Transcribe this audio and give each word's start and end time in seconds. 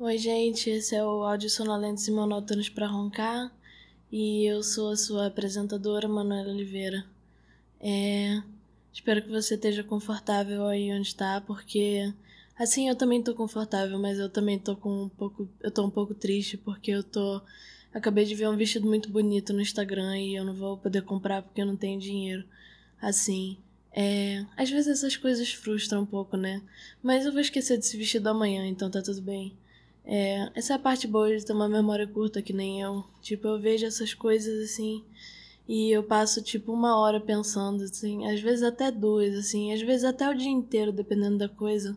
Oi, 0.00 0.16
gente, 0.16 0.70
esse 0.70 0.94
é 0.94 1.04
o 1.04 1.24
Áudio 1.24 1.50
Sonolentos 1.50 2.06
e 2.06 2.12
Monótonos 2.12 2.68
para 2.68 2.86
Roncar 2.86 3.50
e 4.12 4.44
eu 4.48 4.62
sou 4.62 4.92
a 4.92 4.96
sua 4.96 5.26
apresentadora, 5.26 6.06
Manuela 6.06 6.52
Oliveira. 6.52 7.04
É... 7.80 8.40
Espero 8.92 9.20
que 9.20 9.28
você 9.28 9.56
esteja 9.56 9.82
confortável 9.82 10.66
aí 10.68 10.92
onde 10.92 11.08
está, 11.08 11.40
porque 11.40 12.14
assim 12.56 12.88
eu 12.88 12.94
também 12.94 13.20
tô 13.20 13.34
confortável, 13.34 13.98
mas 13.98 14.20
eu 14.20 14.28
também 14.28 14.56
tô 14.56 14.76
com 14.76 15.02
um 15.02 15.08
pouco, 15.08 15.48
eu 15.60 15.84
um 15.84 15.90
pouco 15.90 16.14
triste 16.14 16.56
porque 16.56 16.92
eu 16.92 17.02
tô 17.02 17.42
acabei 17.92 18.24
de 18.24 18.36
ver 18.36 18.48
um 18.48 18.56
vestido 18.56 18.86
muito 18.86 19.10
bonito 19.10 19.52
no 19.52 19.60
Instagram 19.60 20.16
e 20.16 20.36
eu 20.36 20.44
não 20.44 20.54
vou 20.54 20.78
poder 20.78 21.02
comprar 21.02 21.42
porque 21.42 21.60
eu 21.60 21.66
não 21.66 21.76
tenho 21.76 21.98
dinheiro. 21.98 22.44
Assim, 23.02 23.58
é, 23.92 24.46
às 24.56 24.70
vezes 24.70 24.86
essas 24.86 25.16
coisas 25.16 25.52
frustram 25.52 26.02
um 26.02 26.06
pouco, 26.06 26.36
né? 26.36 26.62
Mas 27.02 27.26
eu 27.26 27.32
vou 27.32 27.40
esquecer 27.40 27.76
desse 27.78 27.96
vestido 27.96 28.28
amanhã, 28.28 28.64
então 28.64 28.88
tá 28.88 29.02
tudo 29.02 29.20
bem. 29.20 29.56
É, 30.10 30.50
essa 30.54 30.72
é 30.72 30.76
a 30.76 30.78
parte 30.78 31.06
boa 31.06 31.36
de 31.36 31.44
ter 31.44 31.52
uma 31.52 31.68
memória 31.68 32.06
curta 32.06 32.40
que 32.40 32.54
nem 32.54 32.80
eu. 32.80 33.04
Tipo, 33.20 33.48
eu 33.48 33.60
vejo 33.60 33.84
essas 33.84 34.14
coisas 34.14 34.70
assim 34.70 35.04
e 35.68 35.90
eu 35.90 36.02
passo 36.02 36.42
tipo 36.42 36.72
uma 36.72 36.98
hora 36.98 37.20
pensando, 37.20 37.84
assim, 37.84 38.26
às 38.26 38.40
vezes 38.40 38.62
até 38.62 38.90
duas, 38.90 39.34
assim, 39.36 39.72
às 39.74 39.82
vezes 39.82 40.04
até 40.04 40.28
o 40.30 40.34
dia 40.34 40.48
inteiro, 40.48 40.92
dependendo 40.92 41.36
da 41.38 41.48
coisa. 41.48 41.96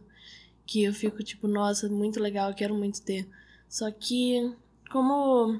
Que 0.67 0.83
eu 0.83 0.93
fico 0.93 1.23
tipo, 1.23 1.47
nossa, 1.47 1.87
muito 1.89 2.19
legal, 2.19 2.53
quero 2.53 2.75
muito 2.75 3.01
ter. 3.01 3.27
Só 3.69 3.89
que, 3.91 4.53
como 4.91 5.59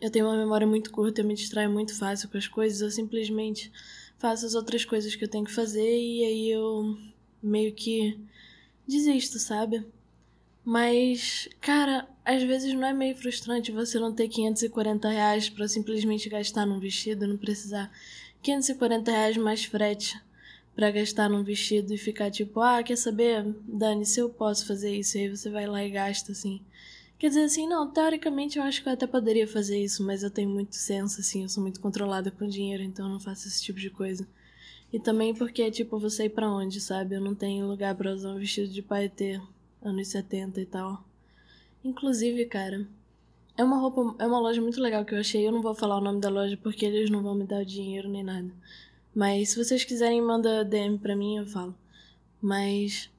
eu 0.00 0.10
tenho 0.10 0.26
uma 0.26 0.36
memória 0.36 0.66
muito 0.66 0.92
curta, 0.92 1.20
eu 1.20 1.26
me 1.26 1.34
distraio 1.34 1.70
muito 1.70 1.96
fácil 1.98 2.28
com 2.28 2.38
as 2.38 2.46
coisas, 2.48 2.80
eu 2.80 2.90
simplesmente 2.90 3.72
faço 4.18 4.46
as 4.46 4.54
outras 4.54 4.84
coisas 4.84 5.16
que 5.16 5.24
eu 5.24 5.28
tenho 5.28 5.44
que 5.44 5.52
fazer 5.52 5.80
e 5.98 6.24
aí 6.24 6.50
eu 6.50 6.96
meio 7.42 7.72
que 7.74 8.18
desisto, 8.86 9.38
sabe? 9.40 9.84
Mas, 10.64 11.48
cara, 11.60 12.08
às 12.24 12.42
vezes 12.42 12.72
não 12.72 12.86
é 12.86 12.92
meio 12.92 13.16
frustrante 13.16 13.72
você 13.72 13.98
não 13.98 14.14
ter 14.14 14.28
540 14.28 15.08
reais 15.08 15.48
pra 15.48 15.66
simplesmente 15.66 16.28
gastar 16.28 16.64
num 16.64 16.78
vestido, 16.78 17.26
não 17.26 17.36
precisar 17.36 17.90
540 18.40 19.10
reais 19.10 19.36
mais 19.36 19.64
frete 19.64 20.20
para 20.74 20.90
gastar 20.90 21.28
num 21.28 21.42
vestido 21.42 21.92
e 21.92 21.98
ficar 21.98 22.30
tipo, 22.30 22.60
ah, 22.60 22.82
quer 22.82 22.96
saber, 22.96 23.44
Dani, 23.66 24.06
se 24.06 24.20
eu 24.20 24.30
posso 24.30 24.66
fazer 24.66 24.96
isso, 24.96 25.18
e 25.18 25.22
aí 25.22 25.28
você 25.28 25.50
vai 25.50 25.66
lá 25.66 25.84
e 25.84 25.90
gasta 25.90 26.32
assim. 26.32 26.60
Quer 27.18 27.28
dizer 27.28 27.44
assim, 27.44 27.68
não, 27.68 27.90
teoricamente 27.90 28.58
eu 28.58 28.64
acho 28.64 28.82
que 28.82 28.88
eu 28.88 28.92
até 28.92 29.06
poderia 29.06 29.46
fazer 29.46 29.82
isso, 29.82 30.04
mas 30.04 30.22
eu 30.22 30.30
tenho 30.30 30.48
muito 30.48 30.76
senso, 30.76 31.20
assim, 31.20 31.42
eu 31.42 31.48
sou 31.48 31.62
muito 31.62 31.80
controlada 31.80 32.30
com 32.30 32.46
dinheiro, 32.46 32.82
então 32.82 33.06
eu 33.06 33.12
não 33.12 33.20
faço 33.20 33.48
esse 33.48 33.62
tipo 33.62 33.78
de 33.78 33.90
coisa. 33.90 34.26
E 34.92 34.98
também 34.98 35.34
porque, 35.34 35.70
tipo, 35.70 35.98
você 35.98 36.24
ir 36.24 36.30
pra 36.30 36.50
onde, 36.50 36.80
sabe? 36.80 37.14
Eu 37.16 37.20
não 37.20 37.34
tenho 37.34 37.66
lugar 37.66 37.94
para 37.94 38.12
usar 38.12 38.30
um 38.30 38.38
vestido 38.38 38.68
de 38.68 38.82
paetê 38.82 39.40
anos 39.82 40.08
70 40.08 40.60
e 40.60 40.66
tal. 40.66 41.04
Inclusive, 41.84 42.46
cara, 42.46 42.86
é 43.56 43.64
uma 43.64 43.78
roupa, 43.78 44.14
é 44.18 44.26
uma 44.26 44.40
loja 44.40 44.60
muito 44.60 44.80
legal 44.80 45.04
que 45.04 45.14
eu 45.14 45.18
achei. 45.18 45.46
Eu 45.46 45.52
não 45.52 45.62
vou 45.62 45.74
falar 45.74 45.98
o 45.98 46.00
nome 46.00 46.20
da 46.20 46.28
loja 46.28 46.56
porque 46.56 46.84
eles 46.86 47.10
não 47.10 47.22
vão 47.22 47.34
me 47.34 47.44
dar 47.44 47.64
dinheiro 47.64 48.08
nem 48.08 48.22
nada. 48.22 48.50
Mas 49.14 49.50
se 49.50 49.62
vocês 49.62 49.84
quiserem, 49.84 50.22
manda 50.22 50.64
DM 50.64 50.98
pra 50.98 51.16
mim, 51.16 51.36
eu 51.36 51.46
falo. 51.46 51.74
Mas 52.40 53.10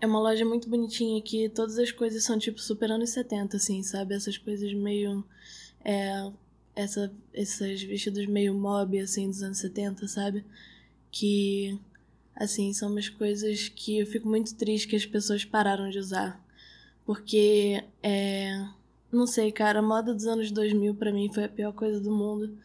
é 0.00 0.06
uma 0.06 0.20
loja 0.20 0.44
muito 0.44 0.68
bonitinha 0.68 1.20
que 1.22 1.48
todas 1.48 1.78
as 1.78 1.90
coisas 1.92 2.24
são 2.24 2.38
tipo 2.38 2.60
super 2.60 2.90
anos 2.90 3.10
70, 3.10 3.56
assim, 3.56 3.82
sabe? 3.82 4.14
Essas 4.14 4.36
coisas 4.36 4.72
meio. 4.74 5.24
É, 5.84 6.30
essa, 6.74 7.12
esses 7.32 7.82
vestidos 7.84 8.26
meio 8.26 8.54
mob, 8.54 8.98
assim, 8.98 9.28
dos 9.28 9.42
anos 9.42 9.58
70, 9.58 10.08
sabe? 10.08 10.44
Que 11.10 11.78
Assim, 12.36 12.72
são 12.72 12.90
umas 12.90 13.08
coisas 13.08 13.68
que 13.68 13.98
eu 13.98 14.06
fico 14.06 14.28
muito 14.28 14.54
triste 14.54 14.88
que 14.88 14.96
as 14.96 15.06
pessoas 15.06 15.44
pararam 15.44 15.88
de 15.90 15.98
usar. 15.98 16.42
Porque, 17.06 17.84
é, 18.02 18.66
não 19.12 19.26
sei, 19.26 19.52
cara, 19.52 19.78
a 19.78 19.82
moda 19.82 20.12
dos 20.12 20.26
anos 20.26 20.50
2000 20.50 20.94
para 20.94 21.12
mim 21.12 21.30
foi 21.32 21.44
a 21.44 21.48
pior 21.48 21.72
coisa 21.72 22.00
do 22.00 22.10
mundo. 22.10 22.56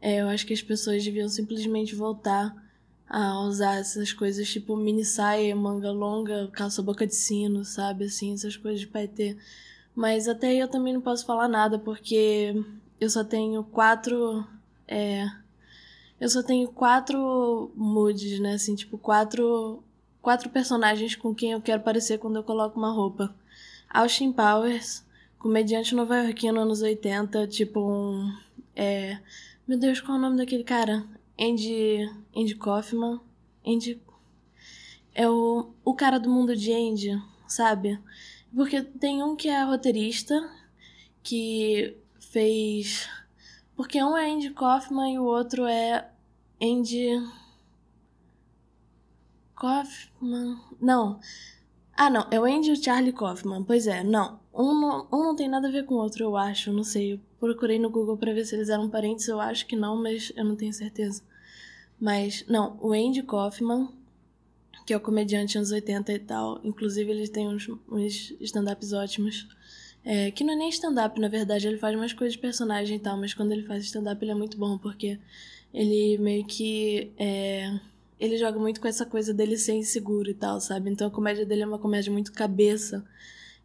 É, 0.00 0.20
eu 0.20 0.28
acho 0.28 0.46
que 0.46 0.52
as 0.52 0.62
pessoas 0.62 1.02
deviam 1.02 1.28
simplesmente 1.28 1.94
voltar 1.94 2.54
a 3.08 3.40
usar 3.40 3.76
essas 3.76 4.12
coisas 4.12 4.48
tipo 4.48 4.76
mini 4.76 5.04
saia, 5.04 5.54
manga 5.54 5.90
longa, 5.90 6.48
calça 6.52 6.82
boca 6.82 7.06
de 7.06 7.14
sino, 7.14 7.64
sabe? 7.64 8.04
Assim, 8.04 8.34
essas 8.34 8.56
coisas 8.56 8.80
de 8.80 8.86
paetê. 8.86 9.36
Mas 9.94 10.28
até 10.28 10.48
aí 10.48 10.58
eu 10.58 10.68
também 10.68 10.92
não 10.92 11.00
posso 11.00 11.24
falar 11.24 11.48
nada 11.48 11.78
porque 11.78 12.54
eu 13.00 13.08
só 13.08 13.24
tenho 13.24 13.62
quatro. 13.64 14.46
É, 14.86 15.26
eu 16.20 16.28
só 16.28 16.42
tenho 16.42 16.68
quatro 16.68 17.72
moods, 17.74 18.38
né? 18.40 18.54
Assim, 18.54 18.74
tipo, 18.74 18.96
quatro, 18.98 19.82
quatro 20.22 20.48
personagens 20.50 21.16
com 21.16 21.34
quem 21.34 21.52
eu 21.52 21.60
quero 21.60 21.82
parecer 21.82 22.18
quando 22.18 22.36
eu 22.36 22.44
coloco 22.44 22.78
uma 22.78 22.92
roupa. 22.92 23.34
Austin 23.90 24.32
Powers, 24.32 25.04
comediante 25.38 25.94
nova-iorquino 25.94 26.60
anos 26.60 26.82
80, 26.82 27.46
tipo 27.48 27.80
um. 27.80 28.32
É, 28.74 29.18
meu 29.66 29.78
Deus, 29.78 30.00
qual 30.00 30.16
é 30.16 30.18
o 30.18 30.22
nome 30.22 30.36
daquele 30.36 30.64
cara? 30.64 31.04
Andy. 31.38 32.10
Andy 32.34 32.54
Kaufman. 32.56 33.20
Andy. 33.66 34.00
É 35.14 35.28
o, 35.28 35.70
o 35.84 35.94
cara 35.94 36.18
do 36.18 36.28
mundo 36.28 36.56
de 36.56 36.72
Andy, 36.72 37.22
sabe? 37.46 38.00
Porque 38.54 38.82
tem 38.82 39.22
um 39.22 39.36
que 39.36 39.48
é 39.48 39.62
roteirista, 39.62 40.34
que 41.22 41.96
fez 42.18 43.08
porque 43.76 44.02
um 44.02 44.16
é 44.16 44.30
Andy 44.30 44.50
Kaufman 44.50 45.14
e 45.14 45.18
o 45.18 45.24
outro 45.24 45.66
é 45.66 46.08
Andy. 46.62 47.08
Kaufman. 49.56 50.60
Não. 50.80 51.20
Ah, 51.96 52.10
não. 52.10 52.26
É 52.30 52.38
o 52.38 52.44
Andy 52.44 52.70
e 52.70 52.72
o 52.72 52.82
Charlie 52.82 53.12
Kaufman. 53.12 53.64
Pois 53.64 53.86
é, 53.86 54.02
não. 54.04 54.40
Um, 54.52 54.80
não. 54.80 55.08
um 55.12 55.24
não 55.24 55.36
tem 55.36 55.48
nada 55.48 55.68
a 55.68 55.70
ver 55.70 55.84
com 55.86 55.94
o 55.94 55.98
outro, 55.98 56.24
eu 56.24 56.36
acho. 56.36 56.72
Não 56.72 56.84
sei. 56.84 57.14
Eu 57.14 57.20
procurei 57.40 57.78
no 57.78 57.90
Google 57.90 58.16
para 58.16 58.32
ver 58.32 58.44
se 58.44 58.54
eles 58.54 58.68
eram 58.68 58.88
parentes. 58.88 59.26
Eu 59.26 59.40
acho 59.40 59.66
que 59.66 59.76
não, 59.76 60.00
mas 60.00 60.32
eu 60.36 60.44
não 60.44 60.56
tenho 60.56 60.72
certeza. 60.72 61.22
Mas, 62.00 62.44
não. 62.48 62.78
O 62.80 62.92
Andy 62.92 63.22
Kaufman, 63.22 63.88
que 64.86 64.92
é 64.92 64.96
o 64.96 65.00
comediante 65.00 65.56
anos 65.58 65.72
80 65.72 66.12
e 66.12 66.18
tal. 66.20 66.60
Inclusive, 66.62 67.10
ele 67.10 67.28
tem 67.28 67.48
uns, 67.48 67.68
uns 67.88 68.34
stand-ups 68.40 68.92
ótimos. 68.92 69.48
É, 70.04 70.30
que 70.30 70.44
não 70.44 70.52
é 70.52 70.56
nem 70.56 70.68
stand-up, 70.68 71.18
na 71.18 71.28
verdade, 71.28 71.66
ele 71.66 71.78
faz 71.78 71.96
mais 71.96 72.12
coisas 72.12 72.34
de 72.34 72.38
personagem 72.38 72.96
e 72.98 73.00
tal, 73.00 73.16
mas 73.16 73.32
quando 73.32 73.52
ele 73.52 73.62
faz 73.62 73.84
stand-up 73.84 74.22
ele 74.22 74.32
é 74.32 74.34
muito 74.34 74.58
bom, 74.58 74.76
porque 74.76 75.18
ele 75.72 76.18
meio 76.18 76.44
que. 76.44 77.10
É, 77.18 77.80
ele 78.20 78.36
joga 78.38 78.58
muito 78.58 78.80
com 78.80 78.88
essa 78.88 79.04
coisa 79.04 79.34
dele 79.34 79.56
ser 79.56 79.74
inseguro 79.74 80.30
e 80.30 80.34
tal, 80.34 80.60
sabe? 80.60 80.90
Então 80.90 81.08
a 81.08 81.10
comédia 81.10 81.44
dele 81.44 81.62
é 81.62 81.66
uma 81.66 81.78
comédia 81.78 82.12
muito 82.12 82.32
cabeça. 82.32 83.04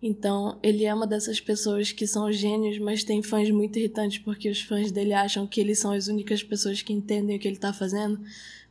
Então 0.01 0.57
ele 0.63 0.85
é 0.85 0.93
uma 0.93 1.05
dessas 1.05 1.39
pessoas 1.41 1.91
que 1.91 2.07
são 2.07 2.31
gênios, 2.31 2.79
mas 2.79 3.03
tem 3.03 3.21
fãs 3.21 3.49
muito 3.51 3.77
irritantes 3.77 4.17
porque 4.19 4.49
os 4.49 4.61
fãs 4.61 4.91
dele 4.91 5.13
acham 5.13 5.45
que 5.45 5.59
eles 5.59 5.77
são 5.79 5.91
as 5.91 6.07
únicas 6.07 6.41
pessoas 6.41 6.81
que 6.81 6.93
entendem 6.93 7.35
o 7.35 7.39
que 7.39 7.47
ele 7.47 7.57
tá 7.57 7.73
fazendo. 7.73 8.19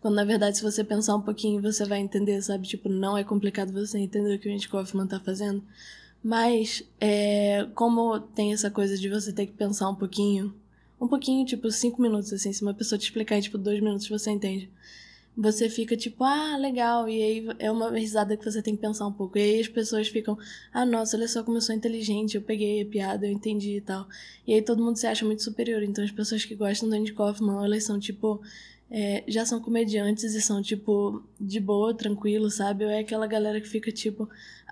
Quando 0.00 0.14
na 0.14 0.24
verdade, 0.24 0.56
se 0.56 0.62
você 0.62 0.82
pensar 0.82 1.16
um 1.16 1.20
pouquinho, 1.20 1.60
você 1.60 1.84
vai 1.84 2.00
entender, 2.00 2.40
sabe? 2.42 2.66
Tipo, 2.66 2.88
não 2.88 3.16
é 3.16 3.24
complicado 3.24 3.72
você 3.72 3.98
entender 3.98 4.34
o 4.34 4.38
que 4.38 4.48
o 4.48 4.52
Andy 4.52 4.68
Kaufman 4.68 5.06
tá 5.06 5.20
fazendo. 5.20 5.62
Mas, 6.22 6.82
é, 7.00 7.66
como 7.74 8.18
tem 8.20 8.52
essa 8.52 8.70
coisa 8.70 8.96
de 8.96 9.08
você 9.08 9.32
ter 9.32 9.46
que 9.46 9.52
pensar 9.52 9.88
um 9.88 9.94
pouquinho, 9.94 10.54
um 11.00 11.06
pouquinho, 11.06 11.46
tipo, 11.46 11.70
cinco 11.70 12.02
minutos, 12.02 12.32
assim, 12.32 12.52
se 12.52 12.62
uma 12.62 12.74
pessoa 12.74 12.98
te 12.98 13.04
explicar 13.04 13.36
em, 13.36 13.40
tipo, 13.40 13.56
dois 13.56 13.80
minutos 13.80 14.08
você 14.08 14.30
entende. 14.30 14.68
Você 15.36 15.70
fica 15.70 15.96
tipo, 15.96 16.24
ah, 16.24 16.56
legal, 16.56 17.08
e 17.08 17.22
aí 17.22 17.46
é 17.60 17.70
uma 17.70 17.90
risada 17.96 18.36
que 18.36 18.44
você 18.44 18.60
tem 18.60 18.74
que 18.74 18.80
pensar 18.82 19.06
um 19.06 19.12
pouco. 19.12 19.38
E 19.38 19.40
aí 19.40 19.60
as 19.60 19.68
pessoas 19.68 20.08
ficam, 20.08 20.36
ah, 20.72 20.84
nossa, 20.84 21.16
olha 21.16 21.28
só 21.28 21.44
como 21.44 21.58
eu 21.58 21.60
sou 21.60 21.72
inteligente, 21.76 22.34
eu 22.34 22.42
peguei 22.42 22.82
a 22.82 22.86
piada, 22.86 23.24
eu 23.24 23.30
entendi 23.30 23.76
e 23.76 23.80
tal. 23.80 24.08
E 24.44 24.52
aí 24.52 24.60
todo 24.60 24.82
mundo 24.82 24.96
se 24.96 25.06
acha 25.06 25.24
muito 25.24 25.44
superior. 25.44 25.80
Então 25.84 26.02
as 26.02 26.10
pessoas 26.10 26.44
que 26.44 26.56
gostam 26.56 26.88
do 26.88 26.96
Andy 26.96 27.12
Kaufman, 27.12 27.64
elas 27.64 27.84
são 27.84 28.00
tipo, 28.00 28.42
é, 28.90 29.22
já 29.28 29.44
são 29.44 29.60
comediantes 29.60 30.34
e 30.34 30.40
são, 30.40 30.62
tipo, 30.62 31.22
de 31.38 31.60
boa, 31.60 31.94
tranquilo, 31.94 32.50
sabe? 32.50 32.84
Ou 32.84 32.90
é 32.90 33.00
aquela 33.00 33.26
galera 33.26 33.60
que 33.60 33.68
fica, 33.68 33.92
tipo, 33.92 34.28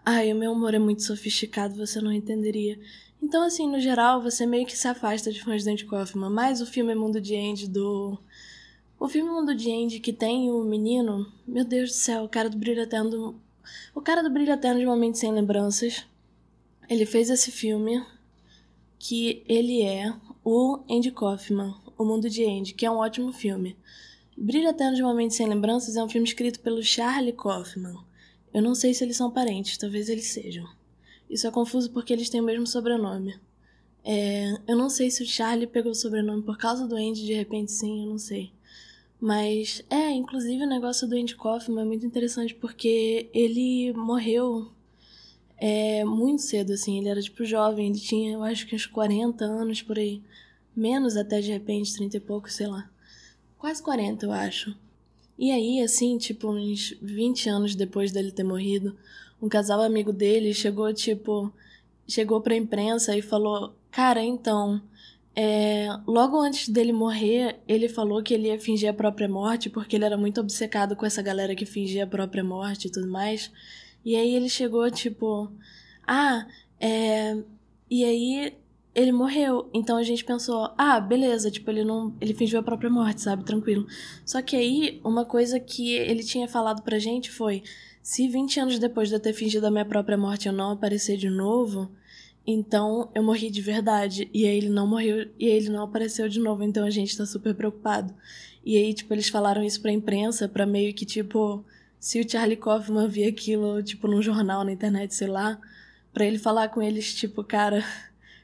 ai, 0.08 0.32
o 0.32 0.36
meu 0.36 0.52
humor 0.52 0.72
é 0.72 0.78
muito 0.78 1.02
sofisticado, 1.02 1.74
você 1.74 2.00
não 2.00 2.12
entenderia. 2.12 2.78
Então, 3.20 3.42
assim, 3.42 3.68
no 3.68 3.80
geral, 3.80 4.22
você 4.22 4.47
meio 4.47 4.64
que 4.64 4.78
se 4.78 4.86
afasta 4.86 5.32
de 5.32 5.42
fãs 5.42 5.64
do 5.64 5.70
Andy 5.70 5.84
Kaufman. 5.84 6.30
Mas 6.30 6.60
o 6.60 6.66
filme 6.66 6.94
Mundo 6.94 7.20
de 7.20 7.34
Andy, 7.34 7.68
do... 7.68 8.16
O 9.00 9.08
filme 9.08 9.28
Mundo 9.28 9.53
de 9.53 9.68
Andy, 9.72 9.98
que 9.98 10.12
tem 10.12 10.48
o 10.48 10.62
menino... 10.62 11.26
Meu 11.44 11.64
Deus 11.64 11.91
do 11.91 11.97
céu, 11.97 12.22
o 12.22 12.28
cara 12.28 12.48
do 12.48 12.56
Brilho 12.56 12.82
Eterno... 12.82 13.10
Do... 13.10 13.34
O 13.92 14.00
cara 14.00 14.22
do 14.22 14.30
Brilho 14.30 14.53
Eterno 14.53 14.78
de 14.78 14.86
Momentos 14.86 15.18
Sem 15.18 15.32
Lembranças. 15.32 16.06
Ele 16.88 17.04
fez 17.04 17.28
esse 17.28 17.50
filme 17.50 18.00
que 18.97 19.42
ele 19.48 19.82
é 19.82 20.14
o 20.44 20.78
Andy 20.88 21.10
Kaufman, 21.10 21.74
O 21.98 22.04
Mundo 22.04 22.30
de 22.30 22.44
Andy, 22.44 22.74
que 22.74 22.86
é 22.86 22.91
um 22.91 22.98
ótimo 22.98 23.32
filme. 23.32 23.76
Brilho 24.36 24.68
Eterno 24.68 24.94
de 24.94 25.02
Momentos 25.02 25.36
Sem 25.36 25.48
Lembranças 25.48 25.97
é 25.97 26.04
um 26.04 26.09
filme 26.09 26.28
escrito 26.28 26.60
pelo 26.60 26.80
Charlie 26.80 27.32
Kaufman. 27.32 28.05
Eu 28.56 28.62
não 28.62 28.74
sei 28.74 28.94
se 28.94 29.04
eles 29.04 29.18
são 29.18 29.30
parentes, 29.30 29.76
talvez 29.76 30.08
eles 30.08 30.28
sejam. 30.28 30.66
Isso 31.28 31.47
é 31.47 31.50
confuso 31.50 31.91
porque 31.91 32.10
eles 32.10 32.30
têm 32.30 32.41
o 32.41 32.44
mesmo 32.44 32.66
sobrenome. 32.66 33.38
É, 34.03 34.54
eu 34.66 34.74
não 34.74 34.88
sei 34.88 35.10
se 35.10 35.22
o 35.22 35.26
Charlie 35.26 35.66
pegou 35.66 35.92
o 35.92 35.94
sobrenome 35.94 36.42
por 36.42 36.56
causa 36.56 36.88
do 36.88 36.97
Andy, 36.97 37.26
de 37.26 37.34
repente 37.34 37.70
sim, 37.70 38.04
eu 38.04 38.06
não 38.08 38.16
sei. 38.16 38.50
Mas, 39.20 39.84
é, 39.91 40.10
inclusive 40.10 40.64
o 40.64 40.66
negócio 40.66 41.06
do 41.06 41.14
Andy 41.14 41.36
Kaufman 41.36 41.82
é 41.82 41.84
muito 41.84 42.06
interessante 42.06 42.54
porque 42.54 43.28
ele 43.34 43.92
morreu 43.92 44.72
é, 45.59 46.02
muito 46.06 46.41
cedo, 46.41 46.72
assim. 46.72 46.97
Ele 46.97 47.10
era, 47.10 47.20
tipo, 47.20 47.44
jovem. 47.44 47.88
Ele 47.88 48.00
tinha, 48.00 48.32
eu 48.32 48.42
acho 48.42 48.66
que 48.66 48.74
uns 48.74 48.86
40 48.86 49.44
anos 49.44 49.82
por 49.82 49.98
aí. 49.98 50.22
Menos 50.74 51.14
até, 51.14 51.42
de 51.42 51.52
repente, 51.52 51.92
30 51.92 52.16
e 52.16 52.20
pouco, 52.20 52.50
sei 52.50 52.68
lá. 52.68 52.91
Quase 53.59 53.82
40, 53.82 54.24
eu 54.24 54.32
acho. 54.32 54.74
E 55.38 55.50
aí, 55.50 55.80
assim, 55.83 56.16
tipo, 56.18 56.50
uns 56.50 56.97
20 57.03 57.48
anos 57.48 57.74
depois 57.74 58.12
dele 58.12 58.33
ter 58.33 58.44
morrido, 58.44 58.97
um 59.41 59.48
casal 59.48 59.83
amigo 59.83 60.12
dele 60.12 60.54
chegou, 60.54 60.92
tipo, 60.94 61.53
chegou 62.09 62.41
pra 62.41 62.56
imprensa 62.56 63.16
e 63.16 63.22
falou: 63.22 63.74
Cara, 63.91 64.22
então, 64.22 64.80
é, 65.34 65.88
logo 66.06 66.38
antes 66.41 66.68
dele 66.68 66.92
morrer, 66.92 67.60
ele 67.68 67.88
falou 67.88 68.22
que 68.22 68.33
ele 68.33 68.48
ia 68.48 68.59
fingir 68.59 68.88
a 68.88 68.94
própria 68.94 69.28
morte, 69.28 69.68
porque 69.68 69.97
ele 69.97 70.04
era 70.06 70.16
muito 70.16 70.41
obcecado 70.41 70.97
com 70.97 71.04
essa 71.04 71.22
galera 71.22 71.54
que 71.54 71.66
fingia 71.66 72.04
a 72.04 72.06
própria 72.06 72.42
morte 72.42 72.88
e 72.88 72.91
tudo 72.91 73.09
mais. 73.09 73.50
E 74.04 74.16
aí 74.16 74.34
ele 74.34 74.48
chegou, 74.48 74.91
tipo, 74.91 75.50
ah, 76.06 76.47
é. 76.80 77.36
E 77.91 78.04
aí 78.04 78.54
ele 78.97 79.13
morreu. 79.13 79.69
Então 79.72 79.97
a 79.97 80.03
gente 80.03 80.25
pensou, 80.25 80.72
ah, 80.77 80.98
beleza, 80.98 81.51
tipo, 81.51 81.71
ele 81.71 81.84
não. 81.84 82.16
Ele 82.21 82.34
fingiu 82.34 82.59
a 82.59 82.63
própria 82.63 82.91
morte, 82.91 83.21
sabe? 83.21 83.45
Tranquilo. 83.45 83.87
Só 84.25 84.43
que 84.43 84.57
aí, 84.57 85.01
uma 85.04 85.25
coisa 85.25 85.60
que 85.60 85.93
ele 85.93 86.25
tinha 86.25 86.48
falado 86.48 86.83
pra 86.83 86.98
gente 86.98 87.31
foi: 87.31 87.63
se 88.03 88.27
20 88.27 88.60
anos 88.60 88.78
depois 88.78 89.09
de 89.09 89.15
eu 89.15 89.21
ter 89.21 89.34
fingido 89.34 89.66
a 89.66 89.71
minha 89.71 89.84
própria 89.84 90.16
morte 90.16 90.48
eu 90.48 90.53
não 90.53 90.71
aparecer 90.72 91.16
de 91.16 91.28
novo, 91.28 91.91
então 92.47 93.10
eu 93.15 93.22
morri 93.22 93.51
de 93.51 93.60
verdade. 93.60 94.31
E 94.33 94.47
aí 94.47 94.57
ele 94.57 94.71
não 94.71 94.87
morreu 94.87 95.28
e 95.39 95.47
ele 95.47 95.69
não 95.69 95.84
apareceu 95.84 96.28
de 96.28 96.41
novo. 96.41 96.65
Então 96.65 96.84
a 96.84 96.91
gente 96.91 97.16
tá 97.16 97.27
super 97.27 97.54
preocupado. 97.54 98.15
E 98.65 98.77
aí, 98.77 98.93
tipo, 98.95 99.15
eles 99.15 99.28
falaram 99.28 99.63
isso 99.63 99.81
pra 99.81 99.93
imprensa, 99.93 100.48
pra 100.48 100.66
meio 100.66 100.93
que, 100.95 101.04
tipo 101.04 101.65
se 102.01 102.21
o 102.21 102.28
Charlie 102.28 102.57
Kaufman 102.57 103.09
via 103.09 103.28
aquilo, 103.28 103.83
tipo, 103.83 104.07
num 104.07 104.22
jornal, 104.22 104.63
na 104.65 104.72
internet, 104.72 105.15
sei 105.15 105.27
lá, 105.27 105.59
para 106.13 106.25
ele 106.25 106.39
falar 106.39 106.69
com 106.69 106.81
eles, 106.81 107.15
tipo, 107.15 107.43
cara, 107.43 107.84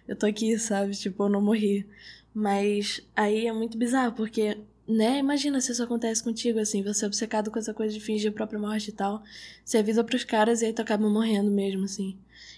eu 0.07 0.17
tô 0.17 0.27
aqui, 0.27 0.59
sabe? 0.59 0.93
Tipo, 0.93 1.25
eu 1.25 1.29
não 1.29 1.41
morri. 1.43 1.87
Mas 2.35 3.01
aí 3.17 3.47
é 3.47 3.53
muito 3.53 3.77
bizarro, 3.79 4.13
porque, 4.15 4.59
né? 4.89 5.19
Imagina 5.19 5.61
se 5.61 5.73
isso 5.73 5.83
acontece 5.83 6.23
contigo, 6.23 6.59
assim, 6.59 6.83
você 6.83 7.05
é 7.05 7.09
obcecado 7.09 7.51
com 7.51 7.59
essa 7.59 7.75
coisa 7.75 7.93
de 7.95 8.01
fingir 8.01 8.31
a 8.31 8.35
própria 8.35 8.59
morte 8.59 8.89
e 8.89 8.93
tal. 8.93 9.23
Você 9.65 9.79
avisa 9.79 10.05
pros 10.05 10.25
caras 10.25 10.63
e 10.63 10.67
aí 10.67 10.73
tu 10.73 10.83
acaba 10.83 11.09
morrendo 11.09 11.51
mesmo, 11.51 11.85
assim. 11.85 12.17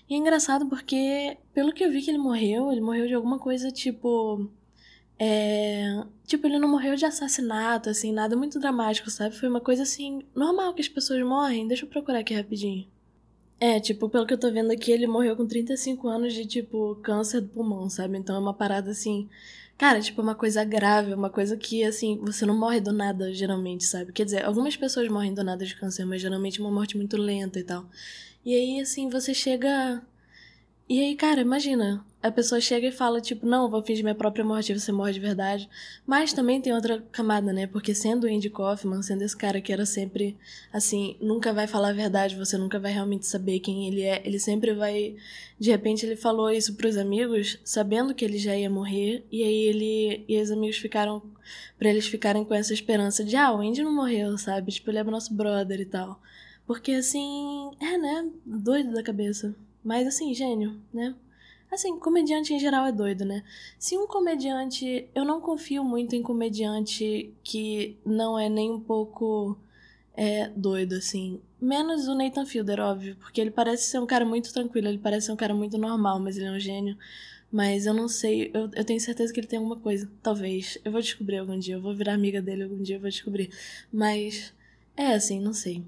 E 0.08 0.14
é 0.14 0.16
engraçado 0.16 0.66
porque, 0.68 1.36
pelo 1.54 1.72
que 1.72 1.84
eu 1.84 1.90
vi 1.90 2.02
que 2.02 2.10
ele 2.10 2.18
morreu, 2.18 2.70
ele 2.72 2.80
morreu 2.80 3.06
de 3.06 3.14
alguma 3.14 3.38
coisa, 3.38 3.70
tipo 3.70 4.50
é, 5.18 6.04
tipo, 6.26 6.46
ele 6.46 6.58
não 6.58 6.68
morreu 6.68 6.96
de 6.96 7.04
assassinato, 7.04 7.88
assim, 7.88 8.12
nada 8.12 8.36
muito 8.36 8.58
dramático, 8.58 9.10
sabe? 9.10 9.36
Foi 9.36 9.48
uma 9.48 9.60
coisa 9.60 9.82
assim, 9.82 10.22
normal 10.34 10.74
que 10.74 10.80
as 10.80 10.88
pessoas 10.88 11.22
morrem. 11.24 11.68
Deixa 11.68 11.84
eu 11.84 11.88
procurar 11.88 12.20
aqui 12.20 12.34
rapidinho. 12.34 12.86
É, 13.60 13.80
tipo, 13.80 14.08
pelo 14.08 14.26
que 14.26 14.34
eu 14.34 14.38
tô 14.38 14.50
vendo 14.52 14.70
aqui, 14.72 14.90
ele 14.92 15.06
morreu 15.06 15.36
com 15.36 15.46
35 15.46 16.08
anos 16.08 16.34
de, 16.34 16.44
tipo, 16.44 16.96
câncer 17.02 17.40
do 17.40 17.48
pulmão, 17.48 17.88
sabe? 17.88 18.18
Então 18.18 18.36
é 18.36 18.38
uma 18.38 18.52
parada 18.52 18.90
assim. 18.90 19.28
Cara, 19.78 20.00
tipo, 20.00 20.20
uma 20.22 20.34
coisa 20.34 20.64
grave, 20.64 21.14
uma 21.14 21.30
coisa 21.30 21.56
que, 21.56 21.82
assim, 21.84 22.18
você 22.22 22.44
não 22.46 22.56
morre 22.56 22.80
do 22.80 22.92
nada, 22.92 23.32
geralmente, 23.32 23.84
sabe? 23.84 24.12
Quer 24.12 24.24
dizer, 24.24 24.44
algumas 24.44 24.76
pessoas 24.76 25.08
morrem 25.08 25.34
do 25.34 25.42
nada 25.44 25.64
de 25.64 25.74
câncer, 25.76 26.04
mas 26.04 26.20
geralmente 26.22 26.60
é 26.60 26.64
uma 26.64 26.70
morte 26.72 26.96
muito 26.96 27.16
lenta 27.16 27.58
e 27.58 27.64
tal. 27.64 27.86
E 28.44 28.54
aí, 28.54 28.80
assim, 28.80 29.08
você 29.08 29.32
chega. 29.34 30.02
E 30.86 31.00
aí, 31.00 31.16
cara, 31.16 31.40
imagina, 31.40 32.04
a 32.22 32.30
pessoa 32.30 32.60
chega 32.60 32.86
e 32.88 32.92
fala, 32.92 33.20
tipo, 33.20 33.46
não, 33.46 33.70
vou 33.70 33.82
fingir 33.82 34.02
minha 34.02 34.14
própria 34.14 34.44
morte 34.44 34.72
e 34.72 34.78
você 34.78 34.92
morre 34.92 35.12
de 35.12 35.20
verdade. 35.20 35.68
Mas 36.06 36.32
também 36.32 36.60
tem 36.60 36.74
outra 36.74 37.02
camada, 37.12 37.52
né? 37.52 37.66
Porque 37.66 37.94
sendo 37.94 38.26
o 38.26 38.30
Andy 38.30 38.48
Kaufman, 38.50 39.02
sendo 39.02 39.22
esse 39.22 39.36
cara 39.36 39.60
que 39.62 39.72
era 39.72 39.86
sempre, 39.86 40.36
assim, 40.72 41.16
nunca 41.20 41.52
vai 41.52 41.66
falar 41.66 41.88
a 41.90 41.92
verdade, 41.92 42.36
você 42.36 42.58
nunca 42.58 42.78
vai 42.78 42.92
realmente 42.92 43.26
saber 43.26 43.60
quem 43.60 43.88
ele 43.88 44.02
é. 44.02 44.22
Ele 44.26 44.38
sempre 44.38 44.74
vai. 44.74 45.16
De 45.58 45.70
repente 45.70 46.04
ele 46.04 46.16
falou 46.16 46.50
isso 46.50 46.74
pros 46.76 46.96
amigos, 46.98 47.58
sabendo 47.64 48.14
que 48.14 48.24
ele 48.24 48.38
já 48.38 48.56
ia 48.56 48.70
morrer, 48.70 49.26
e 49.32 49.42
aí 49.42 49.62
ele. 49.64 50.24
E 50.28 50.40
os 50.40 50.50
amigos 50.50 50.76
ficaram. 50.76 51.22
para 51.78 51.90
eles 51.90 52.06
ficarem 52.06 52.44
com 52.44 52.54
essa 52.54 52.72
esperança 52.74 53.24
de, 53.24 53.36
ah, 53.36 53.52
o 53.52 53.60
Andy 53.60 53.82
não 53.82 53.94
morreu, 53.94 54.36
sabe? 54.38 54.72
Tipo, 54.72 54.90
ele 54.90 54.98
é 54.98 55.04
nosso 55.04 55.34
brother 55.34 55.80
e 55.80 55.86
tal. 55.86 56.20
Porque 56.66 56.92
assim. 56.92 57.70
É, 57.80 57.98
né? 57.98 58.30
Doido 58.46 58.92
da 58.94 59.02
cabeça. 59.02 59.54
Mas 59.84 60.06
assim, 60.06 60.32
gênio, 60.34 60.80
né? 60.92 61.14
Assim, 61.70 61.98
comediante 61.98 62.54
em 62.54 62.58
geral 62.58 62.86
é 62.86 62.92
doido, 62.92 63.24
né? 63.24 63.42
Se 63.78 63.96
um 63.98 64.06
comediante. 64.06 65.08
Eu 65.14 65.24
não 65.24 65.40
confio 65.40 65.84
muito 65.84 66.14
em 66.14 66.22
comediante 66.22 67.34
que 67.42 67.96
não 68.06 68.38
é 68.38 68.48
nem 68.48 68.70
um 68.70 68.80
pouco 68.80 69.58
é, 70.16 70.48
doido, 70.50 70.94
assim. 70.94 71.40
Menos 71.60 72.06
o 72.08 72.14
Nathan 72.14 72.46
Fielder, 72.46 72.80
óbvio, 72.80 73.16
porque 73.16 73.40
ele 73.40 73.50
parece 73.50 73.84
ser 73.84 73.98
um 73.98 74.06
cara 74.06 74.24
muito 74.24 74.52
tranquilo, 74.52 74.88
ele 74.88 74.98
parece 74.98 75.26
ser 75.26 75.32
um 75.32 75.36
cara 75.36 75.54
muito 75.54 75.78
normal, 75.78 76.20
mas 76.20 76.36
ele 76.36 76.46
é 76.46 76.52
um 76.52 76.60
gênio. 76.60 76.96
Mas 77.50 77.86
eu 77.86 77.94
não 77.94 78.08
sei, 78.08 78.50
eu, 78.54 78.70
eu 78.74 78.84
tenho 78.84 79.00
certeza 79.00 79.32
que 79.32 79.40
ele 79.40 79.46
tem 79.46 79.58
alguma 79.58 79.76
coisa. 79.78 80.10
Talvez. 80.22 80.78
Eu 80.84 80.92
vou 80.92 81.00
descobrir 81.00 81.38
algum 81.38 81.58
dia, 81.58 81.74
eu 81.76 81.80
vou 81.80 81.94
virar 81.94 82.14
amiga 82.14 82.42
dele 82.42 82.64
algum 82.64 82.82
dia, 82.82 82.96
eu 82.96 83.00
vou 83.00 83.10
descobrir. 83.10 83.50
Mas. 83.92 84.52
É 84.96 85.14
assim, 85.14 85.40
não 85.40 85.52
sei. 85.52 85.84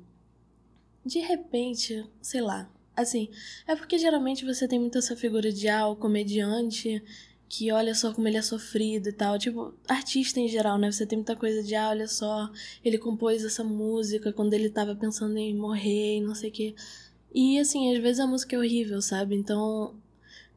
De 1.04 1.20
repente, 1.20 2.04
sei 2.20 2.40
lá, 2.40 2.68
Assim, 2.96 3.28
é 3.66 3.76
porque 3.76 3.98
geralmente 3.98 4.44
você 4.44 4.66
tem 4.66 4.80
muito 4.80 4.98
essa 4.98 5.14
figura 5.14 5.52
de 5.52 5.68
ah, 5.68 5.86
o 5.86 5.96
comediante 5.96 7.02
que 7.48 7.70
olha 7.70 7.94
só 7.94 8.12
como 8.12 8.26
ele 8.26 8.38
é 8.38 8.42
sofrido 8.42 9.08
e 9.08 9.12
tal. 9.12 9.38
Tipo, 9.38 9.74
artista 9.88 10.40
em 10.40 10.48
geral, 10.48 10.78
né? 10.78 10.90
Você 10.90 11.06
tem 11.06 11.18
muita 11.18 11.36
coisa 11.36 11.62
de 11.62 11.74
ah, 11.74 11.90
olha 11.90 12.08
só, 12.08 12.50
ele 12.84 12.98
compôs 12.98 13.44
essa 13.44 13.62
música 13.62 14.32
quando 14.32 14.54
ele 14.54 14.70
tava 14.70 14.96
pensando 14.96 15.36
em 15.36 15.54
morrer 15.54 16.16
e 16.18 16.20
não 16.20 16.34
sei 16.34 16.50
o 16.50 16.52
quê. 16.52 16.74
E 17.34 17.58
assim, 17.58 17.94
às 17.94 18.02
vezes 18.02 18.20
a 18.20 18.26
música 18.26 18.56
é 18.56 18.58
horrível, 18.58 19.00
sabe? 19.02 19.36
Então, 19.36 19.94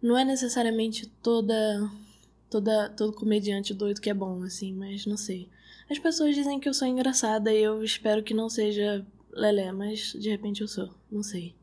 não 0.02 0.18
é 0.18 0.24
necessariamente 0.26 1.08
toda 1.22 1.92
toda 2.50 2.90
todo 2.90 3.14
comediante 3.14 3.74
doido 3.74 4.02
que 4.02 4.10
é 4.10 4.14
bom, 4.14 4.44
assim, 4.44 4.74
mas 4.74 5.06
não 5.06 5.18
sei. 5.18 5.50
As 5.90 6.00
pessoas 6.00 6.36
dizem 6.36 6.60
que 6.60 6.70
eu 6.70 6.74
sou 6.74 6.88
engraçada 6.88 7.54
e 7.54 7.62
eu 7.62 7.84
espero 7.84 8.24
que 8.24 8.34
não 8.34 8.50
seja 8.50 9.06
lelé, 9.32 9.72
mas 9.72 10.14
de 10.14 10.30
repente 10.30 10.62
eu 10.62 10.68
sou, 10.68 10.90
não 11.12 11.22
sei. 11.24 11.56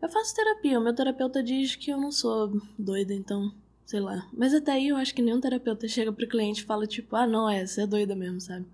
Eu 0.00 0.08
faço 0.08 0.34
terapia, 0.34 0.78
o 0.78 0.82
meu 0.82 0.94
terapeuta 0.94 1.42
diz 1.42 1.74
que 1.74 1.90
eu 1.90 1.98
não 1.98 2.12
sou 2.12 2.60
doida, 2.78 3.14
então, 3.14 3.52
sei 3.84 4.00
lá. 4.00 4.28
Mas 4.32 4.52
até 4.54 4.72
aí 4.72 4.88
eu 4.88 4.96
acho 4.96 5.14
que 5.14 5.22
nenhum 5.22 5.40
terapeuta 5.40 5.88
chega 5.88 6.12
pro 6.12 6.28
cliente 6.28 6.62
e 6.62 6.66
fala, 6.66 6.86
tipo, 6.86 7.16
ah, 7.16 7.26
não, 7.26 7.48
é, 7.48 7.66
você 7.66 7.82
é 7.82 7.86
doida 7.86 8.14
mesmo, 8.14 8.40
sabe? 8.40 8.66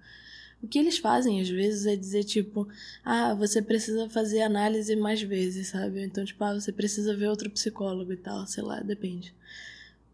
O 0.62 0.69
que 0.69 0.78
eles 0.78 0.98
fazem 0.98 1.40
às 1.40 1.48
vezes 1.48 1.86
é 1.86 1.96
dizer, 1.96 2.24
tipo, 2.24 2.69
ah, 3.04 3.34
você 3.34 3.60
precisa 3.60 4.08
fazer 4.08 4.42
análise 4.42 4.94
mais 4.94 5.20
vezes, 5.20 5.69
sabe? 5.69 6.02
Então, 6.04 6.24
tipo, 6.24 6.42
ah, 6.44 6.54
você 6.54 6.70
precisa 6.72 7.16
ver 7.16 7.28
outro 7.28 7.50
psicólogo 7.50 8.12
e 8.12 8.16
tal, 8.16 8.46
sei 8.46 8.62
lá, 8.62 8.80
depende. 8.80 9.34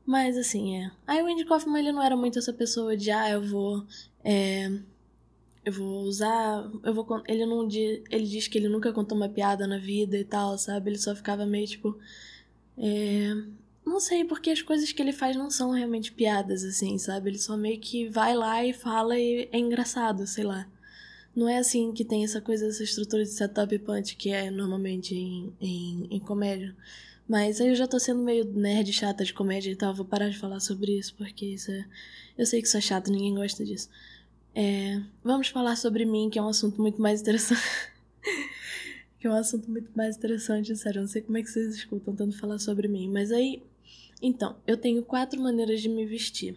Mas 0.07 0.39
assim, 0.39 0.77
é. 0.83 0.91
Aí 1.07 1.23
o 1.23 1.27
Andy 1.27 1.45
Kaufman, 1.45 1.81
ele 1.81 1.93
não 1.93 2.03
era 2.03 2.17
muito 2.17 2.39
essa 2.39 2.53
pessoa 2.53 2.97
de, 2.97 3.11
ah, 3.11 3.29
eu 3.31 3.43
vou. 3.43 3.85
É, 4.25 4.71
eu 5.65 5.73
vou 5.73 6.03
usar, 6.03 6.71
eu 6.83 6.95
vou 6.95 7.07
ele 7.27 7.45
não 7.47 7.69
ele 7.71 8.27
diz 8.27 8.49
que 8.49 8.59
ele 8.59 8.69
nunca 8.69 8.93
contou 8.93 9.17
uma 9.17 9.29
piada 9.29 9.67
na 9.67 9.79
vida 9.79 10.17
e 10.17 10.25
tal, 10.25 10.57
sabe? 10.59 10.91
Ele 10.91 10.99
só 10.99 11.15
ficava 11.15 11.45
meio 11.47 11.67
tipo 11.67 11.99
é, 12.77 13.35
não 13.85 14.01
sei, 14.01 14.25
porque 14.25 14.51
as 14.51 14.63
coisas 14.63 14.93
que 14.93 15.01
ele 15.03 15.13
faz 15.13 15.37
não 15.37 15.51
são 15.51 15.71
realmente 15.71 16.13
piadas 16.13 16.63
assim, 16.65 16.99
sabe? 16.99 17.31
Ele 17.31 17.39
só 17.39 17.57
meio 17.57 17.81
que 17.81 18.09
vai 18.09 18.35
lá 18.35 18.65
e 18.65 18.73
fala 18.73 19.19
e 19.19 19.49
é 19.51 19.59
engraçado, 19.59 20.27
sei 20.27 20.45
lá. 20.45 20.69
Não 21.35 21.49
é 21.49 21.59
assim 21.59 21.93
que 21.93 22.05
tem 22.05 22.25
essa 22.25 22.41
coisa, 22.41 22.67
essa 22.67 22.83
estrutura 22.83 23.23
de 23.23 23.31
setup 23.31 23.75
e 23.75 23.79
punch 23.79 24.17
que 24.17 24.31
é 24.31 24.51
normalmente 24.51 25.15
em, 25.15 25.53
em, 25.61 26.07
em 26.11 26.21
comédia. 26.21 26.75
Mas 27.29 27.61
eu 27.61 27.75
já 27.75 27.87
tô 27.87 27.99
sendo 27.99 28.23
meio 28.23 28.45
nerd 28.45 28.93
chata 28.93 29.25
de 29.25 29.35
comédia 29.35 29.71
e 29.71 29.77
tal, 29.77 29.95
vou 29.95 30.05
parar 30.05 30.31
de 30.31 30.39
falar 30.39 30.61
sobre 30.61 30.99
isso, 30.99 31.15
porque 31.15 31.47
isso 31.47 31.71
é. 31.71 31.87
Eu 32.37 32.47
sei 32.47 32.61
que 32.63 32.69
isso 32.69 32.77
é 32.77 32.81
chato, 32.81 33.11
ninguém 33.11 33.35
gosta 33.35 33.65
disso. 33.65 33.89
É, 34.55 35.01
vamos 35.23 35.49
falar 35.49 35.77
sobre 35.77 36.05
mim, 36.05 36.29
que 36.31 36.39
é 36.39 36.43
um 36.43 36.49
assunto 36.49 36.81
muito 36.81 37.01
mais 37.01 37.21
interessante. 37.21 37.63
que 39.19 39.27
é 39.27 39.31
um 39.31 39.35
assunto 39.35 39.71
muito 39.71 39.91
mais 39.97 40.17
interessante, 40.17 40.75
sério. 40.77 41.01
Não 41.01 41.09
sei 41.09 41.23
como 41.23 41.39
é 41.39 41.43
que 41.43 41.51
vocês 41.51 41.75
escutam 41.75 42.15
tanto 42.15 42.39
falar 42.39 42.59
sobre 42.59 42.89
mim. 42.89 43.09
Mas 43.11 43.31
aí. 43.31 43.63
Então, 44.21 44.57
eu 44.67 44.77
tenho 44.77 45.03
quatro 45.05 45.41
maneiras 45.41 45.81
de 45.81 45.89
me 45.89 46.05
vestir. 46.05 46.57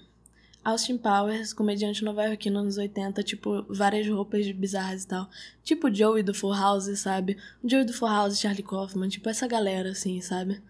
Austin 0.63 0.97
Powers, 0.97 1.53
comediante 1.53 2.03
nova-iorquino 2.03 2.59
anos 2.59 2.77
80, 2.77 3.23
tipo, 3.23 3.63
várias 3.67 4.07
roupas 4.07 4.49
bizarras 4.51 5.03
e 5.03 5.07
tal. 5.07 5.29
Tipo 5.63 5.93
Joey 5.93 6.21
do 6.21 6.33
Full 6.35 6.53
House, 6.53 6.99
sabe? 6.99 7.37
Joey 7.63 7.83
do 7.83 7.93
Full 7.93 8.07
House, 8.07 8.39
Charlie 8.39 8.61
Kaufman, 8.61 9.09
tipo 9.09 9.27
essa 9.27 9.47
galera, 9.47 9.89
assim, 9.89 10.21
sabe? 10.21 10.61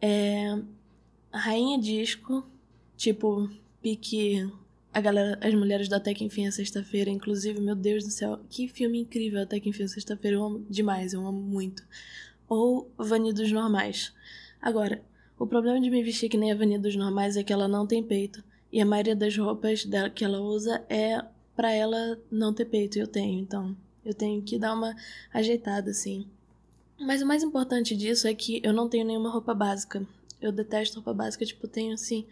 É... 0.00 0.58
Rainha 1.30 1.78
Disco, 1.78 2.46
tipo, 2.96 3.50
pique 3.82 4.50
a 4.96 5.00
galera, 5.02 5.38
as 5.42 5.52
mulheres 5.52 5.90
do 5.90 5.94
Até 5.94 6.14
que 6.14 6.24
Enfim 6.24 6.46
a 6.46 6.50
Sexta-feira, 6.50 7.10
inclusive, 7.10 7.60
meu 7.60 7.76
Deus 7.76 8.02
do 8.02 8.10
céu, 8.10 8.40
que 8.48 8.66
filme 8.66 9.00
incrível 9.00 9.42
Até 9.42 9.60
que 9.60 9.68
Enfim 9.68 9.82
a 9.82 9.88
Sexta-feira, 9.88 10.38
eu 10.38 10.42
amo 10.42 10.64
demais, 10.70 11.12
eu 11.12 11.20
amo 11.26 11.38
muito. 11.38 11.82
Ou 12.48 12.90
Vani 12.96 13.30
dos 13.30 13.52
Normais. 13.52 14.14
Agora, 14.58 15.02
o 15.38 15.46
problema 15.46 15.78
de 15.82 15.90
me 15.90 16.02
vestir 16.02 16.30
que 16.30 16.38
nem 16.38 16.50
a 16.50 16.54
Vani 16.54 16.78
dos 16.78 16.96
Normais 16.96 17.36
é 17.36 17.42
que 17.42 17.52
ela 17.52 17.68
não 17.68 17.86
tem 17.86 18.02
peito, 18.02 18.42
e 18.72 18.80
a 18.80 18.86
maioria 18.86 19.14
das 19.14 19.36
roupas 19.36 19.84
dela, 19.84 20.08
que 20.08 20.24
ela 20.24 20.40
usa 20.40 20.82
é 20.88 21.22
para 21.54 21.70
ela 21.70 22.18
não 22.30 22.54
ter 22.54 22.64
peito, 22.64 22.98
eu 22.98 23.06
tenho, 23.06 23.38
então 23.38 23.76
eu 24.02 24.14
tenho 24.14 24.40
que 24.40 24.58
dar 24.58 24.72
uma 24.72 24.96
ajeitada, 25.30 25.90
assim. 25.90 26.26
Mas 26.98 27.20
o 27.20 27.26
mais 27.26 27.42
importante 27.42 27.94
disso 27.94 28.26
é 28.26 28.34
que 28.34 28.62
eu 28.64 28.72
não 28.72 28.88
tenho 28.88 29.04
nenhuma 29.04 29.28
roupa 29.28 29.52
básica. 29.52 30.06
Eu 30.40 30.50
detesto 30.50 30.96
roupa 30.96 31.12
básica, 31.12 31.44
tipo, 31.44 31.68
tenho 31.68 31.92
assim, 31.92 32.24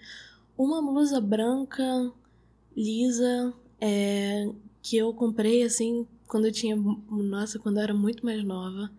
uma 0.57 0.81
blusa 0.81 1.21
branca, 1.21 2.11
lisa, 2.77 3.55
é, 3.81 4.49
que 4.83 4.97
eu 4.97 5.13
comprei 5.15 5.63
assim 5.63 6.07
quando 6.27 6.47
eu 6.47 6.53
tinha. 6.53 6.77
Nossa, 6.77 7.59
quando 7.59 7.79
eu 7.79 7.83
era 7.83 7.95
muito 7.95 8.25
mais 8.25 8.43
nova. 8.45 8.91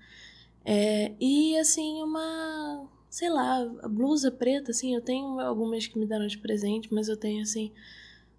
É, 0.63 1.13
e 1.19 1.57
assim, 1.57 2.01
uma. 2.01 2.89
Sei 3.09 3.29
lá, 3.29 3.65
blusa 3.89 4.31
preta, 4.31 4.71
assim, 4.71 4.93
eu 4.93 5.01
tenho 5.01 5.39
algumas 5.39 5.87
que 5.87 5.97
me 5.97 6.05
deram 6.05 6.27
de 6.27 6.37
presente, 6.37 6.93
mas 6.93 7.07
eu 7.07 7.17
tenho 7.17 7.41
assim. 7.43 7.71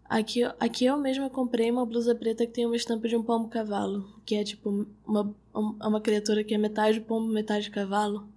Aqui, 0.04 0.44
aqui 0.60 0.84
eu 0.84 0.96
mesma 0.98 1.28
comprei 1.30 1.70
uma 1.70 1.84
blusa 1.84 2.14
preta 2.14 2.46
que 2.46 2.52
tem 2.52 2.66
uma 2.66 2.76
estampa 2.76 3.08
de 3.08 3.16
um 3.16 3.22
pombo 3.22 3.48
cavalo, 3.48 4.08
que 4.24 4.36
é 4.36 4.44
tipo 4.44 4.86
uma, 5.06 5.34
uma 5.52 6.00
criatura 6.00 6.44
que 6.44 6.54
é 6.54 6.58
metade 6.58 7.00
pombo, 7.00 7.32
metade 7.32 7.70
cavalo. 7.70 8.28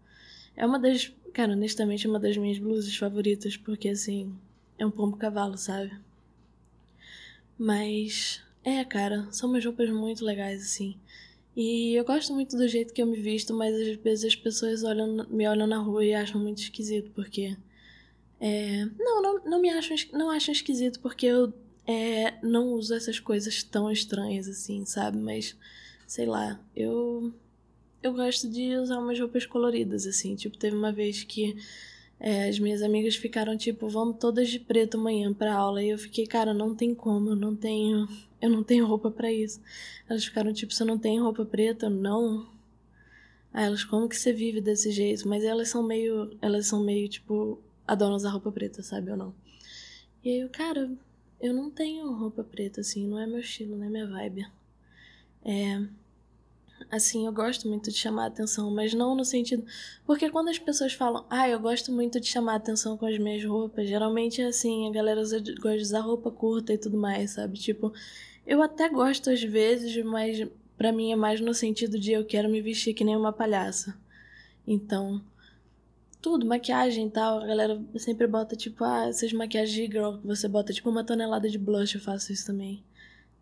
É 0.55 0.65
uma 0.65 0.79
das, 0.79 1.11
cara, 1.33 1.53
honestamente, 1.53 2.07
é 2.07 2.09
uma 2.09 2.19
das 2.19 2.37
minhas 2.37 2.57
blusas 2.59 2.95
favoritas, 2.95 3.55
porque 3.57 3.89
assim, 3.89 4.35
é 4.77 4.85
um 4.85 4.91
pombo 4.91 5.17
cavalo, 5.17 5.57
sabe? 5.57 5.91
Mas 7.59 8.41
é, 8.63 8.83
cara, 8.85 9.27
são 9.31 9.49
umas 9.49 9.65
roupas 9.65 9.89
muito 9.89 10.23
legais 10.23 10.61
assim. 10.61 10.97
E 11.55 11.93
eu 11.93 12.05
gosto 12.05 12.33
muito 12.33 12.55
do 12.55 12.67
jeito 12.67 12.93
que 12.93 13.01
eu 13.01 13.05
me 13.05 13.19
visto, 13.19 13.53
mas 13.53 13.75
às 13.75 13.97
vezes 13.97 14.25
as 14.25 14.35
pessoas 14.35 14.83
olham, 14.83 15.27
me 15.29 15.47
olham 15.47 15.67
na 15.67 15.77
rua 15.77 16.05
e 16.05 16.13
acham 16.13 16.39
muito 16.39 16.61
esquisito, 16.61 17.11
porque 17.11 17.57
é, 18.39 18.85
não, 18.97 19.21
não, 19.21 19.43
não 19.43 19.61
me 19.61 19.69
acham, 19.69 19.97
não 20.13 20.29
acham 20.29 20.53
esquisito 20.53 21.01
porque 21.01 21.25
eu 21.25 21.53
é, 21.85 22.35
não 22.41 22.69
uso 22.69 22.93
essas 22.93 23.19
coisas 23.19 23.61
tão 23.61 23.91
estranhas 23.91 24.47
assim, 24.47 24.85
sabe? 24.85 25.17
Mas, 25.17 25.57
sei 26.07 26.25
lá, 26.25 26.63
eu 26.75 27.33
eu 28.01 28.13
gosto 28.13 28.49
de 28.49 28.77
usar 28.77 28.97
umas 28.97 29.19
roupas 29.19 29.45
coloridas, 29.45 30.07
assim. 30.07 30.35
Tipo, 30.35 30.57
teve 30.57 30.75
uma 30.75 30.91
vez 30.91 31.23
que 31.23 31.57
é, 32.19 32.49
as 32.49 32.59
minhas 32.59 32.81
amigas 32.81 33.15
ficaram 33.15 33.55
tipo, 33.57 33.87
vamos 33.87 34.17
todas 34.19 34.49
de 34.49 34.59
preto 34.59 34.97
amanhã 34.97 35.33
pra 35.33 35.55
aula. 35.55 35.81
E 35.81 35.89
eu 35.89 35.97
fiquei, 35.97 36.27
cara, 36.27 36.53
não 36.53 36.75
tem 36.75 36.93
como, 36.93 37.29
eu 37.29 37.35
não 37.35 37.55
tenho. 37.55 38.07
Eu 38.41 38.49
não 38.49 38.63
tenho 38.63 38.85
roupa 38.85 39.09
para 39.09 39.31
isso. 39.31 39.61
Elas 40.07 40.25
ficaram 40.25 40.51
tipo, 40.53 40.73
você 40.73 40.83
não 40.83 40.97
tem 40.97 41.19
roupa 41.19 41.45
preta? 41.45 41.89
Não. 41.89 42.47
Aí 43.53 43.65
elas, 43.65 43.83
como 43.83 44.09
que 44.09 44.15
você 44.17 44.33
vive 44.33 44.61
desse 44.61 44.91
jeito? 44.91 45.27
Mas 45.27 45.43
elas 45.43 45.69
são 45.69 45.81
meio. 45.83 46.37
Elas 46.41 46.67
são 46.67 46.83
meio, 46.83 47.07
tipo, 47.09 47.59
adoram 47.87 48.15
usar 48.15 48.31
roupa 48.31 48.51
preta, 48.51 48.83
sabe 48.83 49.11
ou 49.11 49.17
não? 49.17 49.35
E 50.23 50.29
aí 50.29 50.39
eu, 50.41 50.49
cara, 50.49 50.91
eu 51.39 51.53
não 51.53 51.71
tenho 51.71 52.11
roupa 52.13 52.43
preta, 52.43 52.81
assim, 52.81 53.07
não 53.07 53.17
é 53.19 53.25
meu 53.25 53.39
estilo, 53.39 53.77
não 53.77 53.85
é 53.85 53.89
minha 53.89 54.07
vibe. 54.07 54.45
É. 55.43 55.87
Assim, 56.89 57.25
eu 57.25 57.33
gosto 57.33 57.67
muito 57.67 57.91
de 57.91 57.97
chamar 57.97 58.27
atenção, 58.27 58.71
mas 58.71 58.93
não 58.93 59.15
no 59.15 59.25
sentido. 59.25 59.65
Porque 60.05 60.29
quando 60.29 60.49
as 60.49 60.59
pessoas 60.59 60.93
falam, 60.93 61.25
ah, 61.29 61.47
eu 61.47 61.59
gosto 61.59 61.91
muito 61.91 62.19
de 62.19 62.27
chamar 62.27 62.55
atenção 62.55 62.97
com 62.97 63.05
as 63.05 63.17
minhas 63.17 63.43
roupas, 63.43 63.87
geralmente 63.87 64.41
é 64.41 64.47
assim, 64.47 64.87
a 64.87 64.91
galera 64.91 65.21
gosta 65.21 65.41
de 65.41 65.83
usar 65.83 66.01
roupa 66.01 66.31
curta 66.31 66.73
e 66.73 66.77
tudo 66.77 66.97
mais, 66.97 67.31
sabe? 67.31 67.57
Tipo, 67.57 67.93
eu 68.45 68.61
até 68.63 68.89
gosto 68.89 69.29
às 69.29 69.43
vezes, 69.43 70.03
mas 70.03 70.47
para 70.77 70.91
mim 70.91 71.11
é 71.11 71.15
mais 71.15 71.41
no 71.41 71.53
sentido 71.53 71.99
de 71.99 72.11
eu 72.13 72.25
quero 72.25 72.49
me 72.49 72.61
vestir 72.61 72.93
que 72.93 73.03
nem 73.03 73.15
uma 73.15 73.33
palhaça. 73.33 73.97
Então, 74.65 75.21
tudo, 76.21 76.45
maquiagem 76.45 77.07
e 77.07 77.11
tal. 77.11 77.39
A 77.39 77.45
galera 77.45 77.81
sempre 77.97 78.27
bota, 78.27 78.55
tipo, 78.55 78.83
ah, 78.83 79.07
essas 79.07 79.33
maquiagens 79.33 79.75
de 79.75 79.85
girl 79.85 80.17
que 80.17 80.27
você 80.27 80.47
bota, 80.47 80.73
tipo, 80.73 80.89
uma 80.89 81.03
tonelada 81.03 81.49
de 81.49 81.57
blush, 81.57 81.95
eu 81.95 82.01
faço 82.01 82.31
isso 82.31 82.45
também. 82.47 82.83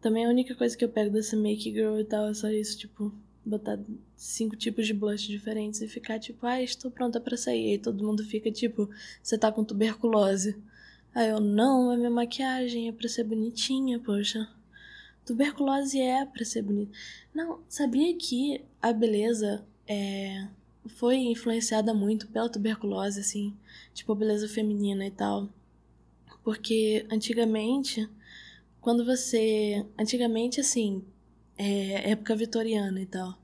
Também 0.02 0.26
a 0.26 0.30
única 0.30 0.56
coisa 0.56 0.78
que 0.78 0.86
eu 0.86 0.90
pego 0.90 1.12
dessa 1.12 1.36
make 1.36 1.72
girl 1.72 2.00
e 2.00 2.04
tal 2.04 2.28
é 2.28 2.34
só 2.34 2.50
isso, 2.50 2.78
tipo, 2.78 3.14
botar 3.48 3.80
cinco 4.16 4.56
tipos 4.56 4.86
de 4.86 4.94
blush 4.94 5.28
diferentes 5.28 5.82
e 5.82 5.88
ficar, 5.88 6.20
tipo, 6.20 6.46
ah, 6.46 6.62
estou 6.62 6.92
pronta 6.92 7.20
para 7.20 7.38
sair. 7.38 7.76
E 7.76 7.78
todo 7.80 8.06
mundo 8.06 8.24
fica, 8.24 8.52
tipo, 8.52 8.90
você 9.22 9.38
tá 9.38 9.52
com 9.52 9.64
tuberculose. 9.64 10.58
Aí 11.16 11.30
eu, 11.30 11.40
não, 11.40 11.92
é 11.92 11.98
minha 11.98 12.10
maquiagem, 12.10 12.88
é 12.88 12.92
pra 12.92 13.10
ser 13.10 13.24
bonitinha, 13.24 14.00
poxa. 14.00 14.48
Tuberculose 15.26 16.00
é 16.00 16.26
pra 16.26 16.46
ser 16.46 16.62
bonita. 16.62 16.92
Não, 17.34 17.60
sabia 17.68 18.16
que 18.16 18.62
a 18.82 18.94
beleza 18.94 19.66
é 19.88 20.48
foi 20.88 21.18
influenciada 21.18 21.94
muito 21.94 22.28
pela 22.28 22.50
tuberculose, 22.50 23.20
assim, 23.20 23.54
tipo, 23.94 24.16
beleza 24.16 24.48
feminina 24.48 25.06
e 25.06 25.12
tal. 25.12 25.50
Porque 26.44 27.06
antigamente, 27.12 28.10
quando 28.80 29.06
você. 29.06 29.86
Antigamente, 29.98 30.62
assim, 30.62 31.04
é, 31.58 32.12
época 32.12 32.36
vitoriana 32.36 33.02
e 33.02 33.06
tal. 33.06 33.38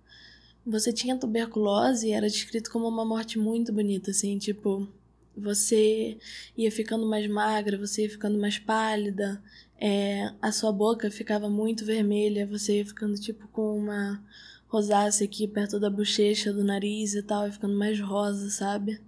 Você 0.66 0.94
tinha 0.94 1.18
tuberculose 1.18 2.08
e 2.08 2.12
era 2.12 2.28
descrito 2.28 2.72
como 2.72 2.88
uma 2.88 3.04
morte 3.06 3.38
muito 3.38 3.74
bonita, 3.74 4.12
assim, 4.12 4.38
tipo, 4.38 4.88
você 5.36 6.18
ia 6.58 6.72
ficando 6.72 7.06
mais 7.08 7.28
magra, 7.28 7.78
você 7.78 8.04
ia 8.04 8.10
ficando 8.10 8.40
mais 8.40 8.60
pálida, 8.60 9.44
é, 9.80 10.32
a 10.42 10.52
sua 10.52 10.72
boca 10.72 11.12
ficava 11.12 11.50
muito 11.50 11.86
vermelha, 11.86 12.48
você 12.48 12.78
ia 12.78 12.86
ficando 12.86 13.20
tipo 13.20 13.48
com 13.50 13.78
uma 13.78 14.24
rosácea 14.68 15.26
aqui 15.26 15.48
perto 15.48 15.80
da 15.80 15.90
bochecha, 15.90 16.54
do 16.54 16.64
nariz 16.64 17.14
e 17.14 17.22
tal, 17.22 17.48
e 17.48 17.52
ficando 17.52 17.78
mais 17.78 18.00
rosa, 18.00 18.50
sabe? 18.50 19.00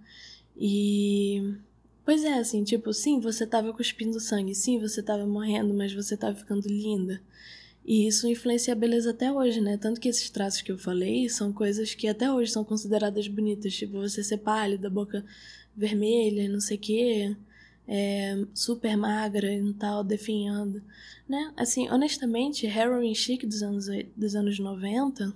E. 0.56 1.54
Pois 2.04 2.22
é, 2.24 2.34
assim, 2.34 2.62
tipo, 2.62 2.92
sim, 2.92 3.18
você 3.18 3.44
tava 3.46 3.72
cuspindo 3.72 4.20
sangue, 4.20 4.54
sim, 4.54 4.78
você 4.78 5.02
tava 5.02 5.26
morrendo, 5.26 5.74
mas 5.74 5.92
você 5.92 6.16
tava 6.16 6.36
ficando 6.36 6.68
linda. 6.68 7.20
E 7.86 8.06
isso 8.06 8.26
influencia 8.28 8.72
a 8.72 8.76
beleza 8.76 9.10
até 9.10 9.32
hoje, 9.32 9.60
né? 9.60 9.76
Tanto 9.76 10.00
que 10.00 10.08
esses 10.08 10.28
traços 10.30 10.60
que 10.62 10.72
eu 10.72 10.78
falei 10.78 11.28
são 11.28 11.52
coisas 11.52 11.94
que 11.94 12.08
até 12.08 12.32
hoje 12.32 12.50
são 12.50 12.64
consideradas 12.64 13.28
bonitas, 13.28 13.74
tipo 13.74 14.00
você 14.00 14.24
ser 14.24 14.38
pálida, 14.38 14.90
boca 14.90 15.24
vermelha, 15.76 16.48
não 16.48 16.60
sei 16.60 16.76
o 16.76 16.80
quê, 16.80 17.36
é, 17.86 18.44
super 18.54 18.96
magra 18.96 19.52
e 19.52 19.74
tal, 19.74 20.02
definhando, 20.02 20.82
né? 21.28 21.52
Assim, 21.56 21.88
honestamente, 21.88 22.66
heroin 22.66 23.14
chic 23.14 23.46
dos 23.46 23.62
anos, 23.62 23.86
dos 24.16 24.34
anos 24.34 24.58
90 24.58 25.32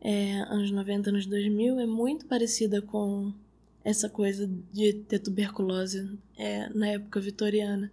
é, 0.00 0.40
anos 0.42 0.70
90, 0.70 1.10
anos 1.10 1.26
2000, 1.26 1.80
é 1.80 1.86
muito 1.86 2.26
parecida 2.26 2.80
com 2.80 3.32
essa 3.84 4.08
coisa 4.08 4.48
de 4.72 4.92
ter 4.92 5.18
tuberculose 5.18 6.16
é, 6.36 6.68
na 6.70 6.88
época 6.88 7.20
vitoriana. 7.20 7.90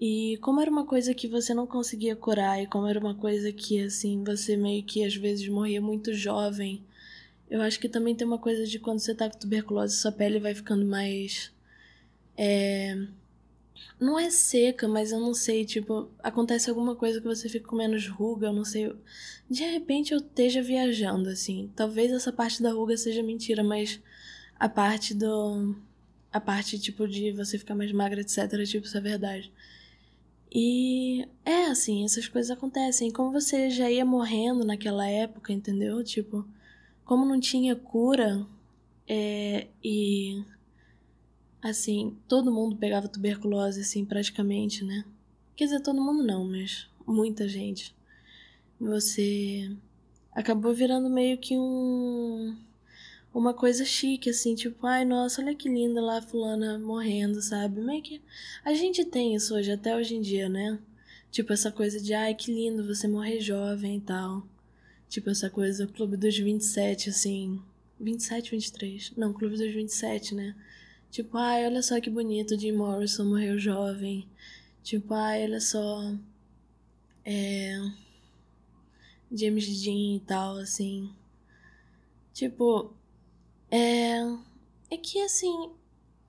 E 0.00 0.38
como 0.38 0.60
era 0.62 0.70
uma 0.70 0.86
coisa 0.86 1.12
que 1.12 1.28
você 1.28 1.52
não 1.52 1.66
conseguia 1.66 2.16
curar, 2.16 2.62
e 2.62 2.66
como 2.66 2.86
era 2.86 2.98
uma 2.98 3.14
coisa 3.14 3.52
que, 3.52 3.80
assim, 3.82 4.24
você 4.24 4.56
meio 4.56 4.82
que 4.82 5.04
às 5.04 5.14
vezes 5.14 5.46
morria 5.48 5.80
muito 5.80 6.14
jovem, 6.14 6.82
eu 7.50 7.60
acho 7.60 7.78
que 7.78 7.88
também 7.88 8.14
tem 8.14 8.26
uma 8.26 8.38
coisa 8.38 8.66
de 8.66 8.78
quando 8.78 9.00
você 9.00 9.14
tá 9.14 9.28
com 9.28 9.38
tuberculose, 9.38 9.96
sua 9.96 10.12
pele 10.12 10.38
vai 10.40 10.54
ficando 10.54 10.86
mais. 10.86 11.52
É, 12.36 12.96
não 14.00 14.18
é 14.18 14.30
seca, 14.30 14.88
mas 14.88 15.12
eu 15.12 15.20
não 15.20 15.34
sei, 15.34 15.64
tipo, 15.64 16.08
acontece 16.22 16.70
alguma 16.70 16.96
coisa 16.96 17.20
que 17.20 17.26
você 17.26 17.48
fica 17.48 17.68
com 17.68 17.76
menos 17.76 18.08
ruga, 18.08 18.46
eu 18.46 18.52
não 18.54 18.64
sei. 18.64 18.94
De 19.50 19.64
repente 19.64 20.12
eu 20.12 20.18
esteja 20.18 20.62
viajando, 20.62 21.28
assim. 21.28 21.70
Talvez 21.76 22.10
essa 22.12 22.32
parte 22.32 22.62
da 22.62 22.72
ruga 22.72 22.96
seja 22.96 23.22
mentira, 23.22 23.62
mas 23.62 24.00
a 24.58 24.68
parte 24.68 25.12
do. 25.14 25.76
A 26.32 26.40
parte, 26.40 26.78
tipo, 26.78 27.08
de 27.08 27.32
você 27.32 27.58
ficar 27.58 27.74
mais 27.74 27.92
magra, 27.92 28.20
etc., 28.20 28.48
tipo, 28.64 28.86
isso 28.86 28.96
é 28.96 29.00
verdade. 29.00 29.52
E 30.52 31.28
é 31.44 31.66
assim, 31.66 32.04
essas 32.04 32.26
coisas 32.28 32.50
acontecem. 32.50 33.10
Como 33.10 33.30
você 33.30 33.70
já 33.70 33.90
ia 33.90 34.04
morrendo 34.04 34.64
naquela 34.64 35.06
época, 35.08 35.52
entendeu? 35.52 36.02
Tipo, 36.02 36.46
como 37.04 37.24
não 37.24 37.38
tinha 37.38 37.76
cura, 37.76 38.46
é, 39.06 39.68
e 39.82 40.44
assim, 41.62 42.16
todo 42.28 42.52
mundo 42.52 42.76
pegava 42.76 43.08
tuberculose, 43.08 43.80
assim, 43.80 44.04
praticamente, 44.04 44.84
né? 44.84 45.04
Quer 45.56 45.64
dizer, 45.64 45.80
todo 45.80 46.00
mundo 46.00 46.22
não, 46.22 46.44
mas 46.48 46.88
muita 47.06 47.46
gente. 47.46 47.94
Você 48.80 49.70
acabou 50.32 50.72
virando 50.72 51.10
meio 51.10 51.36
que 51.38 51.56
um. 51.58 52.56
Uma 53.32 53.54
coisa 53.54 53.84
chique, 53.84 54.28
assim, 54.30 54.54
tipo, 54.56 54.86
ai, 54.86 55.04
nossa, 55.04 55.40
olha 55.40 55.54
que 55.54 55.68
linda 55.68 56.00
lá, 56.00 56.20
fulana 56.20 56.78
morrendo, 56.78 57.40
sabe? 57.40 57.80
Meio 57.80 58.02
que. 58.02 58.20
A 58.64 58.74
gente 58.74 59.04
tem 59.04 59.34
isso 59.34 59.54
hoje, 59.54 59.70
até 59.70 59.96
hoje 59.96 60.16
em 60.16 60.20
dia, 60.20 60.48
né? 60.48 60.78
Tipo, 61.30 61.52
essa 61.52 61.70
coisa 61.70 62.00
de, 62.00 62.12
ai, 62.12 62.34
que 62.34 62.52
lindo 62.52 62.86
você 62.86 63.06
morrer 63.06 63.40
jovem 63.40 63.98
e 63.98 64.00
tal. 64.00 64.44
Tipo, 65.08 65.30
essa 65.30 65.48
coisa, 65.48 65.86
Clube 65.86 66.16
dos 66.16 66.36
27, 66.36 67.10
assim. 67.10 67.62
27, 68.00 68.50
23? 68.50 69.12
Não, 69.16 69.32
Clube 69.32 69.56
dos 69.56 69.72
27, 69.72 70.34
né? 70.34 70.56
Tipo, 71.10 71.38
ai, 71.38 71.66
olha 71.66 71.82
só 71.82 72.00
que 72.00 72.08
bonito, 72.10 72.58
Jim 72.58 72.72
Morrison 72.72 73.24
morreu 73.24 73.58
jovem. 73.58 74.26
Tipo, 74.82 75.14
ai, 75.14 75.44
olha 75.44 75.60
só. 75.60 76.14
É. 77.24 77.76
James 79.32 79.82
Dean 79.82 80.16
e 80.16 80.22
tal, 80.26 80.56
assim. 80.56 81.10
Tipo. 82.32 82.92
É. 83.70 84.20
É 84.90 84.96
que 84.96 85.20
assim. 85.22 85.70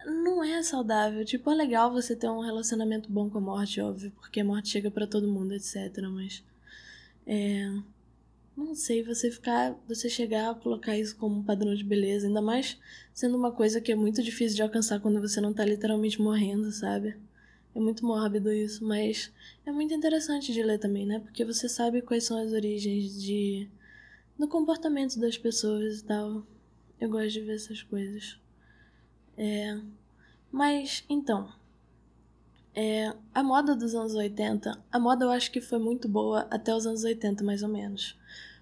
Não 0.05 0.43
é 0.43 0.63
saudável. 0.63 1.24
Tipo, 1.25 1.51
é 1.51 1.55
legal 1.55 1.91
você 1.91 2.15
ter 2.15 2.29
um 2.29 2.39
relacionamento 2.41 3.12
bom 3.12 3.29
com 3.29 3.38
a 3.38 3.41
morte, 3.41 3.79
óbvio, 3.81 4.12
porque 4.19 4.39
a 4.39 4.45
morte 4.45 4.69
chega 4.69 4.89
para 4.91 5.07
todo 5.07 5.27
mundo, 5.27 5.53
etc. 5.53 5.75
Mas. 6.12 6.43
É. 7.25 7.69
não 8.57 8.75
sei, 8.75 9.03
você 9.03 9.31
ficar, 9.31 9.75
você 9.88 10.10
chegar 10.10 10.51
a 10.51 10.55
colocar 10.55 10.98
isso 10.98 11.15
como 11.17 11.38
um 11.39 11.43
padrão 11.43 11.74
de 11.75 11.83
beleza, 11.83 12.27
ainda 12.27 12.41
mais 12.41 12.77
sendo 13.13 13.38
uma 13.38 13.51
coisa 13.51 13.81
que 13.81 13.91
é 13.91 13.95
muito 13.95 14.24
difícil 14.24 14.55
de 14.55 14.63
alcançar 14.63 15.00
quando 15.00 15.21
você 15.21 15.39
não 15.41 15.53
tá 15.53 15.65
literalmente 15.65 16.21
morrendo, 16.21 16.71
sabe? 16.71 17.17
É 17.75 17.79
muito 17.79 18.05
mórbido 18.05 18.51
isso, 18.51 18.83
mas 18.86 19.31
é 19.65 19.71
muito 19.71 19.93
interessante 19.93 20.51
de 20.53 20.62
ler 20.63 20.79
também, 20.79 21.05
né? 21.05 21.19
Porque 21.19 21.45
você 21.45 21.69
sabe 21.69 22.01
quais 22.01 22.25
são 22.25 22.38
as 22.38 22.51
origens 22.53 23.21
de 23.21 23.69
do 24.38 24.48
comportamento 24.48 25.19
das 25.19 25.38
pessoas 25.38 26.00
e 26.00 26.03
tal. 26.03 26.45
Eu 27.01 27.10
gosto 27.10 27.31
de 27.31 27.41
ver 27.41 27.55
essas 27.55 27.81
coisas. 27.81 28.39
É, 29.36 29.75
mas 30.51 31.03
então, 31.10 31.51
é, 32.75 33.12
a 33.34 33.41
moda 33.41 33.75
dos 33.75 33.96
anos 33.96 34.13
80, 34.13 34.79
a 34.91 35.00
moda 35.00 35.25
eu 35.25 35.31
acho 35.31 35.51
que 35.51 35.60
foi 35.60 35.79
muito 35.79 36.08
boa 36.08 36.48
até 36.51 36.75
os 36.75 36.86
anos 36.86 37.03
80, 37.03 37.43
mais 37.43 37.63
ou 37.63 37.70
menos. 37.70 38.15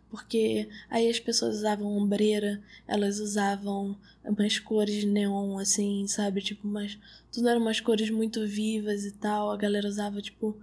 Porque 0.10 0.69
aí 0.89 1.10
as 1.10 1.19
pessoas 1.19 1.58
usavam 1.58 1.86
ombreira, 1.86 2.63
elas 2.88 3.19
usavam 3.19 3.98
umas 4.24 4.58
cores 4.58 5.03
neon, 5.03 5.58
assim, 5.60 6.08
sabe? 6.08 6.41
Tipo, 6.41 6.65
mas 6.65 6.98
tudo 7.34 7.50
eram 7.50 7.60
umas 7.60 7.81
cores 7.81 8.10
muito 8.10 8.48
vivas 8.48 9.03
e 9.03 9.12
tal. 9.12 9.51
A 9.51 9.58
galera 9.58 9.88
usava, 9.88 10.22
tipo, 10.22 10.58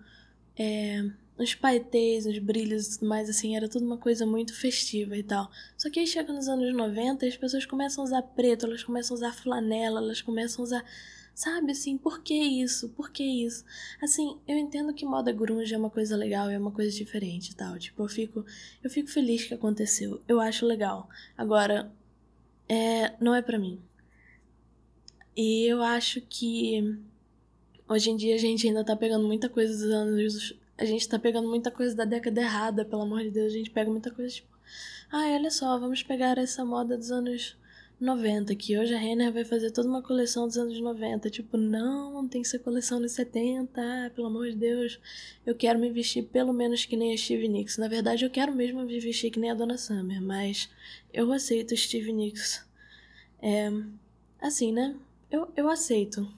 é, 0.59 1.05
uns 1.39 1.55
paetês, 1.55 2.27
uns 2.27 2.39
brilhos 2.39 2.87
e 2.87 2.99
tudo 2.99 3.09
mais, 3.09 3.29
assim, 3.29 3.57
era 3.57 3.69
tudo 3.69 3.85
uma 3.85 3.99
coisa 3.99 4.25
muito 4.25 4.55
festiva 4.55 5.17
e 5.17 5.23
tal. 5.23 5.51
Só 5.77 5.91
que 5.91 6.01
aí 6.01 6.07
chega 6.07 6.33
nos 6.33 6.49
anos 6.49 6.75
90 6.75 7.25
e 7.25 7.29
as 7.29 7.37
pessoas 7.37 7.67
começam 7.67 8.03
a 8.03 8.07
usar 8.07 8.23
preto, 8.23 8.67
elas 8.67 8.83
começam 8.83 9.15
a 9.15 9.19
usar 9.19 9.33
flanela, 9.33 10.01
elas 10.01 10.23
começam 10.23 10.63
a 10.63 10.65
usar 10.65 10.85
Sabe 11.37 11.73
assim, 11.73 11.99
por 11.99 12.23
que 12.23 12.33
isso? 12.33 12.89
Por 12.89 13.11
que 13.11 13.23
isso? 13.23 13.63
Assim, 14.03 14.39
eu 14.49 14.57
entendo 14.57 14.95
que 14.95 15.05
moda 15.05 15.31
grunge 15.31 15.75
é 15.75 15.77
uma 15.77 15.91
coisa 15.91 16.17
legal, 16.17 16.49
é 16.49 16.59
uma 16.59 16.71
coisa 16.71 16.91
diferente 16.97 17.51
e 17.51 17.55
tal. 17.55 17.79
Tipo, 17.79 18.05
eu 18.05 18.09
fico, 18.09 18.47
eu 18.83 18.89
fico 18.89 19.11
feliz 19.11 19.45
que 19.45 19.53
aconteceu. 19.53 20.19
Eu 20.27 20.41
acho 20.41 20.65
legal. 20.65 21.11
Agora, 21.37 21.93
é, 22.67 23.13
não 23.21 23.35
é 23.35 23.43
para 23.43 23.59
mim. 23.59 23.79
E 25.37 25.67
eu 25.71 25.83
acho 25.83 26.23
que 26.23 26.99
hoje 27.87 28.11
em 28.11 28.17
dia 28.17 28.35
a 28.35 28.39
gente 28.39 28.67
ainda 28.67 28.83
tá 28.83 28.97
pegando 28.97 29.27
muita 29.27 29.51
coisa 29.51 29.75
dos 29.75 29.93
anos. 29.93 30.55
A 30.79 30.85
gente 30.85 31.09
tá 31.09 31.19
pegando 31.19 31.49
muita 31.49 31.71
coisa 31.71 31.95
da 31.95 32.05
década 32.05 32.41
errada, 32.41 32.85
pelo 32.85 33.03
amor 33.03 33.23
de 33.23 33.31
Deus. 33.31 33.53
A 33.53 33.57
gente 33.57 33.71
pega 33.71 33.91
muita 33.91 34.11
coisa 34.11 34.35
tipo. 34.35 34.49
Ai, 35.11 35.35
olha 35.35 35.51
só, 35.51 35.79
vamos 35.79 36.03
pegar 36.03 36.37
essa 36.39 36.65
moda 36.65 36.97
dos 36.99 37.11
anos 37.11 37.57
90, 37.99 38.55
que 38.57 38.77
hoje 38.77 38.95
a 38.95 38.99
Renner 38.99 39.33
vai 39.33 39.45
fazer 39.45 39.71
toda 39.71 39.89
uma 39.89 40.03
coleção 40.03 40.47
dos 40.47 40.59
anos 40.59 40.79
90. 40.79 41.31
Tipo, 41.31 41.57
não, 41.57 42.29
tem 42.29 42.43
que 42.43 42.49
ser 42.49 42.59
coleção 42.59 43.01
dos 43.01 43.13
70, 43.13 43.81
ah, 43.81 44.11
pelo 44.11 44.27
amor 44.27 44.51
de 44.51 44.57
Deus. 44.57 45.01
Eu 45.47 45.55
quero 45.55 45.79
me 45.79 45.91
vestir 45.91 46.25
pelo 46.25 46.53
menos 46.53 46.85
que 46.85 46.97
nem 46.97 47.15
a 47.15 47.17
Steve 47.17 47.49
Nicks. 47.49 47.79
Na 47.79 47.89
verdade, 47.89 48.25
eu 48.25 48.31
quero 48.31 48.55
mesmo 48.55 48.85
me 48.85 49.01
vestir 49.01 49.31
que 49.31 49.41
nem 49.41 49.51
a 49.51 49.55
Dona 49.55 49.79
Summer, 49.79 50.21
mas 50.21 50.69
eu 51.13 51.33
aceito 51.33 51.77
Steve 51.77 52.13
Nicks. 52.13 52.67
É. 53.41 53.71
Assim, 54.41 54.73
né? 54.73 54.95
Eu, 55.31 55.49
eu 55.57 55.69
aceito. 55.71 56.29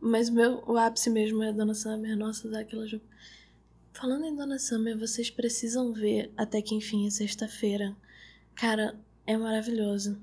Mas 0.00 0.30
meu, 0.30 0.62
o 0.66 0.78
ápice 0.78 1.10
mesmo 1.10 1.42
é 1.42 1.48
a 1.50 1.52
Dona 1.52 1.74
Summer. 1.74 2.16
Nossa, 2.16 2.48
daquela. 2.48 2.86
Falando 3.94 4.24
em 4.24 4.34
Dona 4.34 4.58
Summer, 4.58 4.98
vocês 4.98 5.30
precisam 5.30 5.92
ver 5.92 6.32
até 6.36 6.60
que 6.60 6.74
enfim 6.74 7.06
é 7.06 7.10
sexta-feira. 7.10 7.96
Cara, 8.52 8.98
é 9.24 9.36
maravilhoso. 9.36 10.20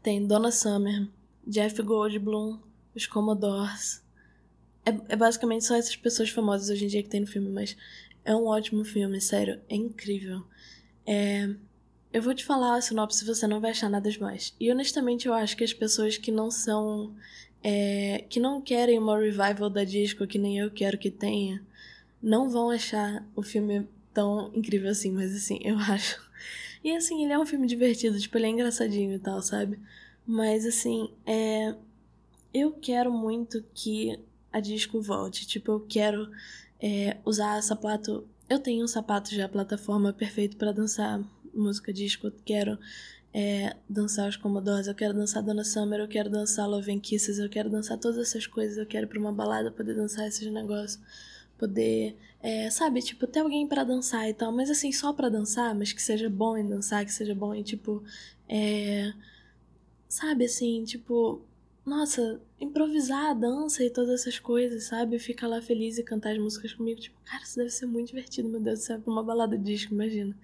Tem 0.00 0.24
Donna 0.24 0.52
Summer, 0.52 1.08
Jeff 1.44 1.82
Goldblum, 1.82 2.60
os 2.94 3.08
Commodores. 3.08 4.02
É, 4.86 4.90
é 5.08 5.16
basicamente 5.16 5.64
só 5.64 5.74
essas 5.74 5.96
pessoas 5.96 6.30
famosas 6.30 6.70
hoje 6.70 6.84
em 6.84 6.88
dia 6.88 7.02
que 7.02 7.08
tem 7.08 7.20
no 7.20 7.26
filme, 7.26 7.50
mas 7.50 7.76
é 8.24 8.34
um 8.36 8.46
ótimo 8.46 8.84
filme, 8.84 9.20
sério, 9.20 9.60
é 9.68 9.74
incrível. 9.74 10.44
É, 11.04 11.52
eu 12.12 12.22
vou 12.22 12.32
te 12.32 12.44
falar 12.44 12.76
a 12.76 12.80
sinopse, 12.80 13.24
você 13.24 13.48
não 13.48 13.60
vai 13.60 13.72
achar 13.72 13.90
nada 13.90 14.08
demais. 14.08 14.54
E 14.60 14.70
honestamente 14.70 15.26
eu 15.26 15.34
acho 15.34 15.56
que 15.56 15.64
as 15.64 15.74
pessoas 15.74 16.16
que 16.16 16.30
não 16.30 16.52
são. 16.52 17.16
É, 17.62 18.24
que 18.30 18.38
não 18.38 18.62
querem 18.62 18.96
uma 18.96 19.18
revival 19.18 19.68
da 19.68 19.84
disco 19.84 20.26
que 20.26 20.38
nem 20.38 20.58
eu 20.58 20.70
quero 20.70 20.96
que 20.96 21.10
tenha, 21.10 21.62
não 22.22 22.48
vão 22.48 22.70
achar 22.70 23.26
o 23.34 23.42
filme 23.42 23.88
tão 24.12 24.50
incrível 24.54 24.90
assim, 24.90 25.10
mas 25.12 25.34
assim, 25.34 25.58
eu 25.62 25.76
acho. 25.90 26.20
E 26.82 26.94
assim, 26.96 27.22
ele 27.24 27.32
é 27.32 27.38
um 27.38 27.46
filme 27.46 27.66
divertido, 27.66 28.18
tipo, 28.18 28.36
ele 28.38 28.46
é 28.46 28.50
engraçadinho 28.50 29.14
e 29.14 29.18
tal, 29.18 29.42
sabe? 29.42 29.78
Mas 30.26 30.64
assim, 30.66 31.10
é. 31.26 31.74
Eu 32.52 32.72
quero 32.72 33.12
muito 33.12 33.64
que 33.72 34.18
a 34.52 34.58
disco 34.60 35.00
volte. 35.00 35.46
Tipo, 35.46 35.72
eu 35.72 35.80
quero 35.80 36.28
é, 36.80 37.16
usar 37.24 37.62
sapato. 37.62 38.26
Eu 38.48 38.58
tenho 38.58 38.84
um 38.84 38.88
sapato 38.88 39.32
já, 39.34 39.48
plataforma 39.48 40.12
perfeito 40.12 40.56
para 40.56 40.72
dançar 40.72 41.22
música 41.54 41.92
disco. 41.92 42.26
Eu 42.26 42.34
quero 42.44 42.78
é, 43.32 43.76
dançar 43.88 44.28
os 44.28 44.36
Commodores, 44.36 44.88
eu 44.88 44.94
quero 44.94 45.14
dançar 45.14 45.42
Donna 45.42 45.64
Summer, 45.64 46.00
eu 46.00 46.08
quero 46.08 46.28
dançar 46.28 46.68
Love 46.68 46.92
and 46.92 47.00
Kisses, 47.00 47.38
eu 47.38 47.48
quero 47.48 47.70
dançar 47.70 47.98
todas 47.98 48.18
essas 48.18 48.46
coisas. 48.46 48.76
Eu 48.76 48.86
quero 48.86 49.06
ir 49.06 49.08
pra 49.08 49.20
uma 49.20 49.32
balada 49.32 49.70
poder 49.70 49.94
dançar 49.94 50.26
esses 50.26 50.50
negócios 50.52 51.00
poder, 51.60 52.16
é, 52.42 52.70
sabe, 52.70 53.02
tipo, 53.02 53.26
ter 53.26 53.40
alguém 53.40 53.66
para 53.66 53.84
dançar 53.84 54.28
e 54.28 54.32
tal, 54.34 54.50
mas 54.50 54.70
assim, 54.70 54.90
só 54.90 55.12
para 55.12 55.28
dançar, 55.28 55.74
mas 55.74 55.92
que 55.92 56.00
seja 56.02 56.30
bom 56.30 56.56
em 56.56 56.66
dançar, 56.66 57.04
que 57.04 57.12
seja 57.12 57.34
bom 57.34 57.54
em, 57.54 57.62
tipo, 57.62 58.02
é, 58.48 59.12
sabe, 60.08 60.46
assim, 60.46 60.82
tipo, 60.84 61.42
nossa, 61.84 62.40
improvisar 62.58 63.30
a 63.30 63.34
dança 63.34 63.84
e 63.84 63.90
todas 63.90 64.20
essas 64.20 64.38
coisas, 64.38 64.84
sabe? 64.84 65.18
Ficar 65.18 65.48
lá 65.48 65.60
feliz 65.60 65.98
e 65.98 66.02
cantar 66.02 66.32
as 66.32 66.38
músicas 66.38 66.72
comigo, 66.72 67.00
tipo, 67.00 67.20
cara, 67.24 67.42
isso 67.42 67.56
deve 67.56 67.70
ser 67.70 67.86
muito 67.86 68.08
divertido, 68.08 68.48
meu 68.48 68.60
Deus 68.60 68.80
do 68.80 68.84
céu, 68.86 69.02
uma 69.06 69.22
balada 69.22 69.58
disco, 69.58 69.92
imagina. 69.92 70.34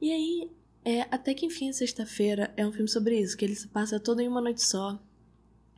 E 0.00 0.12
aí, 0.12 0.50
é, 0.84 1.02
até 1.10 1.34
que 1.34 1.46
enfim, 1.46 1.72
sexta-feira 1.72 2.52
é 2.56 2.66
um 2.66 2.72
filme 2.72 2.88
sobre 2.88 3.20
isso, 3.20 3.36
que 3.36 3.44
ele 3.44 3.54
se 3.54 3.68
passa 3.68 4.00
todo 4.00 4.20
em 4.20 4.28
uma 4.28 4.40
noite 4.40 4.62
só, 4.62 4.98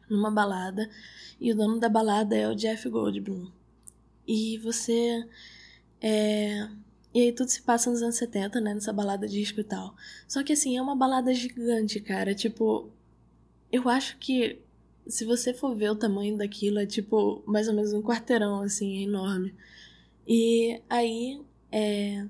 numa 0.08 0.30
balada, 0.30 0.88
e 1.40 1.52
o 1.52 1.56
dono 1.56 1.80
da 1.80 1.88
balada 1.88 2.36
é 2.36 2.48
o 2.48 2.54
Jeff 2.54 2.88
Goldblum. 2.88 3.57
E 4.28 4.58
você. 4.58 5.26
É... 6.02 6.68
E 7.14 7.22
aí 7.22 7.32
tudo 7.32 7.48
se 7.48 7.62
passa 7.62 7.90
nos 7.90 8.02
anos 8.02 8.16
70, 8.16 8.60
né? 8.60 8.74
Nessa 8.74 8.92
balada 8.92 9.26
disco 9.26 9.60
e 9.60 9.64
tal. 9.64 9.96
Só 10.28 10.42
que 10.44 10.52
assim, 10.52 10.76
é 10.76 10.82
uma 10.82 10.94
balada 10.94 11.32
gigante, 11.34 12.00
cara. 12.00 12.34
Tipo. 12.34 12.90
Eu 13.72 13.88
acho 13.88 14.18
que. 14.18 14.60
Se 15.06 15.24
você 15.24 15.54
for 15.54 15.74
ver 15.74 15.90
o 15.90 15.96
tamanho 15.96 16.36
daquilo, 16.36 16.78
é 16.78 16.86
tipo 16.86 17.42
mais 17.46 17.66
ou 17.68 17.74
menos 17.74 17.94
um 17.94 18.02
quarteirão, 18.02 18.60
assim, 18.60 18.98
é 18.98 19.02
enorme. 19.04 19.54
E 20.26 20.80
aí. 20.90 21.40
É... 21.72 22.26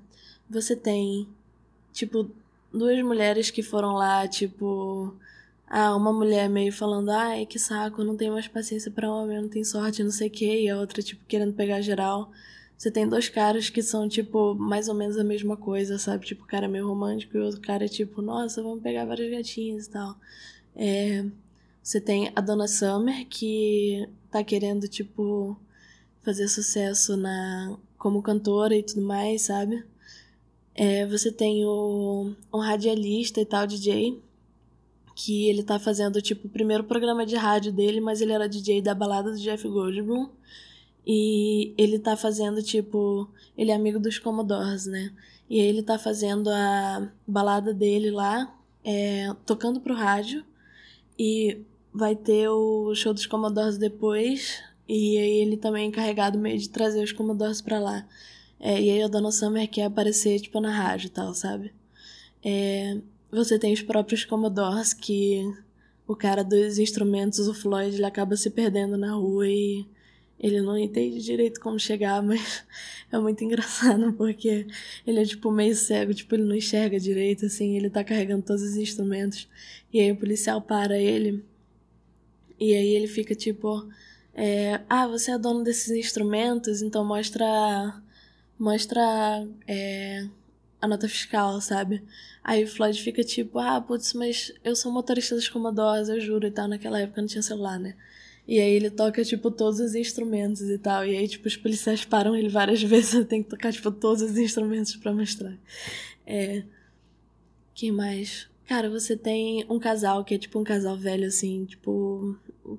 Você 0.49 0.75
tem. 0.75 1.27
Tipo, 1.93 2.31
duas 2.73 3.03
mulheres 3.03 3.51
que 3.51 3.61
foram 3.63 3.93
lá, 3.93 4.27
tipo 4.27 5.15
ah, 5.69 5.95
uma 5.95 6.11
mulher 6.11 6.49
meio 6.49 6.73
falando, 6.73 7.09
ai, 7.11 7.45
que 7.45 7.59
saco, 7.59 8.03
não 8.03 8.17
tenho 8.17 8.33
mais 8.33 8.47
paciência 8.47 8.89
para 8.91 9.11
homem, 9.11 9.39
não 9.41 9.49
tenho 9.49 9.63
sorte, 9.65 10.03
não 10.03 10.11
sei 10.11 10.27
o 10.27 10.31
quê, 10.31 10.63
e 10.63 10.69
a 10.69 10.79
outra, 10.79 11.01
tipo, 11.01 11.23
querendo 11.25 11.53
pegar 11.53 11.81
geral. 11.81 12.31
Você 12.77 12.89
tem 12.89 13.07
dois 13.07 13.29
caras 13.29 13.69
que 13.69 13.83
são, 13.83 14.07
tipo, 14.09 14.55
mais 14.55 14.87
ou 14.89 14.95
menos 14.95 15.17
a 15.17 15.23
mesma 15.23 15.55
coisa, 15.57 15.99
sabe? 15.99 16.25
Tipo, 16.25 16.43
o 16.43 16.47
cara 16.47 16.65
é 16.65 16.69
meio 16.69 16.87
romântico 16.87 17.37
e 17.37 17.39
o 17.39 17.45
outro 17.45 17.61
cara 17.61 17.85
é 17.85 17.87
tipo, 17.87 18.21
nossa, 18.21 18.63
vamos 18.63 18.81
pegar 18.81 19.05
várias 19.05 19.29
gatinhas 19.31 19.85
e 19.87 19.89
tal. 19.91 20.15
É, 20.75 21.25
você 21.83 22.01
tem 22.01 22.31
a 22.35 22.41
Dona 22.41 22.67
Summer, 22.67 23.27
que 23.27 24.07
tá 24.31 24.43
querendo, 24.43 24.87
tipo, 24.87 25.57
fazer 26.23 26.47
sucesso 26.47 27.17
na 27.17 27.77
como 27.97 28.21
cantora 28.23 28.75
e 28.75 28.83
tudo 28.83 29.01
mais, 29.01 29.43
sabe? 29.43 29.83
É, 30.73 31.05
você 31.05 31.31
tem 31.31 31.65
o, 31.65 32.33
um 32.53 32.59
radialista 32.59 33.41
e 33.41 33.45
tal, 33.45 33.67
DJ, 33.67 34.19
que 35.21 35.49
ele 35.49 35.63
tá 35.63 35.77
fazendo, 35.77 36.21
tipo, 36.21 36.47
o 36.47 36.49
primeiro 36.49 36.85
programa 36.85 37.25
de 37.25 37.35
rádio 37.35 37.73
dele, 37.73 37.99
mas 37.99 38.21
ele 38.21 38.31
era 38.31 38.47
DJ 38.47 38.81
da 38.81 38.95
balada 38.95 39.31
do 39.31 39.37
Jeff 39.37 39.67
Goldblum. 39.67 40.29
E 41.05 41.73
ele 41.77 41.99
tá 41.99 42.15
fazendo, 42.15 42.63
tipo, 42.63 43.29
ele 43.57 43.69
é 43.69 43.75
amigo 43.75 43.99
dos 43.99 44.17
Commodores, 44.17 44.85
né? 44.85 45.11
E 45.49 45.59
ele 45.59 45.83
tá 45.83 45.99
fazendo 45.99 46.49
a 46.49 47.11
balada 47.27 47.73
dele 47.73 48.11
lá, 48.11 48.57
é, 48.81 49.33
tocando 49.45 49.81
pro 49.81 49.93
rádio. 49.93 50.45
E 51.17 51.65
vai 51.93 52.15
ter 52.15 52.47
o 52.47 52.95
show 52.95 53.13
dos 53.13 53.25
Commodores 53.25 53.77
depois. 53.77 54.63
E 54.87 55.17
aí 55.17 55.41
ele 55.41 55.57
também 55.57 55.83
é 55.83 55.87
encarregado 55.87 56.39
meio 56.39 56.57
de 56.57 56.69
trazer 56.69 57.03
os 57.03 57.11
Commodores 57.11 57.59
pra 57.61 57.77
lá. 57.77 58.07
É, 58.57 58.81
e 58.81 58.89
aí 58.89 59.03
a 59.03 59.09
Dona 59.09 59.33
Summer 59.33 59.69
quer 59.69 59.83
aparecer, 59.83 60.39
tipo, 60.39 60.61
na 60.61 60.71
rádio 60.71 61.07
e 61.07 61.09
tal, 61.09 61.33
sabe? 61.33 61.73
É, 62.41 63.01
você 63.31 63.59
tem 63.59 63.73
os 63.73 63.81
próprios 63.81 64.25
Commodores 64.25 64.93
que 64.93 65.43
o 66.07 66.15
cara 66.15 66.43
dos 66.43 66.79
instrumentos, 66.79 67.47
o 67.47 67.53
Floyd, 67.53 67.95
ele 67.95 68.05
acaba 68.05 68.35
se 68.35 68.49
perdendo 68.49 68.97
na 68.97 69.13
rua 69.13 69.47
e 69.47 69.85
ele 70.39 70.61
não 70.61 70.77
entende 70.77 71.21
direito 71.21 71.59
como 71.59 71.77
chegar, 71.79 72.21
mas 72.23 72.63
é 73.11 73.19
muito 73.19 73.43
engraçado 73.43 74.13
porque 74.13 74.65
ele 75.05 75.19
é 75.19 75.25
tipo 75.25 75.51
meio 75.51 75.75
cego, 75.75 76.13
tipo 76.13 76.33
ele 76.33 76.45
não 76.45 76.55
enxerga 76.55 76.99
direito 76.99 77.45
assim, 77.45 77.75
ele 77.75 77.89
tá 77.89 78.03
carregando 78.03 78.43
todos 78.43 78.63
os 78.63 78.77
instrumentos 78.77 79.47
e 79.93 79.99
aí 79.99 80.11
o 80.11 80.15
policial 80.15 80.61
para 80.61 80.97
ele 80.97 81.43
e 82.59 82.73
aí 82.73 82.95
ele 82.95 83.07
fica 83.07 83.35
tipo 83.35 83.87
é, 84.33 84.81
ah, 84.89 85.05
você 85.07 85.31
é 85.31 85.37
dono 85.37 85.63
desses 85.63 85.89
instrumentos, 85.91 86.81
então 86.81 87.03
mostra 87.05 88.01
mostra 88.57 89.47
é, 89.67 90.27
a 90.81 90.87
nota 90.87 91.07
fiscal, 91.07 91.59
sabe? 91.61 92.03
Aí 92.43 92.63
o 92.63 92.67
Floyd 92.67 93.01
fica 93.01 93.23
tipo, 93.23 93.59
ah, 93.59 93.79
putz, 93.81 94.13
mas 94.13 94.51
eu 94.63 94.75
sou 94.75 94.91
motorista 94.91 95.35
das 95.35 95.47
Commodores, 95.47 96.09
eu 96.09 96.19
juro 96.19 96.47
e 96.47 96.51
tal. 96.51 96.67
Naquela 96.67 96.99
época 96.99 97.21
não 97.21 97.27
tinha 97.27 97.41
celular, 97.41 97.79
né? 97.79 97.95
E 98.47 98.59
aí 98.59 98.71
ele 98.71 98.89
toca, 98.89 99.23
tipo, 99.23 99.51
todos 99.51 99.79
os 99.79 99.93
instrumentos 99.93 100.61
e 100.61 100.77
tal. 100.79 101.05
E 101.05 101.15
aí, 101.15 101.27
tipo, 101.27 101.47
os 101.47 101.55
policiais 101.55 102.03
param 102.03 102.35
ele 102.35 102.49
várias 102.49 102.81
vezes. 102.83 103.13
Eu 103.13 103.25
tenho 103.25 103.43
que 103.43 103.49
tocar, 103.49 103.71
tipo, 103.71 103.91
todos 103.91 104.23
os 104.23 104.37
instrumentos 104.37 104.95
para 104.95 105.13
mostrar. 105.13 105.53
É. 106.25 106.63
Quem 107.75 107.91
mais? 107.91 108.47
Cara, 108.69 108.87
você 108.87 109.17
tem 109.17 109.65
um 109.67 109.79
casal 109.79 110.23
que 110.23 110.35
é 110.35 110.37
tipo 110.37 110.59
um 110.59 110.63
casal 110.63 110.95
velho, 110.95 111.25
assim, 111.25 111.65
tipo, 111.65 112.37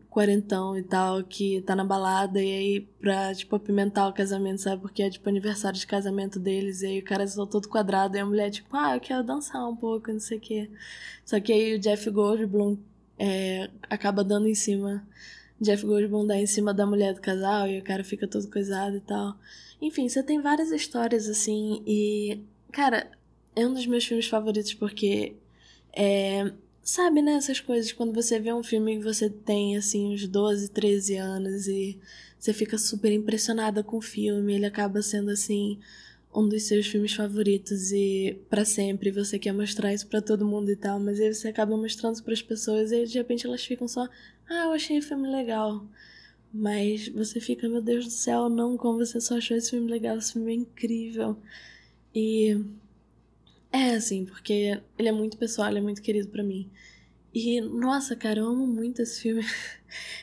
quarentão 0.08 0.78
e 0.78 0.84
tal, 0.84 1.24
que 1.24 1.60
tá 1.62 1.74
na 1.74 1.82
balada 1.82 2.40
e 2.40 2.52
aí 2.52 2.80
pra, 3.00 3.34
tipo, 3.34 3.56
apimentar 3.56 4.08
o 4.08 4.12
casamento, 4.12 4.60
sabe? 4.60 4.82
Porque 4.82 5.02
é, 5.02 5.10
tipo, 5.10 5.28
aniversário 5.28 5.76
de 5.76 5.84
casamento 5.88 6.38
deles 6.38 6.82
e 6.82 6.86
aí 6.86 6.98
o 7.00 7.04
cara 7.04 7.24
está 7.24 7.44
todo 7.44 7.68
quadrado 7.68 8.16
e 8.16 8.20
a 8.20 8.24
mulher, 8.24 8.50
tipo, 8.50 8.68
ah, 8.76 8.94
eu 8.94 9.00
quero 9.00 9.24
dançar 9.24 9.68
um 9.68 9.74
pouco, 9.74 10.12
não 10.12 10.20
sei 10.20 10.38
o 10.38 10.40
quê. 10.40 10.70
Só 11.24 11.40
que 11.40 11.52
aí 11.52 11.74
o 11.74 11.78
Jeff 11.80 12.08
Goldblum 12.08 12.78
é, 13.18 13.68
acaba 13.90 14.22
dando 14.22 14.46
em 14.46 14.54
cima. 14.54 15.04
Jeff 15.60 15.84
Goldblum 15.84 16.24
dá 16.24 16.36
em 16.36 16.46
cima 16.46 16.72
da 16.72 16.86
mulher 16.86 17.14
do 17.14 17.20
casal 17.20 17.66
e 17.66 17.80
o 17.80 17.82
cara 17.82 18.04
fica 18.04 18.28
todo 18.28 18.48
coisado 18.48 18.96
e 18.96 19.00
tal. 19.00 19.36
Enfim, 19.82 20.08
você 20.08 20.22
tem 20.22 20.40
várias 20.40 20.70
histórias, 20.70 21.28
assim, 21.28 21.82
e, 21.84 22.38
cara, 22.70 23.10
é 23.56 23.66
um 23.66 23.74
dos 23.74 23.86
meus 23.86 24.04
filmes 24.04 24.28
favoritos 24.28 24.72
porque 24.72 25.34
é, 25.92 26.52
sabe, 26.82 27.22
né? 27.22 27.34
Essas 27.34 27.60
coisas, 27.60 27.92
quando 27.92 28.12
você 28.12 28.38
vê 28.38 28.52
um 28.52 28.62
filme 28.62 28.98
que 28.98 29.04
você 29.04 29.30
tem, 29.30 29.76
assim, 29.76 30.14
uns 30.14 30.26
12, 30.26 30.70
13 30.70 31.16
anos 31.16 31.66
e 31.68 31.98
você 32.38 32.52
fica 32.52 32.78
super 32.78 33.12
impressionada 33.12 33.82
com 33.82 33.98
o 33.98 34.02
filme, 34.02 34.54
ele 34.54 34.66
acaba 34.66 35.02
sendo, 35.02 35.30
assim, 35.30 35.78
um 36.34 36.48
dos 36.48 36.64
seus 36.64 36.86
filmes 36.86 37.12
favoritos 37.12 37.92
e 37.92 38.38
para 38.48 38.64
sempre 38.64 39.10
você 39.10 39.38
quer 39.38 39.52
mostrar 39.52 39.92
isso 39.92 40.06
para 40.06 40.22
todo 40.22 40.46
mundo 40.46 40.70
e 40.70 40.76
tal, 40.76 41.00
mas 41.00 41.20
aí 41.20 41.32
você 41.34 41.48
acaba 41.48 41.76
mostrando 41.76 42.22
para 42.22 42.32
as 42.32 42.42
pessoas 42.42 42.92
e 42.92 43.04
de 43.04 43.18
repente 43.18 43.46
elas 43.46 43.64
ficam 43.64 43.88
só, 43.88 44.08
ah, 44.48 44.64
eu 44.64 44.72
achei 44.72 44.98
o 44.98 45.02
filme 45.02 45.28
legal. 45.28 45.84
Mas 46.52 47.08
você 47.08 47.40
fica, 47.40 47.68
meu 47.68 47.80
Deus 47.82 48.06
do 48.06 48.10
céu, 48.10 48.48
não, 48.48 48.76
como 48.76 48.98
você 48.98 49.20
só 49.20 49.36
achou 49.38 49.56
esse 49.56 49.70
filme 49.70 49.90
legal, 49.90 50.18
esse 50.18 50.32
filme 50.32 50.52
é 50.52 50.56
incrível. 50.56 51.36
E 52.14 52.58
é, 53.72 53.94
assim, 53.94 54.24
porque 54.24 54.80
ele 54.98 55.08
é 55.08 55.12
muito 55.12 55.38
pessoal, 55.38 55.68
ele 55.68 55.78
é 55.78 55.82
muito 55.82 56.02
querido 56.02 56.28
para 56.28 56.42
mim. 56.42 56.70
E, 57.32 57.60
nossa, 57.60 58.16
cara, 58.16 58.40
eu 58.40 58.46
amo 58.46 58.66
muito 58.66 59.00
esse 59.00 59.22
filme. 59.22 59.42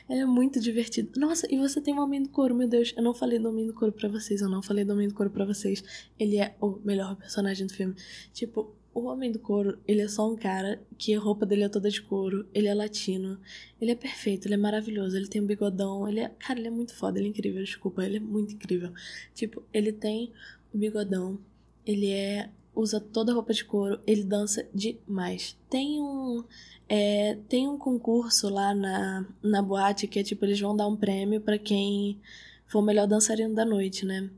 ele 0.08 0.20
é 0.20 0.26
muito 0.26 0.60
divertido. 0.60 1.18
Nossa, 1.18 1.46
e 1.50 1.56
você 1.56 1.80
tem 1.80 1.94
o 1.94 2.02
Homem 2.02 2.22
do 2.22 2.28
Couro, 2.28 2.54
meu 2.54 2.68
Deus. 2.68 2.92
Eu 2.96 3.02
não 3.02 3.14
falei 3.14 3.38
do 3.38 3.48
Homem 3.48 3.66
do 3.66 3.72
Couro 3.72 3.92
pra 3.92 4.08
vocês, 4.08 4.42
eu 4.42 4.48
não 4.48 4.62
falei 4.62 4.84
do 4.84 4.92
Homem 4.92 5.08
do 5.08 5.14
Couro 5.14 5.30
pra 5.30 5.46
vocês. 5.46 5.82
Ele 6.18 6.38
é 6.38 6.54
o 6.60 6.78
melhor 6.84 7.16
personagem 7.16 7.66
do 7.66 7.72
filme. 7.72 7.94
Tipo, 8.32 8.74
o 8.92 9.04
Homem 9.04 9.32
do 9.32 9.38
Couro, 9.38 9.78
ele 9.86 10.02
é 10.02 10.08
só 10.08 10.30
um 10.30 10.36
cara 10.36 10.82
que 10.98 11.14
a 11.14 11.20
roupa 11.20 11.46
dele 11.46 11.62
é 11.62 11.68
toda 11.68 11.88
de 11.88 12.02
couro, 12.02 12.46
ele 12.52 12.66
é 12.66 12.74
latino, 12.74 13.38
ele 13.80 13.92
é 13.92 13.94
perfeito, 13.94 14.46
ele 14.46 14.54
é 14.54 14.58
maravilhoso, 14.58 15.16
ele 15.16 15.28
tem 15.28 15.40
um 15.40 15.46
bigodão, 15.46 16.06
ele 16.08 16.20
é. 16.20 16.28
Cara, 16.38 16.58
ele 16.58 16.68
é 16.68 16.70
muito 16.70 16.94
foda, 16.94 17.18
ele 17.18 17.28
é 17.28 17.30
incrível, 17.30 17.62
desculpa, 17.62 18.04
ele 18.04 18.16
é 18.16 18.20
muito 18.20 18.54
incrível. 18.54 18.92
Tipo, 19.34 19.62
ele 19.72 19.92
tem 19.92 20.32
o 20.74 20.78
bigodão, 20.78 21.38
ele 21.86 22.10
é 22.10 22.50
usa 22.78 23.00
toda 23.00 23.34
roupa 23.34 23.52
de 23.52 23.64
couro, 23.64 24.00
ele 24.06 24.22
dança 24.22 24.66
demais. 24.72 25.56
Tem 25.68 26.00
um 26.00 26.44
é, 26.88 27.36
tem 27.48 27.68
um 27.68 27.76
concurso 27.76 28.48
lá 28.48 28.74
na, 28.74 29.26
na 29.42 29.60
boate 29.60 30.06
que 30.06 30.18
é 30.18 30.22
tipo, 30.22 30.44
eles 30.44 30.60
vão 30.60 30.74
dar 30.76 30.86
um 30.86 30.96
prêmio 30.96 31.40
para 31.40 31.58
quem 31.58 32.18
for 32.66 32.78
o 32.78 32.82
melhor 32.82 33.06
dançarino 33.06 33.54
da 33.54 33.64
noite, 33.64 34.06
né? 34.06 34.30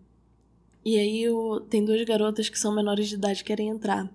E 0.84 0.98
aí 0.98 1.28
o, 1.28 1.60
tem 1.60 1.84
duas 1.84 2.02
garotas 2.04 2.48
que 2.48 2.58
são 2.58 2.74
menores 2.74 3.08
de 3.08 3.14
idade 3.16 3.40
que 3.40 3.48
querem 3.48 3.68
entrar. 3.68 4.10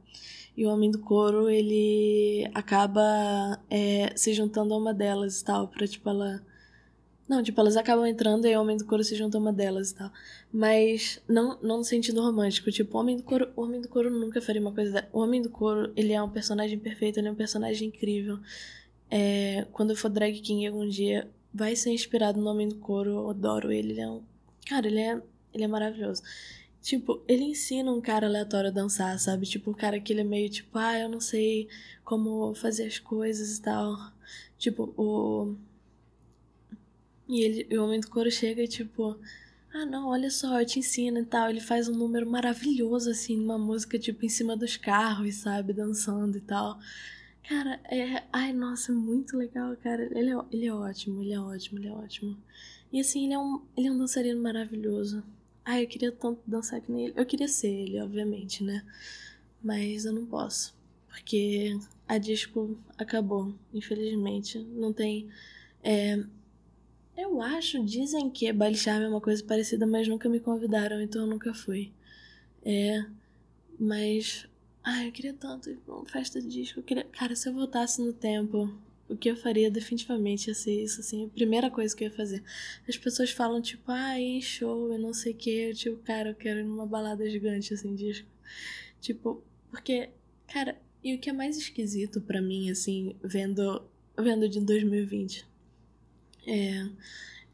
E 0.58 0.66
o 0.66 0.70
homem 0.70 0.90
do 0.90 1.00
couro, 1.00 1.50
ele 1.50 2.50
acaba 2.54 3.60
é, 3.70 4.14
se 4.16 4.34
juntando 4.34 4.74
a 4.74 4.78
uma 4.78 4.94
delas 4.94 5.42
e 5.42 5.46
tal, 5.46 5.68
pra 5.68 5.88
tipo 5.88 6.10
ela 6.10 6.42
não, 7.28 7.42
tipo, 7.42 7.60
elas 7.60 7.76
acabam 7.76 8.06
entrando 8.06 8.46
e 8.46 8.56
o 8.56 8.62
Homem 8.62 8.78
do 8.78 8.86
Couro 8.86 9.04
se 9.04 9.16
junta 9.16 9.38
a 9.38 9.42
uma 9.42 9.52
delas 9.52 9.92
e 9.92 9.96
tal. 9.96 10.12
Mas 10.54 11.22
não, 11.28 11.60
não 11.62 11.78
no 11.78 11.84
sentido 11.84 12.22
romântico. 12.22 12.72
Tipo, 12.72 12.98
o 12.98 13.02
Homem 13.02 13.18
do 13.18 13.24
Couro, 13.24 13.50
o 13.56 13.64
Homem 13.64 13.82
do 13.82 13.88
Couro 13.88 14.10
nunca 14.10 14.42
faria 14.42 14.62
uma 14.62 14.72
coisa... 14.72 14.92
Da... 14.92 15.08
O 15.12 15.20
Homem 15.20 15.42
do 15.42 15.50
Couro, 15.50 15.92
ele 15.96 16.14
é 16.14 16.22
um 16.22 16.30
personagem 16.30 16.78
perfeito, 16.78 17.18
ele 17.18 17.28
é 17.28 17.32
um 17.32 17.36
personagem 17.36 17.88
incrível. 17.88 18.40
É, 19.10 19.66
quando 19.72 19.92
eu 19.92 19.96
for 19.96 20.10
drag 20.10 20.40
king 20.40 20.68
algum 20.68 20.88
dia, 20.88 21.28
vai 21.54 21.76
ser 21.76 21.92
inspirado 21.92 22.40
no 22.40 22.50
Homem 22.50 22.68
do 22.68 22.76
Couro. 22.76 23.10
Eu 23.10 23.30
adoro 23.32 23.72
ele, 23.72 23.94
ele 23.94 24.02
é 24.02 24.10
um... 24.10 24.22
Cara, 24.68 24.88
ele 24.88 25.00
é, 25.00 25.22
ele 25.54 25.64
é 25.64 25.68
maravilhoso. 25.68 26.22
Tipo, 26.82 27.24
ele 27.28 27.46
ensina 27.46 27.92
um 27.92 28.00
cara 28.00 28.28
aleatório 28.28 28.70
a 28.70 28.74
dançar, 28.74 29.18
sabe? 29.20 29.48
Tipo, 29.48 29.72
o 29.72 29.76
cara 29.76 30.00
que 30.00 30.14
ele 30.14 30.22
é 30.22 30.24
meio 30.24 30.48
tipo, 30.48 30.78
ah, 30.78 31.00
eu 31.00 31.10
não 31.10 31.20
sei 31.20 31.68
como 32.04 32.54
fazer 32.54 32.86
as 32.86 33.00
coisas 33.00 33.58
e 33.58 33.62
tal. 33.64 33.98
Tipo, 34.60 34.94
o 34.96 35.56
e 37.28 37.42
ele, 37.44 37.78
o 37.78 37.84
homem 37.84 38.00
do 38.00 38.10
couro 38.10 38.32
chega 38.32 38.64
e 38.64 38.68
tipo, 38.68 39.18
ah 39.74 39.86
não, 39.86 40.08
olha 40.08 40.30
só, 40.32 40.60
eu 40.60 40.66
te 40.66 40.80
ensino 40.80 41.20
e 41.20 41.26
tal. 41.26 41.50
Ele 41.50 41.60
faz 41.60 41.90
um 41.90 41.96
número 41.96 42.30
maravilhoso, 42.30 43.10
assim, 43.10 43.40
uma 43.40 43.58
música, 43.58 44.00
tipo, 44.00 44.26
em 44.26 44.30
cima 44.30 44.56
dos 44.56 44.78
carros, 44.78 45.36
sabe, 45.36 45.74
dançando 45.74 46.38
e 46.38 46.42
tal. 46.42 46.80
Cara, 47.48 47.80
é. 47.92 48.24
Ai, 48.34 48.54
nossa, 48.54 48.92
muito 48.92 49.38
legal, 49.38 49.76
cara. 49.78 50.04
Ele 50.18 50.32
é, 50.32 50.38
ele 50.52 50.66
é 50.66 50.74
ótimo, 50.74 51.22
ele 51.22 51.34
é 51.34 51.40
ótimo, 51.40 51.80
ele 51.80 51.88
é 51.88 51.92
ótimo. 51.92 52.38
E 52.92 53.00
assim, 53.00 53.26
ele 53.26 53.34
é 53.34 53.40
um, 53.40 53.62
ele 53.78 53.88
é 53.88 53.92
um 53.92 53.98
dançarino 53.98 54.42
maravilhoso. 54.42 55.24
Ai, 55.64 55.84
eu 55.84 55.88
queria 55.88 56.12
tanto 56.12 56.42
dançar 56.48 56.82
que 56.82 56.92
nem 56.92 57.06
ele. 57.06 57.14
Eu 57.18 57.26
queria 57.26 57.48
ser 57.48 57.68
ele, 57.68 58.00
obviamente, 58.00 58.64
né? 58.64 58.86
Mas 59.62 60.06
eu 60.06 60.14
não 60.14 60.26
posso. 60.26 60.74
Porque 61.08 61.78
a 62.08 62.18
disco 62.18 62.78
acabou, 62.98 63.54
infelizmente. 63.74 64.60
Não 64.60 64.94
tem. 64.94 65.30
É, 65.84 66.24
eu 67.18 67.42
acho, 67.42 67.84
dizem 67.84 68.30
que 68.30 68.52
baile 68.52 68.78
charme 68.78 69.06
é 69.06 69.10
uma 69.10 69.22
coisa 69.22 69.44
parecida, 69.44 69.88
mas 69.88 70.08
nunca 70.08 70.28
me 70.30 70.40
convidaram, 70.40 71.02
então 71.02 71.22
eu 71.24 71.28
nunca 71.28 71.54
fui. 71.54 71.92
É, 72.64 73.06
mas. 73.80 74.48
Ai, 74.84 75.08
eu 75.08 75.12
queria 75.12 75.34
tanto 75.34 75.70
ir 75.70 75.78
pra 75.78 75.96
uma 75.96 76.06
festa 76.06 76.42
de 76.42 76.48
disco. 76.48 76.82
Queria... 76.84 77.06
Cara, 77.06 77.36
se 77.36 77.50
eu 77.50 77.54
voltasse 77.54 78.02
no 78.02 78.14
tempo, 78.14 78.72
o 79.10 79.16
que 79.16 79.30
eu 79.30 79.36
faria 79.36 79.72
definitivamente 79.72 80.48
ia 80.48 80.54
ser 80.54 80.84
isso, 80.84 81.00
assim, 81.02 81.26
a 81.26 81.30
primeira 81.30 81.72
coisa 81.72 81.96
que 81.96 82.04
eu 82.04 82.10
ia 82.10 82.16
fazer. 82.16 82.44
As 82.88 82.98
pessoas 82.98 83.32
falam, 83.32 83.62
tipo, 83.62 83.92
ai, 83.92 84.40
show, 84.42 84.92
eu 84.92 85.00
não 85.00 85.14
sei 85.14 85.34
o 85.34 85.36
que. 85.36 85.50
Eu, 85.50 85.74
tipo, 85.74 85.98
cara, 86.04 86.30
eu 86.30 86.36
quero 86.36 86.60
ir 86.60 86.64
numa 86.64 86.86
balada 86.86 87.30
gigante, 87.30 87.74
assim, 87.74 87.96
disco. 87.96 88.28
Tipo, 89.02 89.44
porque, 89.72 90.10
cara, 90.48 90.80
e 91.04 91.16
o 91.16 91.20
que 91.20 91.30
é 91.30 91.34
mais 91.34 91.58
esquisito 91.58 92.22
para 92.22 92.42
mim, 92.42 92.70
assim, 92.70 93.16
vendo, 93.24 93.84
vendo 94.18 94.48
de 94.50 94.60
2020 94.60 95.55
é, 96.48 96.88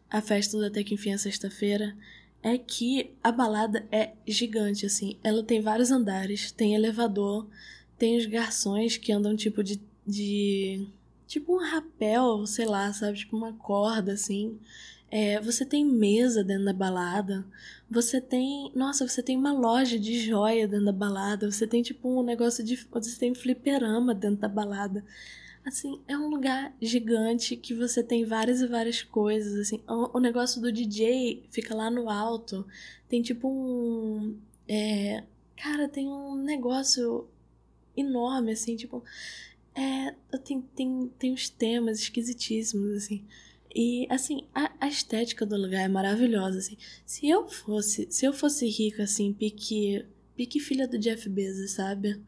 a 0.10 0.22
festa 0.22 0.58
do 0.58 0.66
Até 0.66 0.84
Que 0.84 0.94
Enfim 0.96 1.12
é 1.12 1.18
sexta-feira, 1.18 1.96
é 2.44 2.58
que 2.58 3.12
a 3.24 3.32
balada 3.32 3.88
é 3.92 4.14
gigante, 4.28 4.86
assim. 4.86 5.18
Ela 5.24 5.44
tem 5.44 5.62
vários 5.62 5.92
andares, 5.92 6.52
tem 6.52 6.76
elevador, 6.76 7.48
tem 7.98 8.18
os 8.18 8.26
garçons 8.26 8.98
que 8.98 9.12
andam 9.12 9.36
tipo 9.36 9.64
de. 9.64 9.80
de 10.06 10.88
tipo 11.28 11.54
um 11.54 11.64
rapel, 11.64 12.46
sei 12.48 12.66
lá, 12.66 12.92
sabe? 12.94 13.20
Tipo 13.20 13.38
uma 13.38 13.54
corda, 13.54 14.14
assim. 14.14 14.60
É, 15.12 15.40
você 15.42 15.66
tem 15.66 15.86
mesa 15.86 16.44
dentro 16.44 16.66
da 16.66 16.74
balada. 16.74 17.46
Você 17.90 18.22
tem. 18.22 18.72
Nossa, 18.74 19.08
você 19.08 19.22
tem 19.22 19.38
uma 19.38 19.52
loja 19.54 20.00
de 20.00 20.20
joia 20.26 20.68
dentro 20.68 20.86
da 20.86 20.92
balada. 20.94 21.52
Você 21.52 21.68
tem, 21.68 21.84
tipo, 21.84 22.10
um 22.10 22.24
negócio 22.24 22.64
de. 22.64 22.76
Você 22.92 23.20
tem 23.20 23.32
um 23.32 23.36
fliperama 23.36 24.16
dentro 24.16 24.38
da 24.38 24.48
balada. 24.48 25.04
Assim, 25.64 26.02
é 26.08 26.18
um 26.18 26.28
lugar 26.28 26.76
gigante 26.82 27.56
que 27.56 27.74
você 27.74 28.04
tem 28.04 28.26
várias 28.26 28.62
e 28.62 28.68
várias 28.68 29.04
coisas, 29.04 29.54
assim. 29.60 29.80
O, 29.88 30.20
negócio 30.20 30.60
do 30.60 30.72
DJ 30.72 31.46
fica 31.52 31.76
lá 31.76 31.90
no 31.92 32.10
alto. 32.10 32.66
Tem 33.08 33.22
tipo 33.22 33.48
um. 33.48 34.38
É, 34.68 35.24
cara, 35.56 35.88
tem 35.88 36.08
um 36.08 36.36
negócio 36.36 37.28
enorme, 37.96 38.54
assim, 38.54 38.76
tipo. 38.76 39.04
É, 39.76 40.16
tem, 40.44 40.62
tem, 40.62 41.12
tem 41.20 41.34
uns 41.34 41.50
temas 41.50 42.00
esquisitíssimos, 42.00 42.96
assim. 42.96 43.24
E, 43.74 44.06
assim, 44.10 44.46
a, 44.54 44.72
a, 44.82 44.88
estética 44.88 45.46
do 45.46 45.56
lugar 45.56 45.82
é 45.82 45.88
maravilhosa, 45.88 46.58
assim. 46.58 46.78
Se 47.06 47.30
eu 47.30 47.48
fosse, 47.48 48.08
se 48.10 48.26
eu 48.26 48.34
fosse 48.34 48.68
rica, 48.68 49.04
assim, 49.04 49.32
pique, 49.32 50.06
pique 50.36 50.60
filha 50.60 50.88
do 50.88 51.00
Jeff 51.00 51.30
Bezos, 51.30 51.72
sabe? 51.72 52.20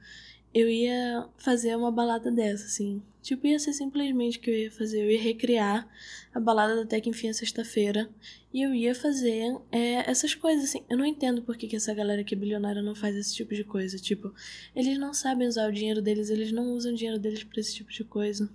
Eu 0.53 0.69
ia 0.69 1.27
fazer 1.37 1.75
uma 1.75 1.91
balada 1.91 2.31
dessa, 2.31 2.65
assim. 2.65 3.01
Tipo, 3.23 3.47
ia 3.47 3.57
ser 3.57 3.71
simplesmente 3.71 4.37
o 4.37 4.41
que 4.41 4.49
eu 4.49 4.55
ia 4.55 4.71
fazer. 4.71 5.01
Eu 5.01 5.09
ia 5.09 5.21
recriar 5.21 5.87
a 6.33 6.39
balada 6.41 6.81
Até 6.81 6.99
Que 6.99 7.09
Enfim 7.09 7.29
a 7.29 7.33
Sexta-feira. 7.33 8.09
E 8.53 8.61
eu 8.61 8.75
ia 8.75 8.93
fazer 8.93 9.57
é, 9.71 10.09
essas 10.11 10.35
coisas, 10.35 10.65
assim. 10.65 10.83
Eu 10.89 10.97
não 10.97 11.05
entendo 11.05 11.41
por 11.41 11.55
que, 11.55 11.67
que 11.67 11.77
essa 11.77 11.93
galera 11.93 12.21
que 12.21 12.35
é 12.35 12.37
bilionária 12.37 12.81
não 12.81 12.93
faz 12.93 13.15
esse 13.15 13.33
tipo 13.33 13.55
de 13.55 13.63
coisa. 13.63 13.97
Tipo, 13.97 14.33
eles 14.75 14.97
não 14.99 15.13
sabem 15.13 15.47
usar 15.47 15.69
o 15.69 15.71
dinheiro 15.71 16.01
deles, 16.01 16.29
eles 16.29 16.51
não 16.51 16.73
usam 16.73 16.91
o 16.91 16.95
dinheiro 16.95 17.17
deles 17.17 17.45
pra 17.45 17.61
esse 17.61 17.73
tipo 17.73 17.91
de 17.91 18.03
coisa. 18.03 18.49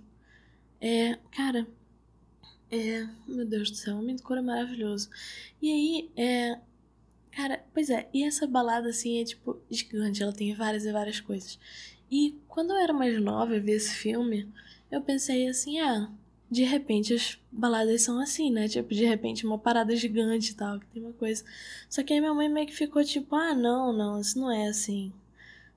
É, 0.79 1.17
cara. 1.31 1.67
É. 2.71 3.07
Meu 3.27 3.45
Deus 3.45 3.71
do 3.71 3.75
céu, 3.75 3.97
Homem 3.97 4.15
do 4.15 4.35
é 4.35 4.41
maravilhoso. 4.41 5.09
E 5.59 5.71
aí, 5.71 6.11
é. 6.15 6.59
Cara, 7.31 7.63
pois 7.73 7.89
é, 7.89 8.07
e 8.13 8.23
essa 8.23 8.45
balada 8.45 8.89
assim 8.89 9.21
é 9.21 9.23
tipo 9.23 9.61
gigante, 9.69 10.21
ela 10.21 10.33
tem 10.33 10.53
várias 10.53 10.85
e 10.85 10.91
várias 10.91 11.19
coisas. 11.19 11.59
E 12.11 12.35
quando 12.47 12.71
eu 12.71 12.77
era 12.77 12.93
mais 12.93 13.21
nova 13.21 13.55
e 13.55 13.59
vi 13.59 13.71
esse 13.71 13.93
filme, 13.95 14.47
eu 14.91 15.01
pensei 15.01 15.47
assim, 15.47 15.79
ah, 15.79 16.09
de 16.49 16.63
repente 16.63 17.13
as 17.13 17.37
baladas 17.51 18.01
são 18.01 18.19
assim, 18.19 18.51
né? 18.51 18.67
Tipo, 18.67 18.93
de 18.93 19.05
repente 19.05 19.45
uma 19.45 19.57
parada 19.57 19.95
gigante 19.95 20.51
e 20.51 20.55
tal, 20.55 20.79
que 20.79 20.87
tem 20.87 21.03
uma 21.03 21.13
coisa. 21.13 21.43
Só 21.89 22.03
que 22.03 22.13
aí 22.13 22.19
minha 22.19 22.33
mãe 22.33 22.49
meio 22.49 22.67
que 22.67 22.75
ficou 22.75 23.03
tipo, 23.03 23.35
ah, 23.35 23.53
não, 23.53 23.93
não, 23.93 24.19
isso 24.19 24.39
não 24.39 24.51
é 24.51 24.67
assim. 24.67 25.13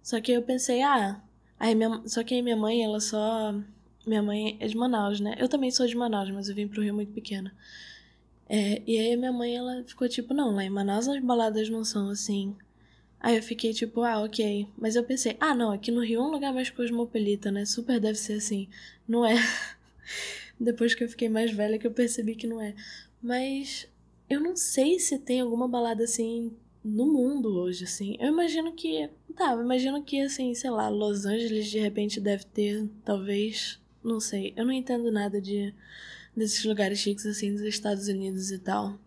Só 0.03 0.21
que 0.21 0.33
eu 0.33 0.43
pensei, 0.43 0.83
ah, 0.83 1.21
aí 1.59 1.75
minha, 1.75 2.03
só 2.07 2.25
que 2.25 2.35
aí 2.35 2.43
minha 2.43 2.57
mãe, 2.57 2.83
ela 2.83 3.01
só. 3.01 3.55
Minha 4.07 4.23
mãe 4.23 4.57
é 4.61 4.67
de 4.67 4.77
Manaus, 4.77 5.21
né? 5.21 5.37
Eu 5.39 5.49
também 5.49 5.71
sou 5.71 5.87
de 5.87 5.97
Manaus, 5.97 6.29
mas 6.31 6.49
eu 6.49 6.55
vim 6.57 6.67
pro 6.67 6.83
Rio 6.83 6.95
muito 6.95 7.13
pequena. 7.13 7.55
É, 8.49 8.83
e 8.87 8.99
aí 8.99 9.17
minha 9.17 9.33
mãe, 9.33 9.57
ela 9.57 9.85
ficou 9.85 10.09
tipo, 10.09 10.35
não, 10.35 10.55
lá 10.55 10.65
em 10.65 10.71
Manaus 10.71 11.09
as 11.09 11.23
baladas 11.23 11.69
não 11.71 11.85
são 11.85 12.09
assim. 12.11 12.57
Aí 13.23 13.37
eu 13.37 13.43
fiquei 13.43 13.73
tipo, 13.73 14.03
ah, 14.03 14.21
ok. 14.21 14.67
Mas 14.77 14.97
eu 14.97 15.05
pensei, 15.05 15.37
ah, 15.39 15.55
não, 15.55 15.71
aqui 15.71 15.93
no 15.93 16.05
Rio 16.05 16.21
é 16.21 16.25
um 16.25 16.33
lugar 16.33 16.53
mais 16.53 16.69
cosmopolita, 16.71 17.53
né? 17.53 17.65
Super 17.65 18.01
deve 18.01 18.19
ser 18.19 18.35
assim. 18.35 18.69
Não 19.07 19.25
é. 19.25 19.37
Depois 20.59 20.93
que 20.93 21.05
eu 21.05 21.09
fiquei 21.09 21.29
mais 21.29 21.53
velha 21.53 21.79
que 21.79 21.87
eu 21.87 21.93
percebi 21.93 22.35
que 22.35 22.49
não 22.49 22.61
é. 22.61 22.75
Mas 23.23 23.89
eu 24.29 24.41
não 24.41 24.57
sei 24.57 24.99
se 24.99 25.21
tem 25.21 25.41
alguma 25.41 25.69
balada 25.69 26.03
assim 26.03 26.53
no 26.85 27.07
mundo 27.07 27.61
hoje, 27.61 27.85
assim. 27.85 28.17
Eu 28.19 28.29
imagino 28.29 28.73
que. 28.73 29.09
Tá, 29.37 29.53
eu 29.53 29.63
imagino 29.63 30.03
que, 30.03 30.21
assim, 30.21 30.53
sei 30.55 30.71
lá, 30.71 30.89
Los 30.89 31.25
Angeles 31.25 31.71
de 31.71 31.79
repente 31.79 32.21
deve 32.21 32.45
ter, 32.47 32.89
talvez. 33.05 33.81
Não 34.03 34.19
sei. 34.19 34.53
Eu 34.57 34.67
não 34.67 34.73
entendo 34.73 35.13
nada 35.13 35.41
de 35.41 35.73
desses 36.37 36.65
lugares 36.65 36.99
chiques, 36.99 37.25
assim, 37.25 37.53
dos 37.53 37.63
Estados 37.63 38.09
Unidos 38.09 38.51
e 38.51 38.59
tal. 38.59 38.99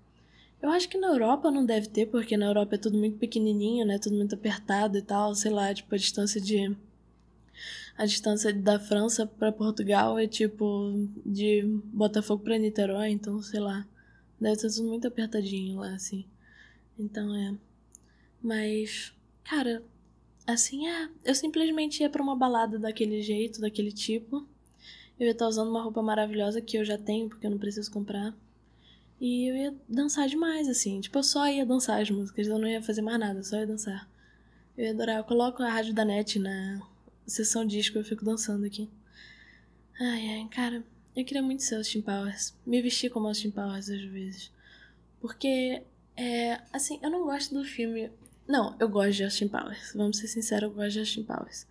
Eu 0.65 0.71
acho 0.71 0.89
que 0.89 0.97
na 0.97 1.10
Europa 1.10 1.51
não 1.51 1.63
deve 1.63 1.88
ter, 1.88 2.08
porque 2.08 2.36
na 2.36 2.47
Europa 2.47 2.73
é 2.73 2.78
tudo 2.80 2.97
muito 2.97 3.19
pequenininho, 3.19 3.86
né? 3.86 3.99
Tudo 3.99 4.15
muito 4.15 4.34
apertado 4.34 4.97
e 4.97 5.01
tal. 5.04 5.36
Sei 5.36 5.51
lá, 5.51 5.71
tipo, 5.71 5.93
a 5.93 5.97
distância 5.97 6.41
de 6.41 6.75
a 7.95 8.04
distância 8.04 8.51
da 8.51 8.80
França 8.80 9.28
para 9.28 9.51
Portugal 9.51 10.17
é 10.17 10.25
tipo 10.28 11.08
de 11.23 11.62
Botafogo 11.93 12.43
para 12.43 12.58
Niterói, 12.58 13.10
então 13.12 13.39
sei 13.43 13.60
lá. 13.60 13.88
Deve 14.41 14.56
ser 14.56 14.71
tudo 14.71 14.89
muito 14.89 15.08
apertadinho 15.08 15.78
lá, 15.78 15.93
assim. 15.93 16.25
Então 16.97 17.36
é. 17.36 17.56
Mas, 18.41 19.13
cara, 19.43 19.84
assim 20.47 20.88
é. 20.88 21.10
Eu 21.23 21.36
simplesmente 21.36 22.01
ia 22.01 22.10
pra 22.10 22.23
uma 22.23 22.36
balada 22.36 22.80
daquele 22.80 23.21
jeito, 23.21 23.62
daquele 23.62 23.91
tipo. 23.91 24.47
Eu 25.19 25.28
ia 25.28 25.32
estar 25.32 25.47
usando 25.47 25.69
uma 25.69 25.84
roupa 25.84 26.01
maravilhosa 26.01 26.60
que 26.60 26.75
eu 26.75 26.84
já 26.84 26.97
tenho, 26.97 27.30
porque 27.30 27.45
eu 27.45 27.51
não 27.51 27.60
preciso 27.60 27.91
comprar. 27.91 28.36
E 29.19 29.49
eu 29.49 29.56
ia 29.56 29.75
dançar 29.88 30.28
demais, 30.28 30.67
assim. 30.67 30.99
Tipo, 31.01 31.19
eu 31.19 31.23
só 31.23 31.47
ia 31.47 31.65
dançar 31.65 32.01
as 32.01 32.10
músicas, 32.10 32.47
eu 32.47 32.60
não 32.60 32.67
ia 32.67 32.82
fazer 32.82 33.01
mais 33.01 33.19
nada, 33.19 33.43
só 33.43 33.58
ia 33.58 33.67
dançar. 33.67 34.10
Eu 34.78 34.86
ia 34.86 34.91
adorar. 34.91 35.17
Eu 35.17 35.23
coloco 35.23 35.63
a 35.63 35.69
rádio 35.69 35.93
da 35.93 36.04
net 36.04 36.38
na 36.38 36.82
sessão 37.25 37.65
disco, 37.65 37.97
eu 37.97 38.04
fico 38.04 38.25
dançando 38.25 38.65
aqui. 38.65 38.89
Ai, 39.99 40.28
ai, 40.30 40.47
cara, 40.51 40.84
eu 41.15 41.23
queria 41.23 41.41
muito 41.41 41.63
ser 41.63 41.75
Austin 41.75 42.01
Powers. 42.01 42.54
Me 42.65 42.82
vestir 42.82 43.10
como 43.10 43.28
Austin 43.28 43.51
Powers 43.51 43.89
às 43.89 44.01
vezes. 44.01 44.51
Porque, 45.21 45.82
é, 46.15 46.60
assim, 46.73 46.99
eu 47.01 47.10
não 47.10 47.23
gosto 47.23 47.56
do 47.56 47.63
filme. 47.63 48.12
Não, 48.47 48.75
eu 48.79 48.88
gosto 48.88 49.13
de 49.13 49.23
Austin 49.23 49.47
Powers. 49.47 49.91
Vamos 49.95 50.17
ser 50.17 50.27
sinceros, 50.27 50.69
eu 50.69 50.75
gosto 50.75 50.91
de 50.91 50.99
Austin 50.99 51.23
Powers. 51.23 51.65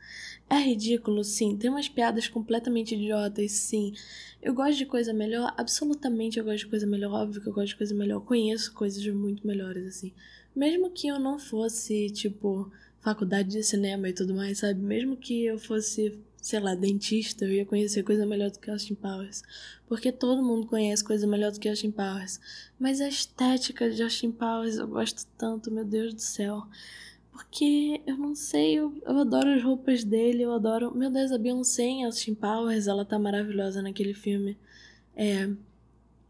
É 0.50 0.56
ridículo, 0.56 1.22
sim. 1.22 1.56
Tem 1.56 1.70
umas 1.70 1.88
piadas 1.88 2.26
completamente 2.26 2.96
idiotas, 2.96 3.52
sim. 3.52 3.94
Eu 4.42 4.52
gosto 4.52 4.78
de 4.78 4.86
coisa 4.86 5.12
melhor, 5.12 5.54
absolutamente 5.56 6.38
eu 6.38 6.44
gosto 6.44 6.64
de 6.64 6.66
coisa 6.66 6.86
melhor. 6.86 7.12
Óbvio 7.12 7.40
que 7.40 7.48
eu 7.48 7.52
gosto 7.52 7.68
de 7.68 7.76
coisa 7.76 7.94
melhor. 7.94 8.20
Conheço 8.20 8.72
coisas 8.74 9.06
muito 9.06 9.46
melhores, 9.46 9.86
assim. 9.86 10.12
Mesmo 10.54 10.90
que 10.90 11.06
eu 11.06 11.18
não 11.18 11.38
fosse, 11.38 12.10
tipo, 12.10 12.70
faculdade 13.00 13.50
de 13.50 13.62
cinema 13.62 14.08
e 14.08 14.12
tudo 14.12 14.34
mais, 14.34 14.58
sabe? 14.58 14.80
Mesmo 14.80 15.16
que 15.16 15.44
eu 15.44 15.58
fosse, 15.58 16.18
sei 16.44 16.60
lá, 16.60 16.74
dentista, 16.74 17.46
eu 17.46 17.52
ia 17.52 17.64
conhecer 17.64 18.02
coisa 18.02 18.26
melhor 18.26 18.50
do 18.50 18.58
que 18.58 18.70
Austin 18.70 18.94
Powers. 18.94 19.42
Porque 19.88 20.12
todo 20.12 20.42
mundo 20.42 20.66
conhece 20.66 21.02
coisa 21.02 21.26
melhor 21.26 21.50
do 21.50 21.58
que 21.58 21.70
Austin 21.70 21.90
Powers. 21.90 22.38
Mas 22.78 23.00
a 23.00 23.08
estética 23.08 23.90
de 23.90 24.02
Austin 24.02 24.30
Powers 24.30 24.76
eu 24.76 24.86
gosto 24.86 25.26
tanto, 25.38 25.70
meu 25.70 25.86
Deus 25.86 26.12
do 26.12 26.20
céu. 26.20 26.66
Porque 27.32 28.02
eu 28.06 28.18
não 28.18 28.34
sei, 28.34 28.74
eu, 28.74 28.94
eu 29.06 29.18
adoro 29.20 29.54
as 29.54 29.62
roupas 29.62 30.04
dele, 30.04 30.42
eu 30.42 30.52
adoro. 30.52 30.94
Meu 30.94 31.10
Deus, 31.10 31.32
a 31.32 31.38
Beyoncé 31.38 31.84
em 31.84 32.04
Austin 32.04 32.34
Powers, 32.34 32.88
ela 32.88 33.06
tá 33.06 33.18
maravilhosa 33.18 33.80
naquele 33.80 34.12
filme. 34.12 34.58
É. 35.16 35.48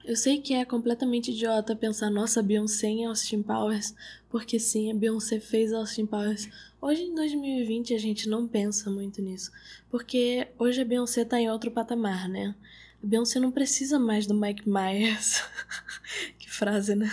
Eu 0.04 0.14
sei 0.14 0.40
que 0.40 0.54
é 0.54 0.64
completamente 0.64 1.32
idiota 1.32 1.74
pensar, 1.74 2.08
nossa, 2.08 2.40
Beyoncé 2.40 2.86
em 2.86 3.06
Austin 3.06 3.42
Powers, 3.42 3.96
porque 4.28 4.60
sim, 4.60 4.92
a 4.92 4.94
Beyoncé 4.94 5.40
fez 5.40 5.72
Austin 5.72 6.06
Powers. 6.06 6.48
Hoje 6.84 7.04
em 7.04 7.14
2020 7.14 7.94
a 7.94 7.98
gente 7.98 8.28
não 8.28 8.46
pensa 8.46 8.90
muito 8.90 9.22
nisso, 9.22 9.50
porque 9.88 10.48
hoje 10.58 10.82
a 10.82 10.84
Beyoncé 10.84 11.24
tá 11.24 11.40
em 11.40 11.50
outro 11.50 11.70
patamar, 11.70 12.28
né? 12.28 12.54
A 13.02 13.06
Beyoncé 13.06 13.40
não 13.40 13.50
precisa 13.50 13.98
mais 13.98 14.26
do 14.26 14.38
Mike 14.38 14.68
Myers. 14.68 15.42
que 16.38 16.50
frase, 16.50 16.94
né? 16.94 17.10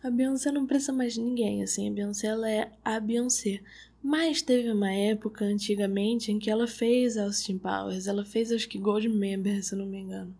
A 0.00 0.08
Beyoncé 0.08 0.52
não 0.52 0.68
precisa 0.68 0.92
mais 0.92 1.14
de 1.14 1.20
ninguém, 1.20 1.64
assim, 1.64 1.88
a 1.88 1.92
Beyoncé 1.92 2.28
ela 2.28 2.48
é 2.48 2.70
a 2.84 3.00
Beyoncé. 3.00 3.60
Mas 4.00 4.40
teve 4.40 4.70
uma 4.70 4.92
época 4.92 5.44
antigamente 5.44 6.30
em 6.30 6.38
que 6.38 6.48
ela 6.48 6.68
fez 6.68 7.16
Austin 7.16 7.58
Powers, 7.58 8.06
ela 8.06 8.24
fez 8.24 8.52
acho 8.52 8.68
que 8.68 8.78
Gold 8.78 9.08
Member, 9.08 9.64
se 9.64 9.74
eu 9.74 9.80
não 9.80 9.86
me 9.86 9.98
engano. 9.98 10.32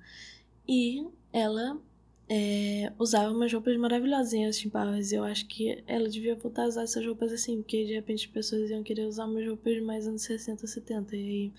E 0.69 1.05
ela 1.33 1.83
é, 2.29 2.93
usava 2.99 3.33
umas 3.33 3.53
roupas 3.53 3.77
maravilhosinhas, 3.77 4.57
Austin 4.57 4.71
Powers. 4.71 5.13
Eu 5.13 5.25
acho 5.25 5.47
que 5.47 5.83
ela 5.87 6.09
devia 6.09 6.35
voltar 6.37 6.65
a 6.65 6.69
usar 6.69 6.83
essas 6.83 7.05
roupas 7.05 7.33
assim, 7.33 7.63
porque 7.63 7.85
de 7.85 7.95
repente 7.95 8.27
as 8.27 8.33
pessoas 8.33 8.71
iam 8.71 8.83
querer 8.83 9.07
usar 9.07 9.27
umas 9.27 9.47
roupas 9.47 9.83
mais 9.83 10.07
anos 10.07 10.23
60, 10.23 10.67
70, 10.67 11.17
e 11.17 11.19
aí 11.19 11.53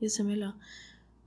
ia 0.00 0.08
ser 0.08 0.22
melhor. 0.22 0.56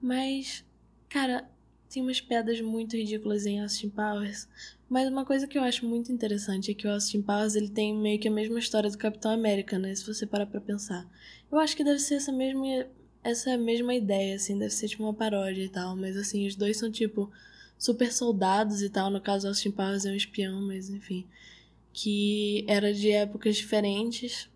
Mas, 0.01 0.65
cara, 1.07 1.47
tem 1.89 2.01
umas 2.01 2.21
pedras 2.21 2.59
muito 2.61 2.95
ridículas 2.95 3.45
em 3.45 3.61
Austin 3.61 3.89
Powers. 3.89 4.47
Mas 4.89 5.09
uma 5.09 5.25
coisa 5.25 5.47
que 5.47 5.57
eu 5.57 5.63
acho 5.63 5.85
muito 5.85 6.11
interessante 6.11 6.71
é 6.71 6.73
que 6.73 6.87
o 6.87 6.91
Austin 6.91 7.21
Powers 7.21 7.55
ele 7.55 7.69
tem 7.69 7.95
meio 7.95 8.19
que 8.19 8.27
a 8.27 8.31
mesma 8.31 8.59
história 8.59 8.89
do 8.89 8.97
Capitão 8.97 9.31
América, 9.31 9.77
né? 9.77 9.93
Se 9.93 10.05
você 10.05 10.25
parar 10.25 10.45
pra 10.45 10.59
pensar. 10.59 11.07
Eu 11.51 11.59
acho 11.59 11.75
que 11.77 11.83
deve 11.83 11.99
ser 11.99 12.15
essa 12.15 12.31
mesma, 12.31 12.87
essa 13.23 13.57
mesma 13.57 13.93
ideia, 13.93 14.35
assim, 14.35 14.57
deve 14.57 14.73
ser 14.73 14.87
tipo 14.87 15.03
uma 15.03 15.13
paródia 15.13 15.63
e 15.63 15.69
tal. 15.69 15.95
Mas 15.95 16.17
assim, 16.17 16.47
os 16.47 16.55
dois 16.55 16.77
são 16.77 16.91
tipo 16.91 17.31
super 17.81 18.13
soldados 18.13 18.83
e 18.83 18.89
tal. 18.91 19.09
No 19.09 19.19
caso, 19.19 19.47
Austin 19.47 19.71
Powers 19.71 20.05
é 20.05 20.11
um 20.11 20.15
espião, 20.15 20.61
mas 20.61 20.87
enfim. 20.87 21.25
Que 21.91 22.63
era 22.67 22.93
de 22.93 23.09
épocas 23.09 23.55
diferentes. 23.57 24.47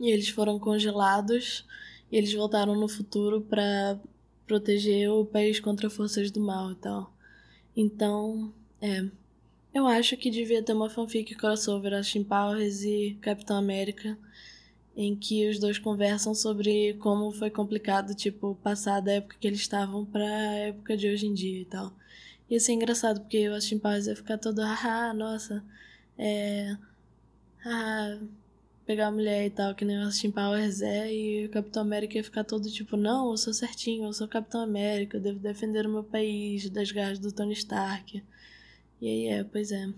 E 0.00 0.10
eles 0.10 0.30
foram 0.30 0.58
congelados. 0.58 1.66
E 2.10 2.16
eles 2.16 2.32
voltaram 2.32 2.74
no 2.74 2.88
futuro 2.88 3.42
para 3.42 4.00
proteger 4.46 5.10
o 5.10 5.26
país 5.26 5.60
contra 5.60 5.90
forças 5.90 6.30
do 6.30 6.40
mal 6.40 6.72
e 6.72 6.76
tal. 6.76 7.14
Então, 7.76 8.50
é. 8.80 9.04
Eu 9.74 9.86
acho 9.86 10.16
que 10.16 10.30
devia 10.30 10.62
ter 10.62 10.72
uma 10.72 10.88
fanfic 10.88 11.34
crossover 11.34 11.92
Austin 11.92 12.24
Powers 12.24 12.82
e 12.82 13.18
Capitão 13.20 13.56
América, 13.56 14.18
em 14.96 15.14
que 15.14 15.48
os 15.48 15.58
dois 15.60 15.78
conversam 15.78 16.34
sobre 16.34 16.94
como 16.94 17.30
foi 17.32 17.50
complicado, 17.50 18.14
tipo, 18.14 18.56
passar 18.62 19.00
da 19.00 19.12
época 19.12 19.36
que 19.38 19.46
eles 19.46 19.60
estavam 19.60 20.06
pra 20.06 20.26
época 20.26 20.96
de 20.96 21.06
hoje 21.06 21.26
em 21.26 21.34
dia 21.34 21.60
e 21.60 21.64
tal. 21.66 21.94
Ia 22.50 22.60
ser 22.60 22.72
engraçado, 22.72 23.20
porque 23.20 23.48
o 23.48 23.54
Austin 23.54 23.78
Powers 23.78 24.06
ia 24.06 24.16
ficar 24.16 24.36
todo, 24.36 24.60
ah, 24.62 25.14
nossa, 25.14 25.64
é. 26.18 26.76
Ah, 27.64 28.18
pegar 28.90 29.06
a 29.08 29.12
mulher 29.12 29.46
e 29.46 29.50
tal, 29.50 29.74
que 29.74 29.84
nem 29.84 29.98
o 29.98 30.04
Austin 30.06 30.32
Powers 30.32 30.82
é, 30.82 31.14
e 31.14 31.46
o 31.46 31.50
Capitão 31.50 31.82
América 31.82 32.16
ia 32.16 32.24
ficar 32.24 32.42
todo 32.42 32.68
tipo, 32.68 32.96
não, 32.96 33.30
eu 33.30 33.36
sou 33.36 33.54
certinho, 33.54 34.06
eu 34.06 34.12
sou 34.12 34.26
Capitão 34.26 34.62
América, 34.62 35.16
eu 35.16 35.20
devo 35.20 35.38
defender 35.38 35.86
o 35.86 35.90
meu 35.90 36.02
país 36.02 36.68
das 36.70 36.90
garras 36.90 37.20
do 37.20 37.30
Tony 37.32 37.52
Stark. 37.52 38.20
E 39.00 39.08
aí 39.08 39.26
é, 39.28 39.44
pois 39.44 39.70
é. 39.70 39.88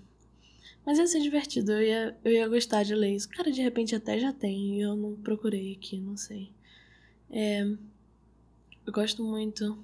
Mas 0.85 0.99
ia 0.99 1.07
ser 1.07 1.21
divertido, 1.21 1.73
eu 1.73 1.83
ia, 1.83 2.17
eu 2.25 2.33
ia 2.33 2.49
gostar 2.49 2.83
de 2.83 2.95
ler 2.95 3.15
isso. 3.15 3.29
Cara, 3.31 3.51
de 3.51 3.63
repente 3.63 3.95
até 3.95 4.19
já 4.19 4.33
tem, 4.33 4.77
e 4.77 4.81
eu 4.83 4.95
não 4.95 5.17
procurei 5.17 5.73
aqui, 5.73 5.99
não 5.99 6.17
sei. 6.17 6.53
É. 7.31 7.63
Eu 7.63 8.93
gosto 8.93 9.25
muito 9.25 9.79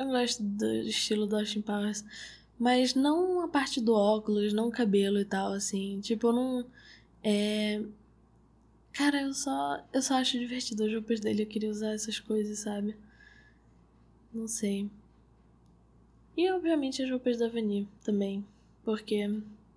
eu 0.00 0.06
gosto 0.08 0.42
do 0.42 0.66
estilo 0.82 1.26
do 1.26 1.36
Austin 1.36 1.60
Powers. 1.60 2.04
Mas 2.58 2.94
não 2.94 3.42
a 3.42 3.48
parte 3.48 3.80
do 3.80 3.94
óculos, 3.94 4.52
não 4.52 4.68
o 4.68 4.72
cabelo 4.72 5.18
e 5.20 5.24
tal, 5.24 5.52
assim. 5.52 6.00
Tipo, 6.00 6.28
eu 6.28 6.32
não. 6.32 6.66
É. 7.22 7.82
Cara, 8.92 9.22
eu 9.22 9.34
só. 9.34 9.86
Eu 9.92 10.02
só 10.02 10.14
acho 10.14 10.38
divertido 10.38 10.84
as 10.84 10.92
roupas 10.92 11.20
dele. 11.20 11.42
Eu 11.42 11.46
queria 11.46 11.70
usar 11.70 11.92
essas 11.92 12.18
coisas, 12.18 12.60
sabe? 12.60 12.96
Não 14.32 14.48
sei. 14.48 14.90
E 16.36 16.50
obviamente 16.50 17.02
as 17.02 17.10
roupas 17.10 17.38
da 17.38 17.48
Vani 17.48 17.88
também. 18.02 18.44
Porque 18.84 19.28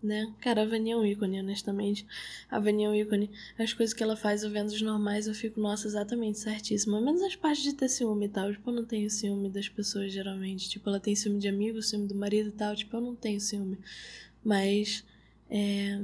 né? 0.06 0.34
Cara, 0.42 0.64
a 0.64 0.66
Vani 0.66 0.92
é 0.92 0.98
um 0.98 1.06
ícone, 1.06 1.40
honestamente. 1.40 2.06
A 2.50 2.60
Vani 2.60 2.84
é 2.84 2.90
um 2.90 2.96
ícone. 2.96 3.30
As 3.58 3.74
coisas 3.74 3.94
que 3.94 4.04
ela 4.04 4.16
faz, 4.16 4.44
eu 4.44 4.50
vendo 4.50 4.68
os 4.68 4.82
normais, 4.82 5.28
eu 5.28 5.34
fico, 5.34 5.60
nossa, 5.60 5.88
exatamente, 5.88 6.40
certíssima. 6.40 7.00
Menos 7.02 7.22
as 7.22 7.36
partes 7.36 7.64
de 7.64 7.74
ter 7.74 7.90
ciúme 7.90 8.26
e 8.26 8.30
tal. 8.30 8.52
Tipo, 8.52 8.70
eu 8.70 8.76
não 8.76 8.86
tenho 8.86 9.10
ciúme 9.10 9.50
das 9.50 9.70
pessoas, 9.70 10.12
geralmente. 10.12 10.70
Tipo, 10.70 10.90
ela 10.90 11.00
tem 11.00 11.16
ciúme 11.16 11.40
de 11.40 11.48
amigo, 11.48 11.82
ciúme 11.82 12.08
do 12.08 12.16
marido 12.16 12.50
e 12.50 12.52
tal. 12.54 12.76
Tipo, 12.76 12.98
eu 12.98 13.02
não 13.02 13.16
tenho 13.16 13.40
ciúme. 13.40 13.78
Mas, 14.44 15.06
é... 15.50 16.02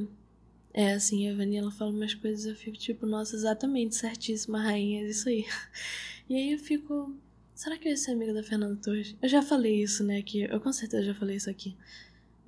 É 0.74 0.94
assim, 0.94 1.28
a 1.30 1.36
Vanilla 1.36 1.72
fala 1.72 1.92
umas 1.92 2.14
coisas, 2.14 2.46
eu 2.46 2.56
fico 2.56 2.78
tipo, 2.78 3.06
nossa, 3.06 3.36
exatamente, 3.36 3.96
certíssima, 3.96 4.62
rainha, 4.62 5.02
é 5.02 5.10
isso 5.10 5.28
aí. 5.28 5.46
E 6.30 6.36
aí 6.36 6.52
eu 6.52 6.60
fico, 6.60 7.12
será 7.56 7.76
que 7.76 7.88
eu 7.88 7.90
ia 7.90 7.98
ser 7.98 8.12
amiga 8.12 8.32
da 8.32 8.44
Fernanda 8.44 8.76
Torres? 8.76 9.16
Eu 9.20 9.28
já 9.28 9.42
falei 9.42 9.82
isso, 9.82 10.04
né, 10.04 10.22
que 10.22 10.42
eu 10.42 10.62
com 10.62 10.72
certeza 10.72 11.04
já 11.04 11.16
falei 11.16 11.38
isso 11.38 11.50
aqui. 11.50 11.76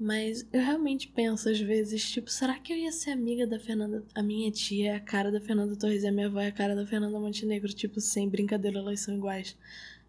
Mas 0.01 0.47
eu 0.51 0.59
realmente 0.59 1.07
penso 1.09 1.47
às 1.47 1.59
vezes, 1.59 2.09
tipo, 2.09 2.27
será 2.27 2.57
que 2.57 2.73
eu 2.73 2.77
ia 2.77 2.91
ser 2.91 3.11
amiga 3.11 3.45
da 3.45 3.59
Fernanda? 3.59 4.03
A 4.15 4.23
minha 4.23 4.51
tia 4.51 4.93
é 4.93 4.95
a 4.95 4.99
cara 4.99 5.31
da 5.31 5.39
Fernanda 5.39 5.75
Torres 5.75 6.01
e 6.01 6.07
a 6.07 6.11
minha 6.11 6.25
avó 6.25 6.39
é 6.39 6.47
a 6.47 6.51
cara 6.51 6.75
da 6.75 6.87
Fernanda 6.87 7.19
Montenegro, 7.19 7.71
tipo, 7.71 8.01
sem 8.01 8.27
brincadeira, 8.27 8.79
elas 8.79 8.99
são 9.01 9.13
iguais. 9.13 9.55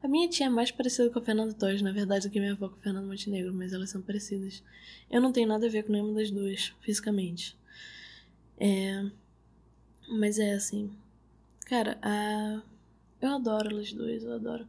A 0.03 0.09
minha 0.09 0.27
tia 0.31 0.47
é 0.47 0.49
mais 0.49 0.71
parecida 0.71 1.11
com 1.11 1.19
a 1.19 1.23
Fernanda 1.23 1.53
Torres, 1.53 1.83
na 1.83 1.93
verdade, 1.93 2.27
do 2.27 2.33
que 2.33 2.41
minha 2.41 2.53
avó 2.53 2.71
com 2.71 2.77
a 2.77 2.83
Fernanda 2.83 3.07
Montenegro, 3.07 3.53
mas 3.53 3.75
elas 3.75 3.91
são 3.91 4.01
parecidas. 4.01 4.63
Eu 5.11 5.21
não 5.21 5.31
tenho 5.31 5.47
nada 5.47 5.67
a 5.67 5.69
ver 5.69 5.83
com 5.83 5.93
nenhuma 5.93 6.15
das 6.15 6.31
duas, 6.31 6.73
fisicamente. 6.81 7.55
É. 8.59 9.11
Mas 10.09 10.39
é 10.39 10.55
assim. 10.55 10.91
Cara, 11.67 11.99
a. 12.01 12.63
Eu 13.21 13.29
adoro 13.29 13.69
elas 13.69 13.93
duas, 13.93 14.25
eu 14.25 14.33
adoro. 14.33 14.67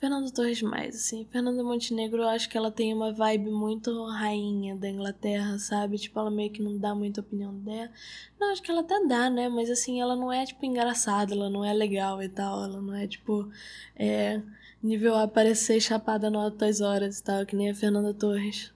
Fernanda 0.00 0.30
Torres 0.30 0.62
mais, 0.62 0.96
assim. 0.96 1.26
Fernanda 1.26 1.62
Montenegro, 1.62 2.22
eu 2.22 2.28
acho 2.28 2.48
que 2.48 2.56
ela 2.56 2.70
tem 2.70 2.94
uma 2.94 3.12
vibe 3.12 3.50
muito 3.50 4.06
rainha 4.06 4.74
da 4.74 4.88
Inglaterra, 4.88 5.58
sabe? 5.58 5.98
Tipo, 5.98 6.20
ela 6.20 6.30
meio 6.30 6.50
que 6.50 6.62
não 6.62 6.78
dá 6.78 6.94
muita 6.94 7.20
opinião 7.20 7.54
dela. 7.54 7.90
Não, 8.38 8.50
acho 8.50 8.62
que 8.62 8.70
ela 8.70 8.80
até 8.80 9.06
dá, 9.06 9.28
né? 9.28 9.50
Mas 9.50 9.68
assim, 9.68 10.00
ela 10.00 10.16
não 10.16 10.32
é, 10.32 10.46
tipo, 10.46 10.64
engraçada, 10.64 11.34
ela 11.34 11.50
não 11.50 11.62
é 11.62 11.74
legal 11.74 12.22
e 12.22 12.30
tal. 12.30 12.64
Ela 12.64 12.80
não 12.80 12.94
é, 12.94 13.06
tipo, 13.06 13.46
é, 13.94 14.40
nível 14.82 15.16
aparecer 15.16 15.78
chapada 15.82 16.30
no 16.30 16.38
altas 16.38 16.80
horas 16.80 17.18
e 17.18 17.22
tal, 17.22 17.44
que 17.44 17.54
nem 17.54 17.68
a 17.68 17.74
Fernanda 17.74 18.14
Torres. 18.14 18.72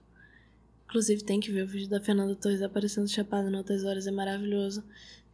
Inclusive, 0.85 1.25
tem 1.25 1.41
que 1.41 1.51
ver 1.51 1.65
o 1.65 1.69
vídeo 1.69 1.89
da 1.89 2.01
Fernanda 2.01 2.37
Torres 2.37 2.61
aparecendo 2.61 3.09
chapada 3.09 3.51
no 3.51 3.59
altas 3.59 3.83
horas, 3.83 4.07
é 4.07 4.11
maravilhoso. 4.11 4.85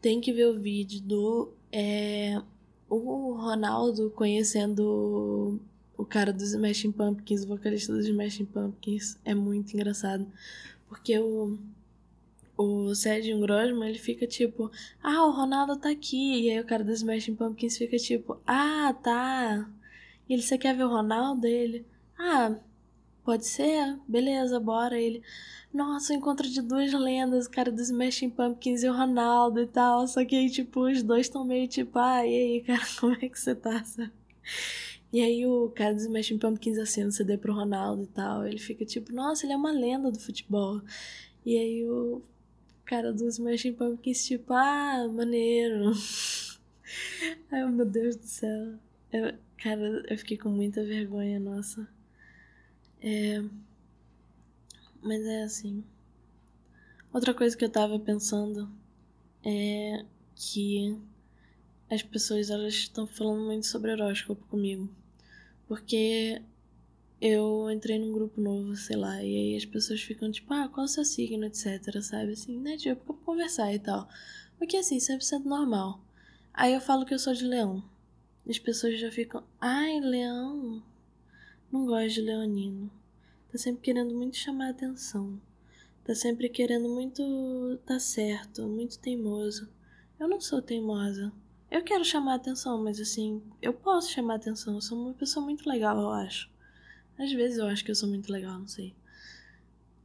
Tem 0.01 0.21
que 0.21 0.33
ver 0.33 0.47
o 0.47 0.61
vídeo 0.61 1.01
do. 1.03 1.53
É, 1.73 2.41
o 2.89 3.35
Ronaldo 3.35 4.11
conhecendo 4.11 5.61
o 6.01 6.05
cara 6.07 6.33
dos 6.33 6.55
Smashing 6.55 6.93
Pumpkins, 6.93 7.45
o 7.45 7.49
vocalista 7.49 7.93
dos 7.93 8.07
Smashing 8.07 8.47
Pumpkins. 8.47 9.19
É 9.25 9.35
muito 9.35 9.75
engraçado. 9.75 10.27
Porque 10.89 11.19
o. 11.19 11.59
O 12.57 12.95
Sérgio 12.95 13.41
Grosman, 13.41 13.89
ele 13.89 13.99
fica 13.99 14.27
tipo, 14.27 14.71
ah, 15.03 15.25
o 15.25 15.31
Ronaldo 15.31 15.77
tá 15.77 15.91
aqui. 15.91 16.43
E 16.43 16.51
aí 16.51 16.61
o 16.61 16.67
cara 16.67 16.85
dos 16.85 16.97
Smashing 16.97 17.35
Pumpkins 17.35 17.79
fica 17.79 17.97
tipo, 17.97 18.39
ah, 18.47 18.95
tá. 19.03 19.67
E 20.29 20.35
ele, 20.35 20.43
você 20.43 20.59
quer 20.59 20.77
ver 20.77 20.85
o 20.85 20.89
Ronaldo? 20.89 21.47
Ele, 21.47 21.87
ah, 22.19 22.55
pode 23.25 23.47
ser? 23.47 23.99
Beleza, 24.07 24.61
bora. 24.61 24.99
Ele, 25.01 25.23
nossa, 25.73 26.13
o 26.13 26.17
encontro 26.17 26.47
de 26.49 26.61
duas 26.61 26.93
lendas, 26.93 27.47
o 27.47 27.51
cara 27.51 27.73
dos 27.73 27.89
Smashing 27.89 28.31
Pumpkins 28.31 28.83
e 28.83 28.89
o 28.91 28.97
Ronaldo 28.97 29.61
e 29.61 29.67
tal. 29.67 30.07
Só 30.07 30.23
que 30.25 30.37
aí, 30.37 30.51
tipo, 30.51 30.81
os 30.87 31.03
dois 31.03 31.27
estão 31.27 31.45
meio 31.45 31.67
tipo, 31.67 31.99
ah, 31.99 32.27
e 32.27 32.35
aí, 32.35 32.61
cara, 32.63 32.83
como 33.01 33.15
é 33.15 33.29
que 33.29 33.41
você 33.41 33.55
tá, 33.55 33.83
sabe? 33.85 34.13
E 35.13 35.21
aí 35.21 35.47
o 35.47 35.71
cara 35.71 35.95
dos 35.95 36.05
Smashing 36.05 36.39
Pumpkins 36.39 36.79
assina 36.79 37.09
o 37.09 37.13
CD 37.13 37.37
pro 37.37 37.55
Ronaldo 37.55 38.05
e 38.05 38.07
tal. 38.07 38.47
Ele 38.47 38.59
fica 38.59 38.85
tipo, 38.85 39.13
nossa, 39.13 39.45
ele 39.45 39.53
é 39.53 39.57
uma 39.57 39.73
lenda 39.73 40.11
do 40.11 40.21
futebol. 40.21 40.81
E 41.45 41.57
aí 41.59 41.89
o 41.89 42.23
cara 42.85 43.13
dos 43.13 43.35
Smashing 43.35 43.73
Pumpkins, 43.75 44.25
tipo, 44.27 44.53
ah, 44.53 45.09
maneiro. 45.09 45.93
Ai, 47.51 47.65
meu 47.71 47.87
Deus 47.87 48.17
do 48.17 48.27
céu. 48.27 48.75
Eu, 49.13 49.35
Cara, 49.63 50.03
eu 50.09 50.17
fiquei 50.17 50.39
com 50.39 50.49
muita 50.49 50.83
vergonha, 50.83 51.39
nossa. 51.39 51.87
É. 53.03 53.45
Mas 55.03 55.23
é 55.27 55.43
assim. 55.43 55.85
Outra 57.13 57.35
coisa 57.35 57.55
que 57.55 57.65
eu 57.65 57.69
tava 57.69 57.99
pensando 57.99 58.71
é 59.45 60.03
que 60.35 60.99
as 61.91 62.03
pessoas 62.03 62.49
elas 62.49 62.73
estão 62.73 63.07
falando 63.07 63.45
muito 63.45 63.67
sobre 63.67 63.93
horóscopo 63.93 64.43
comigo. 64.47 64.89
Porque 65.71 66.43
eu 67.21 67.71
entrei 67.71 67.97
num 67.97 68.11
grupo 68.13 68.41
novo, 68.41 68.75
sei 68.75 68.97
lá, 68.97 69.23
e 69.23 69.37
aí 69.37 69.57
as 69.57 69.65
pessoas 69.65 70.03
ficam 70.03 70.33
tipo, 70.33 70.53
ah, 70.53 70.69
qual 70.69 70.85
é 70.85 70.89
o 70.89 70.89
seu 70.89 71.05
signo, 71.05 71.45
etc, 71.47 72.03
sabe? 72.03 72.33
Assim, 72.33 72.59
né? 72.59 72.77
Tipo, 72.77 73.15
pra 73.15 73.25
conversar 73.25 73.73
e 73.73 73.79
tal. 73.79 74.09
O 74.61 74.67
que 74.67 74.77
assim, 74.77 74.99
100% 74.99 75.45
normal. 75.45 76.05
Aí 76.53 76.75
eu 76.75 76.81
falo 76.81 77.07
que 77.07 77.15
eu 77.15 77.19
sou 77.21 77.33
de 77.33 77.45
leão 77.45 77.85
as 78.49 78.59
pessoas 78.59 78.99
já 78.99 79.11
ficam, 79.13 79.45
ai, 79.61 80.01
leão, 80.01 80.83
não 81.71 81.87
gosto 81.87 82.15
de 82.15 82.23
leonino. 82.23 82.91
Tá 83.51 83.59
sempre 83.59 83.83
querendo 83.83 84.15
muito 84.15 84.37
chamar 84.37 84.71
atenção. 84.71 85.41
Tá 86.05 86.15
sempre 86.15 86.49
querendo 86.49 86.89
muito 86.89 87.79
tá 87.87 88.01
certo, 88.01 88.67
muito 88.67 88.99
teimoso. 88.99 89.69
Eu 90.19 90.29
não 90.29 90.41
sou 90.41 90.61
teimosa. 90.61 91.33
Eu 91.71 91.83
quero 91.85 92.05
chamar 92.05 92.35
atenção, 92.35 92.83
mas 92.83 93.01
assim, 93.01 93.41
eu 93.63 93.73
posso 93.73 94.11
chamar 94.11 94.35
atenção. 94.35 94.75
Eu 94.75 94.81
sou 94.81 94.99
uma 94.99 95.15
pessoa 95.15 95.45
muito 95.45 95.69
legal, 95.69 96.01
eu 96.01 96.11
acho. 96.11 96.51
Às 97.17 97.33
vezes 97.33 97.59
eu 97.59 97.67
acho 97.67 97.85
que 97.85 97.91
eu 97.91 97.95
sou 97.95 98.09
muito 98.09 98.33
legal, 98.33 98.59
não 98.59 98.67
sei. 98.67 98.93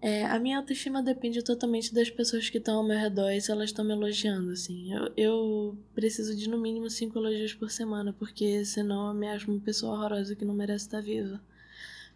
É, 0.01 0.25
a 0.25 0.37
minha 0.37 0.57
autoestima 0.59 1.01
depende 1.01 1.41
totalmente 1.41 1.91
das 1.91 2.11
pessoas 2.11 2.47
que 2.49 2.59
estão 2.59 2.77
ao 2.77 2.83
meu 2.83 2.97
redor 2.99 3.31
e 3.31 3.41
se 3.41 3.51
elas 3.51 3.71
estão 3.71 3.83
me 3.83 3.93
elogiando, 3.93 4.51
assim. 4.51 4.93
Eu, 4.93 5.11
eu 5.17 5.77
preciso 5.95 6.35
de 6.35 6.47
no 6.47 6.59
mínimo 6.59 6.87
cinco 6.89 7.17
elogios 7.17 7.55
por 7.55 7.71
semana, 7.71 8.13
porque 8.13 8.63
senão 8.63 9.07
eu 9.07 9.13
me 9.15 9.27
acho 9.27 9.49
uma 9.49 9.59
pessoa 9.59 9.95
horrorosa 9.95 10.35
que 10.35 10.45
não 10.45 10.53
merece 10.53 10.85
estar 10.85 11.01
viva. 11.01 11.41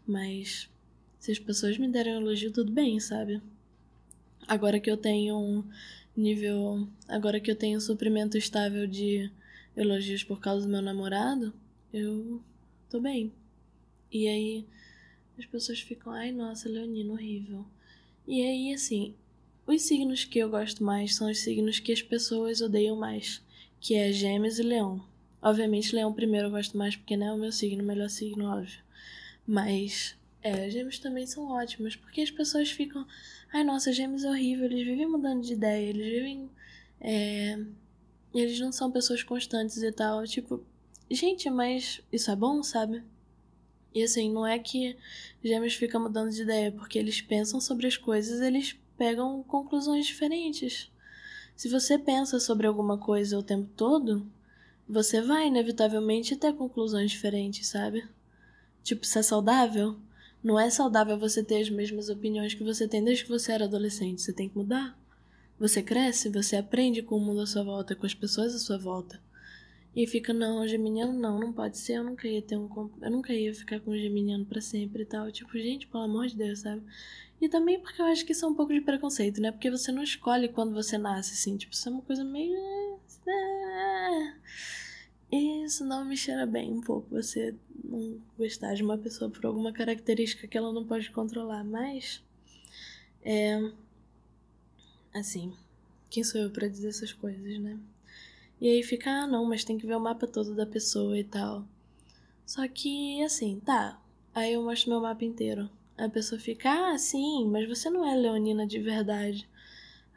Mas 0.06 0.70
se 1.18 1.32
as 1.32 1.40
pessoas 1.40 1.78
me 1.80 1.88
derem 1.88 2.14
um 2.16 2.22
elogio, 2.22 2.52
tudo 2.52 2.72
bem, 2.72 3.00
sabe? 3.00 3.42
Agora 4.48 4.80
que 4.80 4.92
eu 4.92 4.98
tenho 4.98 5.36
um 5.38 5.64
nível. 6.16 6.88
Agora 7.08 7.40
que 7.40 7.50
eu 7.50 7.56
tenho 7.56 7.78
um 7.78 7.82
suprimento 7.82 8.38
estável 8.38 8.86
de 8.86 9.32
elogios 9.80 10.24
por 10.24 10.39
causa 10.39 10.65
do 10.65 10.72
meu 10.72 10.82
namorado, 10.82 11.54
eu 11.94 12.42
tô 12.89 13.00
bem. 13.00 13.32
E 14.12 14.28
aí 14.28 14.65
as 15.38 15.46
pessoas 15.46 15.80
ficam, 15.80 16.12
ai 16.12 16.32
nossa, 16.32 16.68
Leonino, 16.68 17.13
horrível. 17.13 17.65
E 18.28 18.42
aí, 18.42 18.74
assim, 18.74 19.15
os 19.65 19.84
signos 19.84 20.26
que 20.26 20.39
eu 20.39 20.50
gosto 20.50 20.84
mais 20.84 21.15
são 21.15 21.32
os 21.32 21.39
signos 21.39 21.80
que 21.80 21.92
as 21.92 22.02
pessoas 22.02 22.62
odeiam 22.62 22.96
mais, 22.96 23.42
que 23.80 23.96
é 23.96 24.12
Gêmeos 24.12 24.60
e 24.60 24.63
Leão. 24.63 25.04
Obviamente, 25.42 25.96
Leão 25.96 26.13
primeiro 26.13 26.48
eu 26.48 26.52
gosto 26.52 26.78
mais 26.78 26.96
porque 26.96 27.15
não 27.15 27.28
é 27.28 27.34
o 27.34 27.38
meu 27.38 27.52
signo, 27.52 27.82
o 27.84 27.88
melhor 27.88 28.10
signo, 28.10 28.46
óbvio. 28.46 28.82
Mas, 29.48 30.15
é, 30.44 30.70
Gêmeos 30.70 31.00
também 31.00 31.26
são 31.26 31.50
ótimos, 31.52 31.96
porque 31.96 32.22
as 32.22 32.30
pessoas 32.30 32.70
ficam, 32.70 33.08
ai 33.54 33.63
nossa, 33.63 33.94
Gêmeos 33.94 34.24
é 34.24 34.30
horrível, 34.30 34.65
eles 34.65 34.86
vivem 34.86 35.08
mudando 35.08 35.42
de 35.42 35.54
ideia, 35.54 35.89
eles 35.89 36.12
vivem. 36.12 36.50
É, 37.00 37.58
eles 38.34 38.60
não 38.60 38.72
são 38.72 38.92
pessoas 38.92 39.24
constantes 39.24 39.78
e 39.78 39.92
tal. 39.92 40.24
Tipo, 40.26 40.63
gente, 41.10 41.50
mas 41.50 42.02
isso 42.12 42.30
é 42.32 42.36
bom, 42.36 42.62
sabe? 42.62 43.04
E 43.94 44.04
assim, 44.04 44.32
não 44.32 44.46
é 44.46 44.60
que 44.60 44.96
gêmeos 45.44 45.74
ficam 45.74 46.02
mudando 46.02 46.30
de 46.30 46.44
ideia, 46.44 46.72
porque 46.72 47.00
eles 47.00 47.22
pensam 47.22 47.60
sobre 47.60 47.88
as 47.88 47.98
coisas, 47.98 48.39
eles 48.39 48.78
pegam 48.98 49.42
conclusões 49.44 50.06
diferentes. 50.06 50.92
Se 51.56 51.68
você 51.68 51.98
pensa 51.98 52.39
sobre 52.39 52.68
alguma 52.68 52.98
coisa 52.98 53.38
o 53.38 53.44
tempo 53.44 53.70
todo, 53.76 54.30
você 54.88 55.22
vai 55.22 55.48
inevitavelmente 55.48 56.36
ter 56.36 56.54
conclusões 56.54 57.12
diferentes, 57.12 57.68
sabe? 57.68 58.08
Tipo, 58.84 59.06
se 59.06 59.20
é 59.20 59.22
saudável, 59.22 60.00
não 60.44 60.60
é 60.60 60.70
saudável 60.70 61.18
você 61.18 61.44
ter 61.44 61.62
as 61.62 61.70
mesmas 61.70 62.10
opiniões 62.10 62.54
que 62.54 62.63
você 62.63 62.88
tem 62.88 63.04
desde 63.04 63.24
que 63.24 63.30
você 63.30 63.52
era 63.52 63.65
adolescente. 63.65 64.22
Você 64.22 64.32
tem 64.32 64.48
que 64.48 64.58
mudar. 64.58 64.98
Você 65.60 65.84
cresce, 65.84 66.30
você 66.30 66.56
aprende 66.56 67.02
com 67.02 67.17
o 67.17 67.19
mundo 67.19 67.41
à 67.41 67.45
sua 67.45 67.63
volta, 67.63 67.95
com 67.95 68.06
as 68.06 68.13
pessoas 68.13 68.56
à 68.56 68.60
sua 68.60 68.78
volta. 68.78 69.22
E 69.95 70.08
fica, 70.08 70.32
não, 70.32 70.65
geminiano 70.67 71.12
não, 71.12 71.39
não 71.39 71.52
pode 71.52 71.78
ser, 71.78 71.93
eu 71.93 72.04
nunca 72.04 72.28
ia 72.28 72.41
ter 72.41 72.56
um. 72.56 72.69
Eu 73.02 73.12
nunca 73.12 73.34
ia 73.34 73.54
ficar 73.54 73.80
com 73.82 73.91
um 73.91 73.98
geminiano 73.98 74.45
pra 74.45 74.62
sempre 74.62 75.04
e 75.04 75.06
tal. 75.06 75.32
Tipo, 75.32 75.52
gente, 75.58 75.88
pelo 75.88 76.04
amor 76.04 76.28
de 76.28 76.38
Deus, 76.38 76.60
sabe? 76.60 76.82
E 77.41 77.50
também 77.50 77.80
porque 77.80 78.02
eu 78.02 78.06
acho 78.06 78.26
que 78.26 78.32
isso 78.32 78.45
é 78.45 78.48
um 78.48 78.54
pouco 78.54 78.74
de 78.74 78.82
preconceito, 78.82 79.41
né? 79.41 79.52
Porque 79.52 79.69
você 79.72 79.91
não 79.91 80.04
escolhe 80.04 80.48
quando 80.48 80.74
você 80.74 80.98
nasce, 80.98 81.34
assim. 81.34 81.58
Tipo, 81.58 81.74
isso 81.74 81.89
é 81.89 81.91
uma 81.91 82.02
coisa 82.02 82.24
meio. 82.24 82.56
É, 85.32 85.38
isso 85.66 85.86
não 85.86 86.05
me 86.05 86.18
cheira 86.18 86.45
bem 86.45 86.72
um 86.72 86.82
pouco, 86.82 87.10
você 87.12 87.53
não 87.84 88.20
gostar 88.38 88.74
de 88.74 88.84
uma 88.84 88.97
pessoa 88.97 89.30
por 89.30 89.45
alguma 89.45 89.72
característica 89.72 90.47
que 90.47 90.57
ela 90.57 90.72
não 90.74 90.86
pode 90.86 91.12
controlar. 91.12 91.64
Mas. 91.64 92.24
É. 93.24 93.72
Assim. 95.14 95.53
Quem 96.10 96.24
sou 96.24 96.41
eu 96.41 96.49
para 96.49 96.68
dizer 96.68 96.89
essas 96.89 97.14
coisas, 97.14 97.60
né? 97.60 97.78
E 98.60 98.68
aí 98.68 98.84
fica, 98.84 99.10
ah, 99.10 99.28
não, 99.28 99.45
mas 99.45 99.64
tem 99.64 99.78
que 99.78 99.88
ver 99.88 99.95
o 99.95 99.99
mapa 99.99 100.28
todo 100.28 100.55
da 100.55 100.66
pessoa 100.66 101.18
e 101.18 101.24
tal. 101.24 101.66
Só 102.45 102.68
que, 102.68 103.24
assim, 103.24 103.60
tá. 103.60 104.01
Aí 104.34 104.53
eu 104.53 104.64
mostro 104.64 104.89
meu 104.89 105.01
mapa 105.01 105.24
inteiro. 105.24 105.70
A 105.97 106.10
pessoa 106.10 106.39
fica, 106.39 106.70
ah, 106.70 106.97
sim, 106.97 107.47
mas 107.49 107.68
você 107.68 107.89
não 107.89 108.05
é 108.05 108.16
leonina 108.16 108.66
de 108.66 108.80
verdade. 108.80 109.47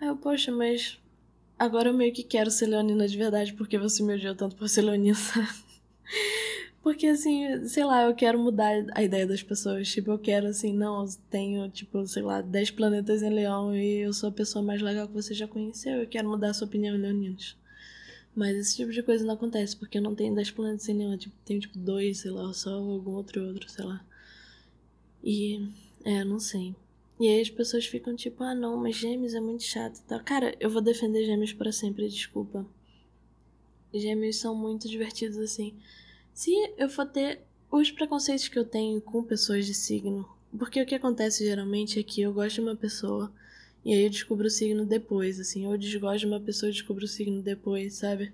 Aí 0.00 0.08
eu, 0.08 0.16
poxa, 0.16 0.50
mas 0.50 0.98
agora 1.58 1.90
eu 1.90 1.94
meio 1.94 2.12
que 2.12 2.24
quero 2.24 2.50
ser 2.50 2.66
leonina 2.66 3.06
de 3.06 3.16
verdade 3.16 3.52
porque 3.52 3.78
você 3.78 4.02
me 4.02 4.14
odiou 4.14 4.34
tanto 4.34 4.56
por 4.56 4.68
ser 4.68 4.82
leonina. 4.82 5.18
Porque, 6.82 7.06
assim, 7.06 7.64
sei 7.68 7.84
lá, 7.84 8.02
eu 8.04 8.14
quero 8.14 8.38
mudar 8.38 8.72
a 8.94 9.02
ideia 9.02 9.26
das 9.26 9.42
pessoas. 9.42 9.88
Tipo, 9.88 10.10
eu 10.10 10.18
quero, 10.18 10.48
assim, 10.48 10.72
não, 10.72 11.04
eu 11.04 11.08
tenho, 11.30 11.68
tipo, 11.70 12.04
sei 12.08 12.22
lá, 12.22 12.42
10 12.42 12.72
planetas 12.72 13.22
em 13.22 13.30
Leão 13.30 13.74
e 13.74 13.98
eu 14.00 14.12
sou 14.12 14.28
a 14.28 14.32
pessoa 14.32 14.64
mais 14.64 14.82
legal 14.82 15.06
que 15.06 15.14
você 15.14 15.32
já 15.32 15.46
conheceu. 15.46 16.00
Eu 16.00 16.08
quero 16.08 16.28
mudar 16.28 16.50
a 16.50 16.54
sua 16.54 16.66
opinião, 16.66 16.96
leoninos. 16.96 17.56
Mas 18.34 18.56
esse 18.56 18.76
tipo 18.76 18.90
de 18.90 19.02
coisa 19.02 19.24
não 19.24 19.34
acontece, 19.34 19.76
porque 19.76 19.98
eu 19.98 20.02
não 20.02 20.14
tenho 20.14 20.34
10 20.34 20.50
planetas 20.50 20.88
em 20.88 20.98
Leão. 20.98 21.16
Tipo, 21.16 21.36
tenho, 21.44 21.60
tipo, 21.60 21.78
dois, 21.78 22.18
sei 22.18 22.32
lá, 22.32 22.52
só 22.52 22.70
algum 22.74 23.12
outro 23.12 23.46
outro, 23.46 23.68
sei 23.70 23.84
lá. 23.84 24.04
E, 25.22 25.68
é, 26.04 26.24
não 26.24 26.40
sei. 26.40 26.74
E 27.20 27.28
aí 27.28 27.40
as 27.40 27.50
pessoas 27.50 27.86
ficam 27.86 28.16
tipo, 28.16 28.42
ah, 28.42 28.54
não, 28.54 28.76
mas 28.76 28.96
gêmeos 28.96 29.34
é 29.34 29.40
muito 29.40 29.62
chato 29.62 29.98
e 29.98 30.02
tal. 30.02 30.18
Cara, 30.24 30.56
eu 30.58 30.68
vou 30.68 30.82
defender 30.82 31.24
gêmeos 31.24 31.52
para 31.52 31.70
sempre, 31.70 32.08
desculpa. 32.08 32.66
Gêmeos 33.94 34.36
são 34.36 34.56
muito 34.56 34.88
divertidos, 34.88 35.38
assim. 35.38 35.76
Se 36.34 36.50
eu 36.76 36.88
for 36.88 37.06
ter 37.06 37.42
os 37.70 37.90
preconceitos 37.90 38.48
que 38.48 38.58
eu 38.58 38.64
tenho 38.64 39.00
com 39.00 39.22
pessoas 39.22 39.66
de 39.66 39.74
signo, 39.74 40.28
porque 40.58 40.80
o 40.80 40.86
que 40.86 40.94
acontece 40.94 41.44
geralmente 41.44 41.98
é 41.98 42.02
que 42.02 42.20
eu 42.22 42.32
gosto 42.32 42.56
de 42.56 42.60
uma 42.60 42.76
pessoa 42.76 43.32
e 43.84 43.92
aí 43.92 44.04
eu 44.04 44.10
descubro 44.10 44.46
o 44.46 44.50
signo 44.50 44.86
depois, 44.86 45.40
assim, 45.40 45.66
ou 45.66 45.76
desgosto 45.76 46.20
de 46.20 46.26
uma 46.26 46.40
pessoa 46.40 46.70
e 46.70 46.72
descubro 46.72 47.04
o 47.04 47.08
signo 47.08 47.42
depois, 47.42 47.94
sabe? 47.94 48.32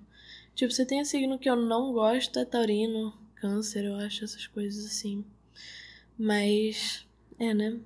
Tipo, 0.55 0.73
você 0.73 0.85
tem 0.85 1.05
signo 1.05 1.39
que 1.39 1.49
eu 1.49 1.57
não 1.57 1.93
gosto, 1.93 2.39
é 2.39 2.45
taurino, 2.45 3.15
câncer, 3.37 3.85
eu 3.85 3.95
acho 3.97 4.25
essas 4.25 4.47
coisas 4.47 4.85
assim. 4.85 5.25
Mas, 6.19 7.07
é, 7.39 7.55
né? 7.55 7.81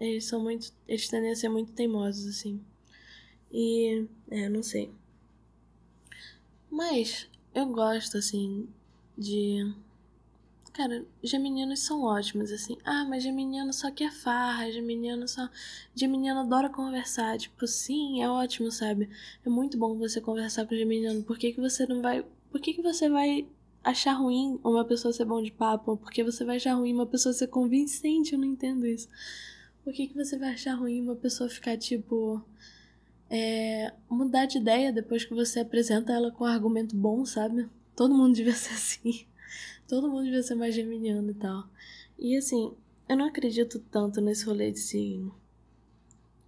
Eles 0.00 0.24
são 0.24 0.42
muito. 0.42 0.72
Eles 0.86 1.08
tendem 1.08 1.30
a 1.30 1.36
ser 1.36 1.48
muito 1.48 1.72
teimosos, 1.72 2.26
assim. 2.26 2.60
E, 3.50 4.06
é, 4.30 4.48
não 4.48 4.62
sei. 4.62 4.90
Mas, 6.70 7.28
eu 7.54 7.66
gosto, 7.66 8.18
assim, 8.18 8.68
de. 9.18 9.74
Cara, 10.72 11.04
geminianos 11.22 11.80
são 11.80 12.04
ótimos, 12.04 12.52
assim. 12.52 12.78
Ah, 12.84 13.04
mas 13.04 13.24
geminiano 13.24 13.72
só 13.72 13.90
quer 13.90 14.12
farra, 14.12 14.70
geminiano 14.70 15.26
só. 15.26 15.48
Geminiano 15.94 16.40
adora 16.40 16.70
conversar. 16.70 17.36
Tipo, 17.36 17.66
sim, 17.66 18.22
é 18.22 18.30
ótimo, 18.30 18.70
sabe? 18.70 19.10
É 19.44 19.48
muito 19.48 19.76
bom 19.76 19.98
você 19.98 20.20
conversar 20.20 20.66
com 20.66 20.76
geminiano. 20.76 21.22
Por 21.24 21.36
que, 21.36 21.52
que 21.52 21.60
você 21.60 21.84
não 21.86 22.00
vai. 22.00 22.24
Por 22.50 22.60
que, 22.60 22.74
que 22.74 22.82
você 22.82 23.08
vai 23.08 23.46
achar 23.82 24.12
ruim 24.12 24.60
uma 24.64 24.84
pessoa 24.84 25.12
ser 25.12 25.24
bom 25.24 25.42
de 25.42 25.50
papo? 25.50 25.96
Por 25.96 26.10
que 26.12 26.22
você 26.22 26.44
vai 26.44 26.56
achar 26.56 26.74
ruim 26.74 26.94
uma 26.94 27.06
pessoa 27.06 27.32
ser 27.32 27.48
convincente? 27.48 28.34
Eu 28.34 28.38
não 28.38 28.46
entendo 28.46 28.86
isso. 28.86 29.08
Por 29.84 29.92
que, 29.92 30.06
que 30.06 30.14
você 30.14 30.38
vai 30.38 30.50
achar 30.50 30.74
ruim 30.74 31.02
uma 31.02 31.16
pessoa 31.16 31.50
ficar, 31.50 31.76
tipo. 31.76 32.40
É, 33.30 33.92
mudar 34.08 34.46
de 34.46 34.58
ideia 34.58 34.92
depois 34.92 35.24
que 35.24 35.34
você 35.34 35.60
apresenta 35.60 36.12
ela 36.12 36.30
com 36.30 36.44
um 36.44 36.46
argumento 36.46 36.96
bom, 36.96 37.24
sabe? 37.26 37.68
Todo 37.98 38.14
mundo 38.14 38.36
devia 38.36 38.54
ser 38.54 38.74
assim. 38.74 39.26
Todo 39.88 40.08
mundo 40.08 40.26
devia 40.26 40.42
ser 40.44 40.54
mais 40.54 40.72
geminiano 40.72 41.32
e 41.32 41.34
tal. 41.34 41.68
E 42.16 42.36
assim, 42.36 42.72
eu 43.08 43.16
não 43.16 43.26
acredito 43.26 43.80
tanto 43.90 44.20
nesse 44.20 44.44
rolê 44.46 44.70
de 44.70 44.78
signo. 44.78 45.34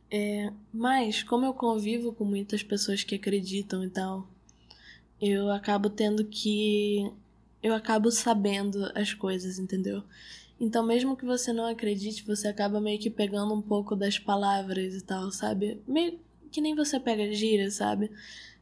É, 0.08 0.52
mas, 0.72 1.24
como 1.24 1.44
eu 1.44 1.52
convivo 1.52 2.12
com 2.12 2.24
muitas 2.24 2.62
pessoas 2.62 3.02
que 3.02 3.16
acreditam 3.16 3.82
e 3.82 3.90
tal, 3.90 4.28
eu 5.20 5.50
acabo 5.50 5.90
tendo 5.90 6.24
que. 6.24 7.10
Eu 7.60 7.74
acabo 7.74 8.12
sabendo 8.12 8.88
as 8.94 9.12
coisas, 9.12 9.58
entendeu? 9.58 10.04
Então, 10.60 10.86
mesmo 10.86 11.16
que 11.16 11.24
você 11.24 11.52
não 11.52 11.66
acredite, 11.66 12.24
você 12.24 12.46
acaba 12.46 12.80
meio 12.80 13.00
que 13.00 13.10
pegando 13.10 13.52
um 13.52 13.62
pouco 13.62 13.96
das 13.96 14.20
palavras 14.20 14.94
e 14.94 15.00
tal, 15.00 15.32
sabe? 15.32 15.82
Meio 15.84 16.16
que 16.52 16.60
nem 16.60 16.76
você 16.76 17.00
pega 17.00 17.32
gíria, 17.32 17.72
sabe? 17.72 18.08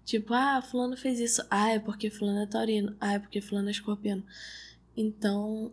Tipo, 0.08 0.32
ah, 0.32 0.62
fulano 0.62 0.96
fez 0.96 1.20
isso. 1.20 1.42
Ah, 1.50 1.68
é 1.68 1.78
porque 1.78 2.08
fulano 2.08 2.40
é 2.40 2.46
taurino. 2.46 2.96
Ah, 2.98 3.12
é 3.12 3.18
porque 3.18 3.42
fulano 3.42 3.68
é 3.68 3.72
escorpiano. 3.72 4.24
Então, 4.96 5.70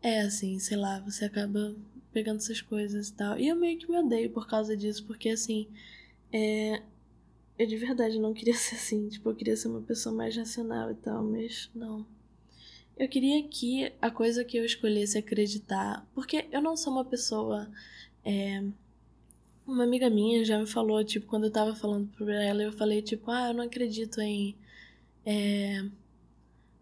é 0.00 0.20
assim, 0.20 0.56
sei 0.60 0.76
lá, 0.76 1.00
você 1.00 1.24
acaba 1.24 1.74
pegando 2.12 2.36
essas 2.36 2.60
coisas 2.60 3.08
e 3.08 3.12
tal. 3.12 3.36
E 3.36 3.48
eu 3.48 3.56
meio 3.56 3.76
que 3.76 3.90
me 3.90 3.98
odeio 3.98 4.30
por 4.30 4.46
causa 4.46 4.76
disso, 4.76 5.04
porque 5.04 5.30
assim, 5.30 5.66
é... 6.32 6.80
eu 7.58 7.66
de 7.66 7.76
verdade 7.76 8.20
não 8.20 8.32
queria 8.32 8.54
ser 8.54 8.76
assim. 8.76 9.08
Tipo, 9.08 9.30
eu 9.30 9.34
queria 9.34 9.56
ser 9.56 9.66
uma 9.66 9.82
pessoa 9.82 10.14
mais 10.14 10.36
racional 10.36 10.92
e 10.92 10.94
tal, 10.94 11.24
mas 11.24 11.68
não. 11.74 12.06
Eu 12.96 13.08
queria 13.08 13.42
que 13.48 13.92
a 14.00 14.12
coisa 14.12 14.44
que 14.44 14.58
eu 14.58 14.64
escolhesse 14.64 15.18
acreditar, 15.18 16.06
porque 16.14 16.46
eu 16.52 16.62
não 16.62 16.76
sou 16.76 16.92
uma 16.92 17.04
pessoa. 17.04 17.68
É, 18.24 18.62
uma 19.70 19.84
amiga 19.84 20.10
minha 20.10 20.44
já 20.44 20.58
me 20.58 20.66
falou, 20.66 21.04
tipo, 21.04 21.26
quando 21.26 21.44
eu 21.44 21.50
tava 21.50 21.74
falando 21.74 22.08
pra 22.16 22.42
ela, 22.42 22.62
eu 22.62 22.72
falei, 22.72 23.02
tipo, 23.02 23.30
ah, 23.30 23.48
eu 23.48 23.54
não 23.54 23.64
acredito 23.64 24.20
em. 24.20 24.56
É... 25.24 25.84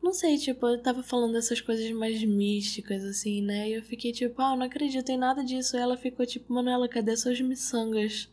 Não 0.02 0.12
sei, 0.14 0.38
tipo, 0.38 0.66
eu 0.66 0.80
tava 0.82 1.02
falando 1.02 1.32
dessas 1.32 1.60
coisas 1.60 1.90
mais 1.92 2.22
místicas, 2.24 3.04
assim, 3.04 3.42
né? 3.42 3.68
E 3.68 3.74
eu 3.74 3.82
fiquei 3.82 4.12
tipo, 4.12 4.40
ah, 4.40 4.52
eu 4.52 4.56
não 4.56 4.66
acredito 4.66 5.08
em 5.10 5.18
nada 5.18 5.44
disso. 5.44 5.76
E 5.76 5.80
ela 5.80 5.96
ficou 5.96 6.24
tipo, 6.24 6.52
Manuela, 6.52 6.88
cadê 6.88 7.16
suas 7.16 7.40
miçangas? 7.40 8.28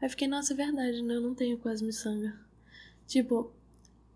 Aí 0.00 0.06
eu 0.06 0.10
fiquei, 0.10 0.28
nossa, 0.28 0.52
é 0.52 0.56
verdade, 0.56 1.02
né? 1.02 1.14
Eu 1.16 1.20
não 1.22 1.34
tenho 1.34 1.58
quase 1.58 1.84
miçanga. 1.84 2.38
Tipo, 3.06 3.52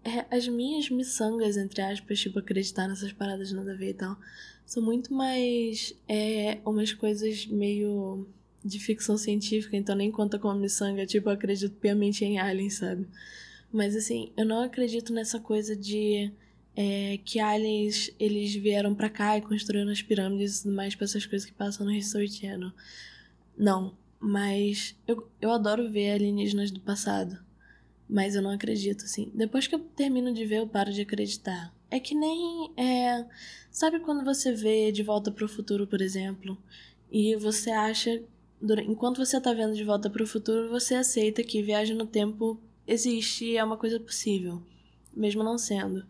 é, 0.04 0.26
as 0.36 0.48
minhas 0.48 0.90
miçangas, 0.90 1.56
entre 1.56 1.80
aspas, 1.82 2.20
tipo, 2.20 2.38
acreditar 2.38 2.88
nessas 2.88 3.12
paradas 3.12 3.52
nada 3.52 3.72
a 3.72 3.76
ver 3.76 3.90
e 3.90 3.94
tal, 3.94 4.16
são 4.66 4.82
muito 4.82 5.14
mais. 5.14 5.94
É, 6.08 6.58
umas 6.64 6.92
coisas 6.92 7.46
meio 7.46 8.26
de 8.64 8.78
ficção 8.78 9.16
científica, 9.16 9.76
então 9.76 9.94
nem 9.94 10.10
conta 10.10 10.38
como 10.38 10.58
miçanga. 10.58 11.06
Tipo, 11.06 11.28
eu 11.28 11.34
acredito 11.34 11.74
piamente 11.76 12.24
em 12.24 12.38
aliens, 12.38 12.74
sabe? 12.74 13.06
Mas 13.72 13.96
assim, 13.96 14.32
eu 14.36 14.44
não 14.44 14.62
acredito 14.62 15.12
nessa 15.12 15.38
coisa 15.38 15.76
de 15.76 16.32
é, 16.76 17.18
que 17.24 17.40
aliens 17.40 18.10
eles 18.18 18.54
vieram 18.54 18.94
para 18.94 19.08
cá 19.08 19.38
e 19.38 19.42
construíram 19.42 19.90
as 19.90 20.02
pirâmides 20.02 20.58
e 20.58 20.62
tudo 20.62 20.74
mais 20.74 20.94
pra 20.94 21.04
essas 21.04 21.26
coisas 21.26 21.46
que 21.46 21.54
passam 21.54 21.86
no 21.86 21.92
History 21.92 22.30
Channel. 22.30 22.72
Não, 23.56 23.96
mas 24.18 24.96
eu, 25.06 25.28
eu 25.40 25.50
adoro 25.50 25.90
ver 25.90 26.12
alienígenas 26.12 26.70
do 26.70 26.80
passado. 26.80 27.38
Mas 28.08 28.34
eu 28.34 28.42
não 28.42 28.50
acredito, 28.50 29.04
assim. 29.04 29.30
Depois 29.34 29.68
que 29.68 29.74
eu 29.74 29.78
termino 29.78 30.34
de 30.34 30.44
ver, 30.44 30.58
eu 30.58 30.66
paro 30.66 30.92
de 30.92 31.00
acreditar. 31.00 31.72
É 31.88 32.00
que 32.00 32.14
nem. 32.14 32.72
É... 32.76 33.24
Sabe 33.70 34.00
quando 34.00 34.24
você 34.24 34.52
vê 34.52 34.90
De 34.90 35.02
Volta 35.02 35.30
para 35.30 35.44
o 35.44 35.48
Futuro, 35.48 35.86
por 35.86 36.00
exemplo, 36.00 36.58
e 37.10 37.36
você 37.36 37.70
acha 37.70 38.20
enquanto 38.86 39.24
você 39.24 39.38
está 39.38 39.52
vendo 39.52 39.74
De 39.74 39.84
Volta 39.84 40.10
para 40.10 40.22
o 40.22 40.26
Futuro, 40.26 40.68
você 40.68 40.94
aceita 40.94 41.42
que 41.42 41.62
viagem 41.62 41.96
no 41.96 42.06
tempo 42.06 42.60
existe 42.86 43.44
e 43.46 43.56
é 43.56 43.64
uma 43.64 43.76
coisa 43.76 43.98
possível, 43.98 44.62
mesmo 45.14 45.42
não 45.42 45.56
sendo. 45.56 46.04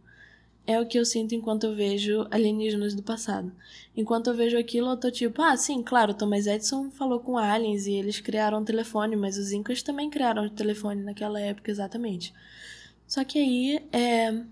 É 0.67 0.79
o 0.81 0.87
que 0.87 0.99
eu 0.99 1.05
sinto 1.05 1.35
enquanto 1.35 1.65
eu 1.65 1.75
vejo 1.75 2.27
alienígenas 2.31 2.95
do 2.95 3.03
passado. 3.03 3.53
Enquanto 3.97 4.29
eu 4.29 4.35
vejo 4.35 4.57
aquilo, 4.59 4.91
eu 4.91 4.97
tô 4.97 5.11
tipo, 5.11 5.43
ah, 5.43 5.57
sim, 5.57 5.83
claro, 5.83 6.15
Thomas 6.15 6.47
Edison 6.47 6.91
falou 6.91 7.21
com 7.21 7.39
aliens 7.39 7.87
e 7.87 7.93
eles 7.93 8.21
criaram 8.21 8.61
um 8.61 8.65
telefone, 8.65 9.17
mas 9.17 9.37
os 9.37 9.53
incas 9.53 9.83
também 9.83 10.11
criaram 10.11 10.45
um 10.45 10.49
telefone 10.49 11.03
naquela 11.03 11.41
época, 11.41 11.71
exatamente. 11.71 12.33
Só 13.07 13.25
que 13.25 13.39
aí, 13.39 13.83
é... 13.93 14.43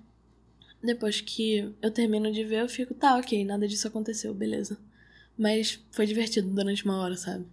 depois 0.83 1.21
que 1.21 1.73
eu 1.81 1.91
termino 1.91 2.33
de 2.33 2.43
ver, 2.45 2.63
eu 2.63 2.69
fico, 2.69 2.95
tá, 2.95 3.17
ok, 3.17 3.45
nada 3.45 3.69
disso 3.69 3.87
aconteceu, 3.87 4.35
beleza. 4.35 4.79
Mas 5.37 5.81
foi 5.93 6.07
divertido 6.07 6.49
durante 6.49 6.85
uma 6.85 6.99
hora, 7.01 7.17
sabe? 7.17 7.47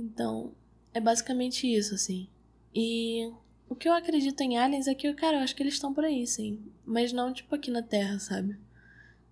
Então, 0.00 0.52
é 0.94 1.00
basicamente 1.00 1.66
isso, 1.66 1.94
assim. 1.94 2.28
E 2.74 3.30
o 3.68 3.74
que 3.74 3.88
eu 3.88 3.92
acredito 3.92 4.40
em 4.40 4.58
aliens 4.58 4.88
é 4.88 4.94
que, 4.94 5.12
cara, 5.14 5.38
eu 5.38 5.42
acho 5.42 5.54
que 5.54 5.62
eles 5.62 5.74
estão 5.74 5.92
por 5.92 6.04
aí, 6.04 6.26
sim. 6.26 6.58
Mas 6.84 7.12
não, 7.12 7.32
tipo, 7.32 7.54
aqui 7.54 7.70
na 7.70 7.82
Terra, 7.82 8.18
sabe? 8.18 8.58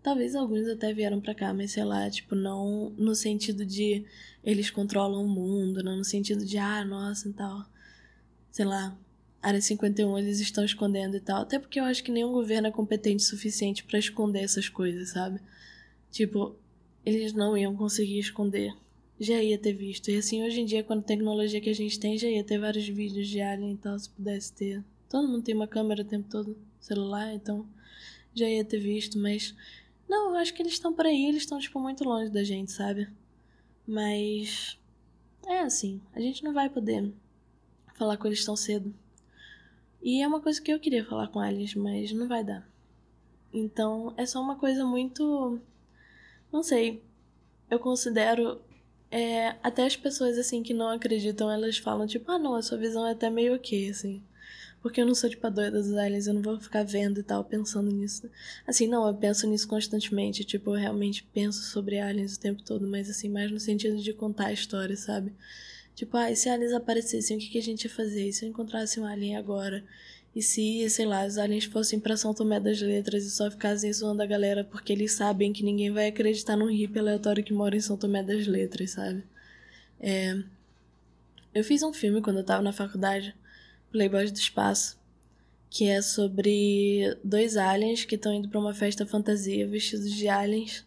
Talvez 0.02 0.34
alguns 0.34 0.68
até 0.68 0.92
vieram 0.92 1.20
para 1.20 1.34
cá, 1.34 1.52
mas 1.52 1.72
sei 1.72 1.84
lá, 1.84 2.08
tipo, 2.08 2.34
não 2.34 2.90
no 2.96 3.14
sentido 3.14 3.66
de 3.66 4.04
eles 4.44 4.70
controlam 4.70 5.24
o 5.24 5.28
mundo, 5.28 5.82
não 5.82 5.96
no 5.96 6.04
sentido 6.04 6.44
de, 6.44 6.56
ah, 6.56 6.84
nossa 6.84 7.28
e 7.28 7.32
tal. 7.32 7.66
Sei 8.50 8.64
lá, 8.64 8.96
Área 9.42 9.60
51 9.60 10.18
eles 10.18 10.40
estão 10.40 10.64
escondendo 10.64 11.16
e 11.16 11.20
tal. 11.20 11.42
Até 11.42 11.58
porque 11.58 11.80
eu 11.80 11.84
acho 11.84 12.02
que 12.02 12.12
nenhum 12.12 12.32
governo 12.32 12.68
é 12.68 12.70
competente 12.70 13.24
o 13.24 13.26
suficiente 13.26 13.84
para 13.84 13.98
esconder 13.98 14.40
essas 14.40 14.68
coisas, 14.68 15.10
sabe? 15.10 15.40
Tipo, 16.10 16.56
eles 17.04 17.32
não 17.32 17.56
iam 17.56 17.76
conseguir 17.76 18.18
esconder 18.18 18.72
já 19.20 19.42
ia 19.42 19.58
ter 19.58 19.72
visto. 19.72 20.10
E 20.10 20.16
assim, 20.16 20.42
hoje 20.44 20.60
em 20.60 20.64
dia, 20.64 20.84
com 20.84 20.92
a 20.92 21.02
tecnologia 21.02 21.60
que 21.60 21.70
a 21.70 21.74
gente 21.74 21.98
tem, 21.98 22.16
já 22.16 22.28
ia 22.28 22.44
ter 22.44 22.58
vários 22.58 22.88
vídeos 22.88 23.28
de 23.28 23.40
alien 23.40 23.72
e 23.72 23.76
tal, 23.76 23.98
se 23.98 24.08
pudesse 24.10 24.52
ter. 24.52 24.84
Todo 25.08 25.28
mundo 25.28 25.42
tem 25.42 25.54
uma 25.54 25.66
câmera 25.66 26.02
o 26.02 26.04
tempo 26.04 26.28
todo, 26.28 26.56
celular, 26.80 27.32
então 27.34 27.66
já 28.34 28.48
ia 28.48 28.64
ter 28.64 28.78
visto, 28.78 29.18
mas. 29.18 29.54
Não, 30.08 30.30
eu 30.30 30.36
acho 30.36 30.54
que 30.54 30.62
eles 30.62 30.72
estão 30.72 30.92
por 30.92 31.04
aí, 31.04 31.26
eles 31.26 31.42
estão, 31.42 31.58
tipo, 31.58 31.80
muito 31.80 32.04
longe 32.04 32.30
da 32.30 32.44
gente, 32.44 32.72
sabe? 32.72 33.08
Mas. 33.86 34.78
É 35.46 35.60
assim, 35.60 36.00
a 36.14 36.20
gente 36.20 36.44
não 36.44 36.52
vai 36.52 36.68
poder 36.68 37.12
falar 37.94 38.16
com 38.16 38.26
eles 38.26 38.44
tão 38.44 38.54
cedo. 38.54 38.94
E 40.02 40.22
é 40.22 40.28
uma 40.28 40.40
coisa 40.40 40.60
que 40.60 40.72
eu 40.72 40.78
queria 40.78 41.04
falar 41.04 41.28
com 41.28 41.42
eles, 41.42 41.74
mas 41.74 42.12
não 42.12 42.28
vai 42.28 42.44
dar. 42.44 42.68
Então, 43.52 44.14
é 44.16 44.26
só 44.26 44.40
uma 44.40 44.56
coisa 44.56 44.84
muito. 44.84 45.60
Não 46.52 46.62
sei. 46.62 47.02
Eu 47.70 47.78
considero 47.78 48.60
é, 49.10 49.56
até 49.62 49.84
as 49.86 49.96
pessoas, 49.96 50.38
assim, 50.38 50.62
que 50.62 50.74
não 50.74 50.88
acreditam, 50.88 51.50
elas 51.50 51.78
falam, 51.78 52.06
tipo, 52.06 52.30
ah, 52.30 52.38
não, 52.38 52.54
a 52.54 52.62
sua 52.62 52.78
visão 52.78 53.06
é 53.06 53.12
até 53.12 53.30
meio 53.30 53.54
ok, 53.54 53.90
assim. 53.90 54.22
Porque 54.80 55.00
eu 55.00 55.06
não 55.06 55.14
sou 55.14 55.28
tipo 55.28 55.44
a 55.46 55.50
doida 55.50 55.82
dos 55.82 55.92
aliens, 55.94 56.26
eu 56.26 56.34
não 56.34 56.42
vou 56.42 56.58
ficar 56.60 56.84
vendo 56.84 57.18
e 57.18 57.22
tal, 57.22 57.44
pensando 57.44 57.90
nisso. 57.90 58.30
Assim, 58.66 58.86
não, 58.86 59.06
eu 59.08 59.14
penso 59.14 59.46
nisso 59.48 59.66
constantemente. 59.66 60.44
Tipo, 60.44 60.70
eu 60.70 60.80
realmente 60.80 61.24
penso 61.34 61.62
sobre 61.64 61.98
aliens 61.98 62.36
o 62.36 62.40
tempo 62.40 62.62
todo, 62.62 62.86
mas 62.86 63.10
assim, 63.10 63.28
mais 63.28 63.50
no 63.50 63.58
sentido 63.58 63.96
de 64.00 64.12
contar 64.12 64.46
a 64.46 64.52
história, 64.52 64.96
sabe? 64.96 65.32
Tipo, 65.96 66.16
ah, 66.16 66.30
e 66.30 66.36
se 66.36 66.48
aliens 66.48 66.72
aparecessem, 66.72 67.36
o 67.36 67.40
que, 67.40 67.48
que 67.48 67.58
a 67.58 67.62
gente 67.62 67.84
ia 67.84 67.90
fazer? 67.90 68.28
E 68.28 68.32
se 68.32 68.44
eu 68.44 68.48
encontrasse 68.48 69.00
um 69.00 69.04
alien 69.04 69.36
agora? 69.36 69.84
E 70.34 70.42
se, 70.42 70.88
sei 70.90 71.06
lá, 71.06 71.26
os 71.26 71.38
aliens 71.38 71.64
fossem 71.64 71.98
pra 71.98 72.16
São 72.16 72.32
Tomé 72.32 72.60
das 72.60 72.80
Letras 72.80 73.24
e 73.24 73.30
só 73.30 73.50
ficassem 73.50 73.92
zoando 73.92 74.22
a 74.22 74.26
galera 74.26 74.62
porque 74.62 74.92
eles 74.92 75.12
sabem 75.12 75.52
que 75.52 75.64
ninguém 75.64 75.90
vai 75.90 76.08
acreditar 76.08 76.56
num 76.56 76.70
hippie 76.70 76.98
aleatório 76.98 77.42
que 77.42 77.52
mora 77.52 77.76
em 77.76 77.80
São 77.80 77.96
Tomé 77.96 78.22
das 78.22 78.46
Letras, 78.46 78.92
sabe? 78.92 79.24
É... 80.00 80.38
Eu 81.54 81.64
fiz 81.64 81.82
um 81.82 81.92
filme 81.92 82.20
quando 82.20 82.38
eu 82.38 82.44
tava 82.44 82.62
na 82.62 82.72
faculdade, 82.72 83.34
Playboys 83.90 84.30
do 84.30 84.36
Espaço, 84.36 84.98
que 85.70 85.88
é 85.88 86.00
sobre 86.00 87.16
dois 87.24 87.56
aliens 87.56 88.04
que 88.04 88.14
estão 88.14 88.32
indo 88.32 88.48
para 88.48 88.60
uma 88.60 88.74
festa 88.74 89.06
fantasia 89.06 89.66
vestidos 89.66 90.12
de 90.12 90.28
aliens 90.28 90.84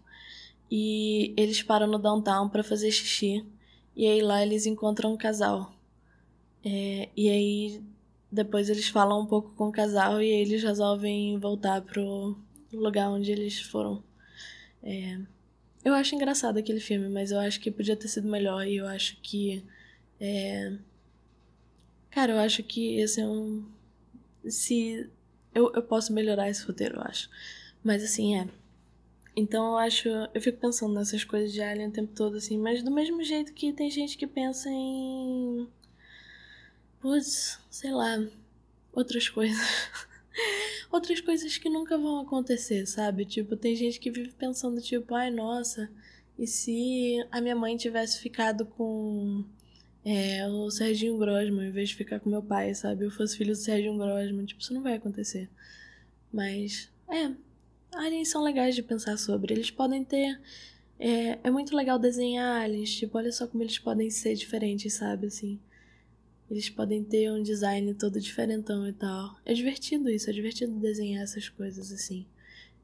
e 0.69 1.33
eles 1.35 1.61
param 1.61 1.87
no 1.87 1.99
downtown 1.99 2.47
para 2.47 2.63
fazer 2.63 2.91
xixi 2.91 3.45
e 3.95 4.07
aí 4.07 4.21
lá 4.21 4.41
eles 4.41 4.65
encontram 4.65 5.13
um 5.13 5.17
casal. 5.17 5.75
É... 6.63 7.09
e 7.17 7.29
aí 7.29 7.81
depois 8.31 8.69
eles 8.69 8.87
falam 8.87 9.21
um 9.21 9.25
pouco 9.25 9.53
com 9.55 9.67
o 9.67 9.71
casal 9.71 10.21
e 10.21 10.27
eles 10.27 10.63
resolvem 10.63 11.37
voltar 11.37 11.81
pro 11.81 12.37
lugar 12.71 13.09
onde 13.09 13.31
eles 13.31 13.61
foram. 13.61 14.03
É... 14.81 15.19
Eu 15.83 15.93
acho 15.93 16.15
engraçado 16.15 16.57
aquele 16.57 16.79
filme, 16.79 17.09
mas 17.09 17.31
eu 17.31 17.39
acho 17.39 17.59
que 17.59 17.71
podia 17.71 17.95
ter 17.95 18.07
sido 18.07 18.29
melhor 18.29 18.65
e 18.65 18.77
eu 18.77 18.87
acho 18.87 19.19
que. 19.21 19.65
É... 20.19 20.77
Cara, 22.11 22.33
eu 22.33 22.39
acho 22.39 22.63
que 22.63 22.99
esse 22.99 23.19
é 23.19 23.27
um. 23.27 23.65
Se. 24.45 25.09
Eu, 25.53 25.71
eu 25.73 25.83
posso 25.83 26.13
melhorar 26.13 26.49
esse 26.49 26.63
roteiro, 26.65 26.97
eu 26.97 27.01
acho. 27.01 27.29
Mas 27.83 28.03
assim, 28.03 28.37
é. 28.37 28.47
Então 29.35 29.71
eu 29.71 29.77
acho. 29.77 30.07
Eu 30.33 30.41
fico 30.41 30.59
pensando 30.59 30.93
nessas 30.93 31.23
coisas 31.23 31.51
de 31.51 31.61
Alien 31.61 31.89
o 31.89 31.91
tempo 31.91 32.13
todo, 32.13 32.37
assim, 32.37 32.57
mas 32.57 32.83
do 32.83 32.91
mesmo 32.91 33.23
jeito 33.23 33.53
que 33.53 33.73
tem 33.73 33.89
gente 33.89 34.17
que 34.17 34.27
pensa 34.27 34.69
em 34.69 35.67
Putz, 37.01 37.59
sei 37.69 37.91
lá, 37.91 38.23
outras 38.93 39.27
coisas. 39.27 39.59
outras 40.91 41.19
coisas 41.19 41.57
que 41.57 41.69
nunca 41.69 41.97
vão 41.97 42.19
acontecer, 42.19 42.85
sabe? 42.85 43.25
Tipo, 43.25 43.55
tem 43.55 43.75
gente 43.75 43.99
que 43.99 44.11
vive 44.11 44.31
pensando, 44.31 44.79
tipo, 44.81 45.15
ai, 45.15 45.31
nossa, 45.31 45.89
e 46.37 46.47
se 46.47 47.25
a 47.31 47.41
minha 47.41 47.55
mãe 47.55 47.75
tivesse 47.77 48.19
ficado 48.19 48.65
com 48.65 49.43
é, 50.05 50.47
o 50.47 50.69
Serginho 50.69 51.17
Grosman 51.17 51.67
em 51.67 51.71
vez 51.71 51.89
de 51.89 51.95
ficar 51.95 52.19
com 52.19 52.29
meu 52.29 52.41
pai, 52.41 52.73
sabe? 52.73 53.05
Eu 53.05 53.11
fosse 53.11 53.37
filho 53.37 53.53
do 53.53 53.55
Serginho 53.55 53.97
Grosman, 53.97 54.45
tipo, 54.45 54.61
isso 54.61 54.73
não 54.73 54.81
vai 54.81 54.95
acontecer. 54.95 55.49
Mas, 56.31 56.89
é, 57.09 57.31
aliens 57.93 58.29
são 58.29 58.41
legais 58.43 58.75
de 58.75 58.83
pensar 58.83 59.17
sobre. 59.17 59.53
Eles 59.53 59.71
podem 59.71 60.03
ter. 60.03 60.39
É, 60.99 61.39
é 61.43 61.51
muito 61.51 61.75
legal 61.75 61.97
desenhar 61.97 62.61
aliens, 62.61 62.93
tipo, 62.95 63.17
olha 63.17 63.31
só 63.31 63.47
como 63.47 63.63
eles 63.63 63.79
podem 63.79 64.09
ser 64.09 64.35
diferentes, 64.35 64.93
sabe? 64.93 65.27
Assim. 65.27 65.59
Eles 66.51 66.69
podem 66.69 67.01
ter 67.01 67.31
um 67.31 67.41
design 67.41 67.93
todo 67.93 68.19
diferentão 68.19 68.85
e 68.85 68.91
tal. 68.91 69.39
É 69.45 69.53
divertido 69.53 70.09
isso, 70.09 70.29
é 70.29 70.33
divertido 70.33 70.77
desenhar 70.81 71.23
essas 71.23 71.47
coisas 71.47 71.93
assim. 71.93 72.25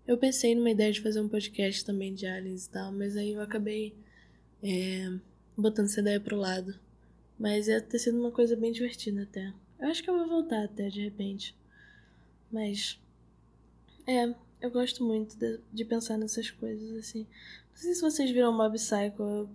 Eu 0.08 0.18
pensei 0.18 0.56
numa 0.56 0.72
ideia 0.72 0.90
de 0.90 1.02
fazer 1.02 1.20
um 1.20 1.28
podcast 1.28 1.84
também 1.84 2.14
de 2.14 2.26
aliens 2.26 2.66
e 2.66 2.70
tal, 2.70 2.94
mas 2.94 3.18
aí 3.18 3.34
eu 3.34 3.42
acabei 3.42 3.94
é, 4.64 5.12
botando 5.58 5.88
essa 5.88 6.00
ideia 6.00 6.18
pro 6.18 6.38
lado. 6.38 6.80
Mas 7.38 7.68
ia 7.68 7.82
ter 7.82 8.00
sido 8.00 8.18
uma 8.18 8.32
coisa 8.32 8.56
bem 8.56 8.72
divertida 8.72 9.24
até. 9.24 9.54
Eu 9.78 9.90
acho 9.90 10.02
que 10.02 10.10
eu 10.10 10.18
vou 10.18 10.30
voltar 10.30 10.64
até 10.64 10.88
de 10.88 11.02
repente. 11.02 11.54
Mas. 12.50 12.98
É, 14.08 14.34
eu 14.62 14.72
gosto 14.72 15.04
muito 15.04 15.38
de, 15.38 15.60
de 15.74 15.84
pensar 15.84 16.18
nessas 16.18 16.50
coisas 16.50 16.90
assim. 16.96 17.28
Não 17.72 17.76
sei 17.76 17.94
se 17.94 18.02
vocês 18.02 18.32
viram 18.32 18.56
Mob 18.56 18.78
Psycho. 18.78 19.22
Eu, 19.22 19.50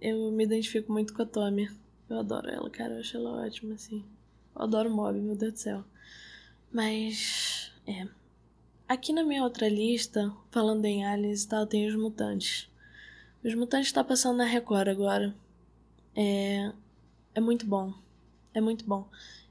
eu 0.00 0.32
me 0.32 0.44
identifico 0.44 0.90
muito 0.90 1.12
com 1.12 1.20
a 1.20 1.26
Tommy. 1.26 1.68
Eu 2.08 2.18
adoro 2.18 2.48
ela, 2.48 2.70
cara. 2.70 2.94
Eu 2.94 3.00
acho 3.00 3.16
ela 3.16 3.46
ótima, 3.46 3.74
assim. 3.74 4.04
Eu 4.54 4.62
adoro 4.62 4.90
Mob, 4.90 5.20
meu 5.20 5.36
Deus 5.36 5.52
do 5.54 5.58
céu. 5.58 5.84
Mas. 6.72 7.72
É. 7.86 8.06
Aqui 8.88 9.12
na 9.12 9.24
minha 9.24 9.42
outra 9.42 9.68
lista, 9.68 10.32
falando 10.50 10.84
em 10.84 11.04
aliens 11.04 11.44
e 11.44 11.48
tal, 11.48 11.66
tem 11.66 11.88
os 11.88 11.94
mutantes. 11.94 12.70
Os 13.42 13.54
mutantes 13.54 13.92
tá 13.92 14.04
passando 14.04 14.38
na 14.38 14.44
Record 14.44 14.88
agora. 14.88 15.34
É. 16.14 16.72
É 17.34 17.40
muito 17.40 17.66
bom. 17.66 17.92
É 18.52 18.60
muito 18.60 18.84
bom. 18.84 19.08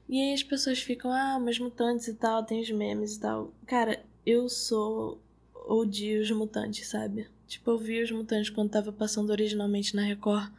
E 0.08 0.20
aí 0.20 0.34
as 0.34 0.42
pessoas 0.42 0.78
ficam, 0.80 1.10
ah, 1.12 1.38
mas 1.38 1.58
mutantes 1.58 2.08
e 2.08 2.14
tal, 2.14 2.44
tem 2.44 2.60
os 2.60 2.70
memes 2.70 3.16
e 3.16 3.20
tal. 3.20 3.52
Cara, 3.66 4.04
eu 4.24 4.48
sou 4.48 5.20
odio 5.66 6.22
os 6.22 6.30
mutantes, 6.30 6.88
sabe? 6.88 7.26
Tipo, 7.46 7.72
eu 7.72 7.78
vi 7.78 8.02
os 8.02 8.10
mutantes 8.10 8.50
quando 8.50 8.70
tava 8.70 8.92
passando 8.92 9.30
originalmente 9.30 9.96
na 9.96 10.02
Record. 10.02 10.50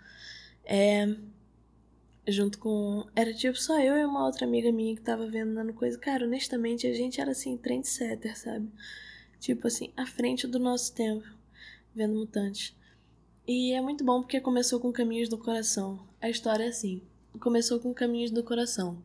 É 0.64 1.16
junto 2.28 2.60
com. 2.60 3.06
Era 3.16 3.34
tipo 3.34 3.58
só 3.58 3.80
eu 3.80 3.96
e 3.98 4.06
uma 4.06 4.26
outra 4.26 4.46
amiga 4.46 4.72
minha 4.72 4.96
que 4.96 5.02
tava 5.02 5.28
vendo 5.28 5.74
coisa. 5.74 5.98
Cara, 5.98 6.26
honestamente, 6.26 6.88
a 6.88 6.94
gente 6.94 7.22
era 7.22 7.32
assim, 7.32 7.58
trendsetter, 7.58 8.38
sabe? 8.38 8.70
Tipo 9.40 9.68
assim, 9.68 9.92
à 9.96 10.06
frente 10.06 10.48
do 10.48 10.60
nosso 10.60 10.94
tempo, 10.94 11.28
vendo 11.94 12.16
mutantes. 12.16 12.76
E 13.48 13.74
é 13.74 13.82
muito 13.82 14.04
bom 14.04 14.22
porque 14.22 14.40
começou 14.42 14.80
com 14.80 14.92
Caminhos 14.92 15.30
do 15.30 15.38
Coração. 15.38 16.00
A 16.22 16.30
história 16.30 16.64
é 16.64 16.70
assim: 16.70 17.02
começou 17.40 17.80
com 17.80 17.94
Caminhos 17.94 18.32
do 18.32 18.44
Coração. 18.44 19.04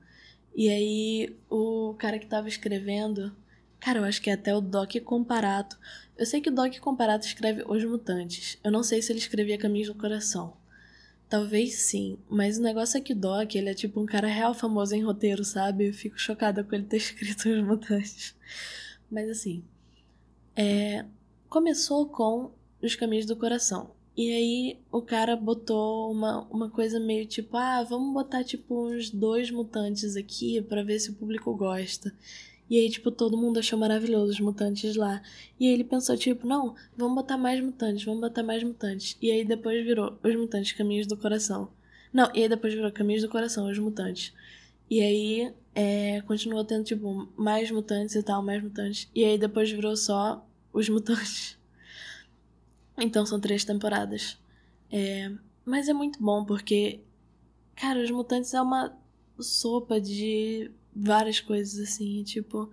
E 0.54 0.68
aí, 0.68 1.36
o 1.48 1.94
cara 1.98 2.18
que 2.18 2.26
tava 2.26 2.48
escrevendo. 2.48 3.36
Cara, 3.78 3.98
eu 3.98 4.04
acho 4.04 4.20
que 4.20 4.28
é 4.28 4.34
até 4.34 4.54
o 4.54 4.60
Doc 4.60 4.94
Comparato. 5.04 5.78
Eu 6.18 6.26
sei 6.26 6.40
que 6.40 6.50
o 6.50 6.54
Doc 6.54 6.76
Comparato 6.80 7.26
escreve 7.26 7.64
Os 7.66 7.82
Mutantes. 7.84 8.58
Eu 8.62 8.70
não 8.70 8.82
sei 8.82 9.00
se 9.00 9.10
ele 9.10 9.18
escrevia 9.18 9.56
Caminhos 9.56 9.88
do 9.88 9.94
Coração. 9.94 10.59
Talvez 11.30 11.74
sim, 11.74 12.18
mas 12.28 12.58
o 12.58 12.62
negócio 12.62 12.98
é 12.98 13.00
que 13.00 13.12
o 13.12 13.16
Doc, 13.16 13.54
ele 13.54 13.70
é 13.70 13.74
tipo 13.74 14.00
um 14.00 14.04
cara 14.04 14.26
real 14.26 14.52
famoso 14.52 14.96
em 14.96 15.04
roteiro, 15.04 15.44
sabe? 15.44 15.86
Eu 15.88 15.94
fico 15.94 16.18
chocada 16.18 16.64
com 16.64 16.74
ele 16.74 16.84
ter 16.84 16.96
escrito 16.98 17.48
os 17.48 17.64
mutantes. 17.64 18.34
Mas 19.08 19.30
assim, 19.30 19.62
é... 20.56 21.04
começou 21.48 22.06
com 22.08 22.50
os 22.82 22.96
caminhos 22.96 23.26
do 23.26 23.36
coração. 23.36 23.92
E 24.16 24.32
aí 24.32 24.78
o 24.90 25.00
cara 25.00 25.36
botou 25.36 26.10
uma, 26.10 26.48
uma 26.50 26.68
coisa 26.68 26.98
meio 26.98 27.24
tipo, 27.26 27.56
ah, 27.56 27.84
vamos 27.84 28.12
botar 28.12 28.42
tipo 28.42 28.88
uns 28.88 29.08
dois 29.08 29.52
mutantes 29.52 30.16
aqui 30.16 30.60
para 30.60 30.82
ver 30.82 30.98
se 30.98 31.10
o 31.10 31.14
público 31.14 31.54
gosta. 31.54 32.12
E 32.70 32.78
aí, 32.78 32.88
tipo, 32.88 33.10
todo 33.10 33.36
mundo 33.36 33.58
achou 33.58 33.76
maravilhoso 33.76 34.30
os 34.32 34.38
mutantes 34.38 34.94
lá. 34.94 35.20
E 35.58 35.66
aí 35.66 35.72
ele 35.72 35.82
pensou, 35.82 36.16
tipo, 36.16 36.46
não, 36.46 36.76
vamos 36.96 37.16
botar 37.16 37.36
mais 37.36 37.60
mutantes, 37.60 38.04
vamos 38.04 38.20
botar 38.20 38.44
mais 38.44 38.62
mutantes. 38.62 39.18
E 39.20 39.28
aí 39.28 39.44
depois 39.44 39.84
virou 39.84 40.16
os 40.22 40.36
mutantes 40.36 40.70
caminhos 40.72 41.08
do 41.08 41.16
coração. 41.16 41.72
Não, 42.12 42.30
e 42.32 42.42
aí 42.42 42.48
depois 42.48 42.72
virou 42.72 42.92
caminhos 42.92 43.22
do 43.22 43.28
coração, 43.28 43.68
os 43.68 43.76
mutantes. 43.76 44.32
E 44.88 45.00
aí 45.00 45.52
é, 45.74 46.20
continuou 46.22 46.64
tendo, 46.64 46.84
tipo, 46.84 47.28
mais 47.36 47.72
mutantes 47.72 48.14
e 48.14 48.22
tal, 48.22 48.40
mais 48.40 48.62
mutantes. 48.62 49.10
E 49.12 49.24
aí 49.24 49.36
depois 49.36 49.68
virou 49.68 49.96
só 49.96 50.46
os 50.72 50.88
mutantes. 50.88 51.58
Então 53.02 53.24
são 53.24 53.40
três 53.40 53.64
temporadas. 53.64 54.36
É, 54.92 55.32
mas 55.64 55.88
é 55.88 55.92
muito 55.94 56.22
bom 56.22 56.44
porque, 56.44 57.00
cara, 57.74 58.02
os 58.02 58.10
mutantes 58.10 58.52
é 58.52 58.60
uma 58.60 58.94
sopa 59.38 59.98
de 59.98 60.70
várias 60.94 61.40
coisas 61.40 61.78
assim, 61.80 62.22
tipo, 62.24 62.70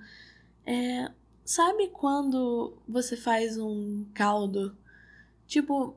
é, 0.66 1.10
sabe 1.46 1.90
quando 1.90 2.78
você 2.88 3.16
faz 3.16 3.58
um 3.58 4.06
caldo, 4.14 4.76
tipo, 5.48 5.96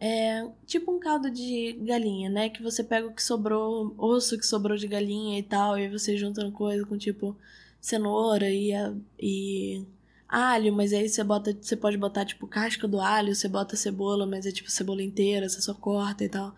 é, 0.00 0.48
tipo 0.66 0.92
um 0.92 0.98
caldo 0.98 1.30
de 1.30 1.72
galinha, 1.82 2.30
né, 2.30 2.48
que 2.48 2.62
você 2.62 2.82
pega 2.82 3.06
o 3.06 3.14
que 3.14 3.22
sobrou, 3.22 3.94
osso 3.98 4.38
que 4.38 4.46
sobrou 4.46 4.76
de 4.76 4.88
galinha 4.88 5.38
e 5.38 5.42
tal, 5.42 5.78
e 5.78 5.88
você 5.88 6.16
junta 6.16 6.42
uma 6.42 6.52
coisa 6.52 6.84
com 6.86 6.96
tipo 6.98 7.36
cenoura 7.80 8.50
e, 8.50 8.72
e 9.18 9.84
alho, 10.28 10.72
mas 10.72 10.92
aí 10.92 11.08
você 11.08 11.24
bota, 11.24 11.56
você 11.60 11.76
pode 11.76 11.96
botar 11.98 12.24
tipo 12.24 12.46
casca 12.46 12.86
do 12.86 13.00
alho, 13.00 13.34
você 13.34 13.48
bota 13.48 13.76
cebola, 13.76 14.26
mas 14.26 14.46
é 14.46 14.52
tipo 14.52 14.70
cebola 14.70 15.02
inteira, 15.02 15.48
você 15.48 15.60
só 15.60 15.74
corta 15.74 16.24
e 16.24 16.28
tal. 16.28 16.54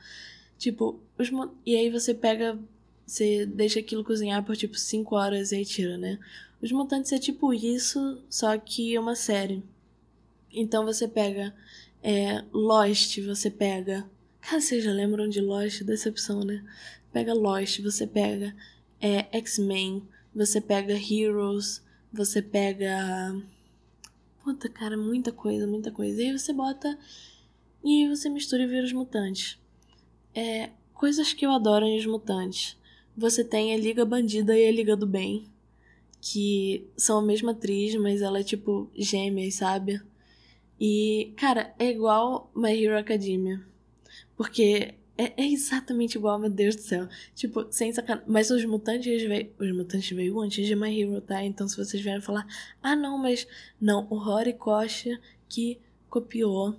Tipo, 0.59 1.01
os, 1.19 1.31
e 1.67 1.75
aí 1.77 1.91
você 1.91 2.15
pega 2.15 2.59
você 3.07 3.47
deixa 3.47 3.81
aquilo 3.81 4.05
cozinhar 4.05 4.45
por 4.45 4.57
tipo 4.57 4.77
5 4.77 5.15
horas 5.15 5.53
e 5.53 5.57
aí 5.57 5.65
tira, 5.65 5.99
né? 5.99 6.19
Os 6.61 6.71
Mutantes 6.71 7.13
é 7.13 7.19
tipo 7.19 7.53
isso, 7.53 8.23
só 8.31 8.57
que 8.57 8.95
é 8.95 9.01
uma 9.01 9.17
série. 9.17 9.63
Então 10.53 10.85
você 10.85 11.09
pega 11.09 11.55
é, 12.03 12.45
Lost, 12.53 13.19
você 13.21 13.51
pega. 13.51 14.09
Cara, 14.41 14.61
vocês 14.61 14.83
já 14.83 14.93
lembram 14.93 15.29
de 15.29 15.41
Lost? 15.41 15.83
Decepção, 15.83 16.45
né? 16.45 16.65
Pega 17.13 17.35
Lost, 17.35 17.81
você 17.81 18.07
pega 18.07 18.55
é, 19.01 19.27
X-Men, 19.39 20.07
você 20.35 20.61
pega 20.61 20.95
Heroes, 20.95 21.83
você 22.13 22.41
pega. 22.41 23.35
Puta, 24.43 24.69
cara, 24.69 24.97
muita 24.97 25.31
coisa, 25.31 25.67
muita 25.67 25.91
coisa. 25.91 26.21
E 26.21 26.27
aí 26.27 26.39
você 26.39 26.53
bota. 26.53 26.99
E 27.85 28.03
aí 28.05 28.09
você 28.09 28.29
mistura 28.29 28.63
e 28.63 28.67
vira 28.67 28.85
os 28.85 28.93
mutantes. 28.93 29.59
É, 30.35 30.71
coisas 30.95 31.33
que 31.33 31.45
eu 31.45 31.51
adoro 31.51 31.85
em 31.85 31.99
os 31.99 32.07
mutantes. 32.07 32.77
Você 33.17 33.45
tem 33.45 33.75
a 33.75 33.77
Liga 33.77 34.05
Bandida 34.05 34.59
e 34.59 34.67
a 34.67 34.73
Liga 34.73 34.97
do 34.97 35.07
Bem, 35.07 35.47
que 36.21 36.87
são 36.97 37.19
a 37.19 37.23
mesma 37.23 37.53
atriz, 37.53 37.95
mas 37.97 38.23
ela 38.23 38.41
é 38.41 38.45
tipo 38.45 38.91
gêmeas, 38.95 39.55
sabe? 39.55 40.01
E, 40.81 41.33
cara, 41.37 41.75
é 41.79 41.91
igual 41.91 42.51
My 42.55 42.73
Hero 42.73 42.99
Academia. 42.99 43.61
Porque 44.37 44.95
é, 45.17 45.33
é, 45.37 45.47
exatamente 45.47 46.17
igual, 46.17 46.39
meu 46.39 46.51
Deus 46.51 46.75
do 46.75 46.83
céu. 46.83 47.09
Tipo, 47.35 47.67
sem 47.71 47.93
sacanagem. 47.93 48.29
Mas 48.29 48.51
os 48.51 48.65
mutantes 48.65 49.23
veio. 49.23 49.53
Os 49.59 49.73
mutantes 49.73 50.11
veio 50.11 50.41
antes 50.41 50.67
de 50.67 50.75
My 50.75 51.01
Hero, 51.01 51.21
tá? 51.21 51.45
Então 51.45 51.69
se 51.69 51.77
vocês 51.77 52.03
vierem 52.03 52.21
falar, 52.21 52.47
ah 52.83 52.97
não, 52.97 53.19
mas. 53.19 53.47
Não, 53.81 54.07
o 54.11 54.17
Horikoshi 54.17 55.21
que 55.49 55.79
copiou 56.09 56.77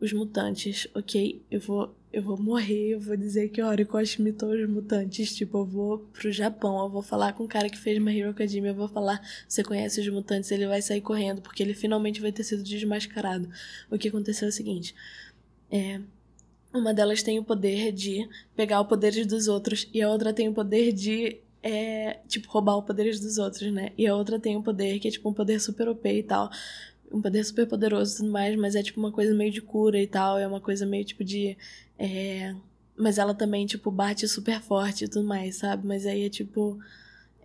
os 0.00 0.12
mutantes, 0.12 0.88
ok? 0.94 1.42
Eu 1.50 1.60
vou. 1.60 1.94
Eu 2.16 2.22
vou 2.22 2.38
morrer, 2.38 2.94
eu 2.94 2.98
vou 2.98 3.14
dizer 3.14 3.50
que 3.50 3.60
o 3.60 3.66
Horikoshi 3.66 4.22
imitou 4.22 4.48
os 4.48 4.66
mutantes. 4.66 5.36
Tipo, 5.36 5.58
eu 5.58 5.64
vou 5.66 5.98
pro 6.14 6.32
Japão, 6.32 6.82
eu 6.82 6.88
vou 6.88 7.02
falar 7.02 7.34
com 7.34 7.44
o 7.44 7.46
cara 7.46 7.68
que 7.68 7.76
fez 7.76 7.98
My 7.98 8.18
Hero 8.18 8.30
Academia, 8.30 8.70
eu 8.70 8.74
vou 8.74 8.88
falar, 8.88 9.20
você 9.46 9.62
conhece 9.62 10.00
os 10.00 10.08
mutantes, 10.08 10.50
ele 10.50 10.66
vai 10.66 10.80
sair 10.80 11.02
correndo, 11.02 11.42
porque 11.42 11.62
ele 11.62 11.74
finalmente 11.74 12.18
vai 12.18 12.32
ter 12.32 12.42
sido 12.42 12.62
desmascarado. 12.62 13.50
O 13.90 13.98
que 13.98 14.08
aconteceu 14.08 14.46
é 14.46 14.48
o 14.48 14.52
seguinte. 14.52 14.94
É, 15.70 16.00
uma 16.72 16.94
delas 16.94 17.22
tem 17.22 17.38
o 17.38 17.44
poder 17.44 17.92
de 17.92 18.26
pegar 18.56 18.80
o 18.80 18.86
poderes 18.86 19.26
dos 19.26 19.46
outros 19.46 19.86
e 19.92 20.00
a 20.00 20.08
outra 20.08 20.32
tem 20.32 20.48
o 20.48 20.54
poder 20.54 20.94
de 20.94 21.36
é, 21.62 22.20
tipo, 22.26 22.48
roubar 22.48 22.78
os 22.78 22.86
poderes 22.86 23.20
dos 23.20 23.36
outros, 23.36 23.70
né? 23.70 23.92
E 23.98 24.06
a 24.06 24.16
outra 24.16 24.40
tem 24.40 24.56
um 24.56 24.62
poder 24.62 24.98
que 25.00 25.08
é, 25.08 25.10
tipo, 25.10 25.28
um 25.28 25.34
poder 25.34 25.60
super 25.60 25.86
OP 25.86 26.08
e 26.08 26.22
tal. 26.22 26.50
Um 27.12 27.20
poder 27.20 27.44
super 27.44 27.66
poderoso 27.68 28.14
e 28.14 28.16
tudo 28.16 28.30
mais, 28.30 28.56
mas 28.56 28.74
é, 28.74 28.82
tipo, 28.82 28.98
uma 28.98 29.12
coisa 29.12 29.34
meio 29.34 29.52
de 29.52 29.60
cura 29.60 30.00
e 30.00 30.06
tal. 30.06 30.38
É 30.38 30.46
uma 30.46 30.62
coisa 30.62 30.86
meio, 30.86 31.04
tipo, 31.04 31.22
de... 31.22 31.58
É... 31.98 32.54
Mas 32.96 33.18
ela 33.18 33.34
também, 33.34 33.66
tipo, 33.66 33.90
bate 33.90 34.26
super 34.26 34.60
forte 34.60 35.04
e 35.04 35.08
tudo 35.08 35.26
mais, 35.26 35.56
sabe? 35.56 35.86
Mas 35.86 36.06
aí 36.06 36.24
é, 36.24 36.30
tipo 36.30 36.78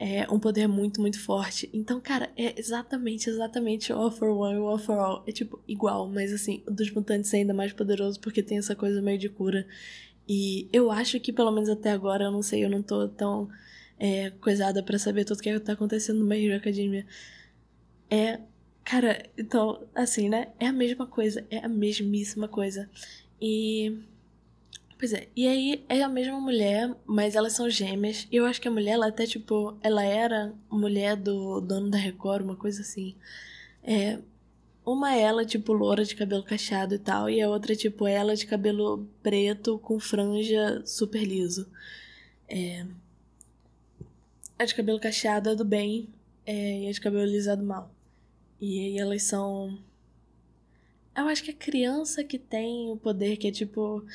é 0.04 0.26
um 0.32 0.40
poder 0.40 0.68
muito, 0.68 1.00
muito 1.00 1.20
forte. 1.20 1.70
Então, 1.72 2.02
cara, 2.02 2.32
é 2.36 2.60
exatamente, 2.60 3.30
exatamente 3.30 3.94
All 3.94 4.10
for 4.10 4.30
One 4.30 4.56
e 4.56 4.58
All 4.58 4.80
for 4.80 4.98
All. 4.98 5.24
É 5.28 5.32
tipo 5.32 5.62
igual, 5.68 6.10
mas 6.10 6.34
assim, 6.34 6.64
o 6.68 6.72
dos 6.72 6.90
mutantes 6.90 7.32
é 7.36 7.38
ainda 7.38 7.54
mais 7.54 7.72
poderoso 7.72 8.20
porque 8.20 8.42
tem 8.42 8.58
essa 8.58 8.76
coisa 8.76 9.00
meio 9.00 9.20
de 9.20 9.30
cura. 9.30 9.68
E 10.28 10.68
eu 10.74 10.90
acho 10.90 11.20
que, 11.20 11.32
pelo 11.32 11.52
menos 11.52 11.70
até 11.70 11.92
agora, 11.92 12.24
eu 12.24 12.32
não 12.32 12.42
sei, 12.42 12.66
eu 12.66 12.70
não 12.70 12.82
tô 12.82 13.08
tão 13.10 13.48
é, 14.00 14.32
coisada 14.32 14.82
para 14.82 14.98
saber 14.98 15.24
tudo 15.24 15.38
o 15.38 15.42
que 15.44 15.60
tá 15.60 15.74
acontecendo 15.74 16.20
no 16.20 16.26
My 16.26 16.44
Hero 16.44 16.58
Academia. 16.58 17.06
É. 18.10 18.40
Cara, 18.84 19.24
então, 19.38 19.88
assim, 19.94 20.30
né? 20.30 20.48
É 20.60 20.66
a 20.68 20.74
mesma 20.74 21.06
coisa, 21.06 21.46
é 21.52 21.60
a 21.60 21.70
mesmíssima 21.70 22.48
coisa. 22.48 22.90
E 23.40 24.00
Pois 25.02 25.14
é, 25.14 25.28
e 25.36 25.48
aí 25.48 25.84
é 25.90 26.04
a 26.04 26.08
mesma 26.08 26.40
mulher, 26.40 26.96
mas 27.08 27.34
elas 27.36 27.54
são 27.54 27.68
gêmeas. 27.68 28.28
E 28.32 28.36
eu 28.36 28.46
acho 28.46 28.62
que 28.62 28.68
a 28.68 28.72
mulher, 28.72 28.92
ela 28.92 29.08
até, 29.08 29.26
tipo, 29.26 29.76
ela 29.82 30.04
era 30.04 30.54
mulher 30.70 31.16
do 31.16 31.60
dono 31.60 31.90
da 31.90 31.98
Record, 31.98 32.44
uma 32.46 32.56
coisa 32.56 32.82
assim. 32.82 33.16
É. 33.84 34.20
Uma 34.86 35.16
é 35.16 35.22
ela, 35.22 35.44
tipo, 35.44 35.74
loura 35.74 36.06
de 36.06 36.16
cabelo 36.16 36.44
cacheado 36.44 36.94
e 36.94 37.00
tal, 37.00 37.28
e 37.32 37.42
a 37.42 37.50
outra, 37.50 37.76
tipo, 37.76 38.06
ela 38.06 38.36
de 38.36 38.46
cabelo 38.46 39.08
preto 39.24 39.80
com 39.80 40.00
franja 40.00 40.84
super 40.86 41.24
liso. 41.24 41.68
É. 42.48 42.86
A 44.60 44.66
de 44.66 44.76
cabelo 44.76 45.00
cacheado 45.00 45.50
é 45.50 45.56
do 45.56 45.66
bem, 45.66 46.10
é, 46.46 46.84
e 46.84 46.88
a 46.88 46.92
de 46.92 47.02
cabelo 47.02 47.26
liso 47.26 47.50
é 47.50 47.56
do 47.56 47.64
mal. 47.64 47.92
E 48.60 48.80
aí 48.86 49.00
elas 49.00 49.24
são. 49.24 49.80
Eu 51.16 51.28
acho 51.28 51.44
que 51.44 51.52
a 51.52 51.56
criança 51.56 52.24
que 52.24 52.40
tem 52.40 52.90
o 52.90 52.98
poder, 52.98 53.38
que 53.38 53.48
é 53.48 53.52
tipo 53.52 54.06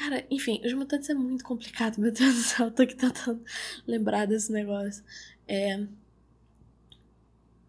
Cara, 0.00 0.24
enfim, 0.30 0.62
os 0.64 0.72
mutantes 0.72 1.10
é 1.10 1.14
muito 1.14 1.44
complicado, 1.44 1.98
meu 2.00 2.10
Deus 2.10 2.34
do 2.34 2.40
céu, 2.40 2.66
eu 2.66 2.70
tô 2.72 2.82
aqui 2.82 2.94
tentando 2.96 3.42
lembrar 3.86 4.26
desse 4.26 4.50
negócio. 4.50 5.04
É. 5.46 5.86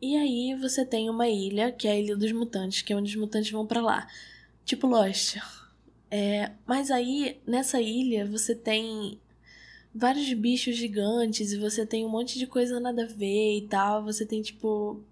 E 0.02 0.16
aí 0.16 0.56
você 0.56 0.86
tem 0.86 1.10
uma 1.10 1.28
ilha, 1.28 1.72
que 1.72 1.88
é 1.88 1.92
a 1.92 2.00
Ilha 2.00 2.16
dos 2.16 2.32
Mutantes, 2.32 2.82
que 2.82 2.94
é 2.94 2.96
onde 2.96 3.12
os 3.12 3.22
mutantes 3.22 3.52
vão 3.52 3.68
para 3.68 3.82
lá. 3.82 4.08
Tipo 4.66 4.88
Lost. 4.88 5.38
É, 6.10 6.52
mas 6.66 6.90
aí, 6.90 7.40
nessa 7.46 7.82
ilha, 7.82 8.26
você 8.26 8.56
tem 8.56 9.20
vários 9.94 10.32
bichos 10.34 10.76
gigantes 10.78 11.52
e 11.52 11.60
você 11.60 11.86
tem 11.86 12.06
um 12.06 12.10
monte 12.10 12.40
de 12.40 12.48
coisa 12.48 12.80
nada 12.80 13.04
a 13.04 13.08
ver 13.08 13.58
e 13.58 13.68
tal. 13.68 14.04
Você 14.06 14.26
tem, 14.26 14.42
tipo, 14.42 15.04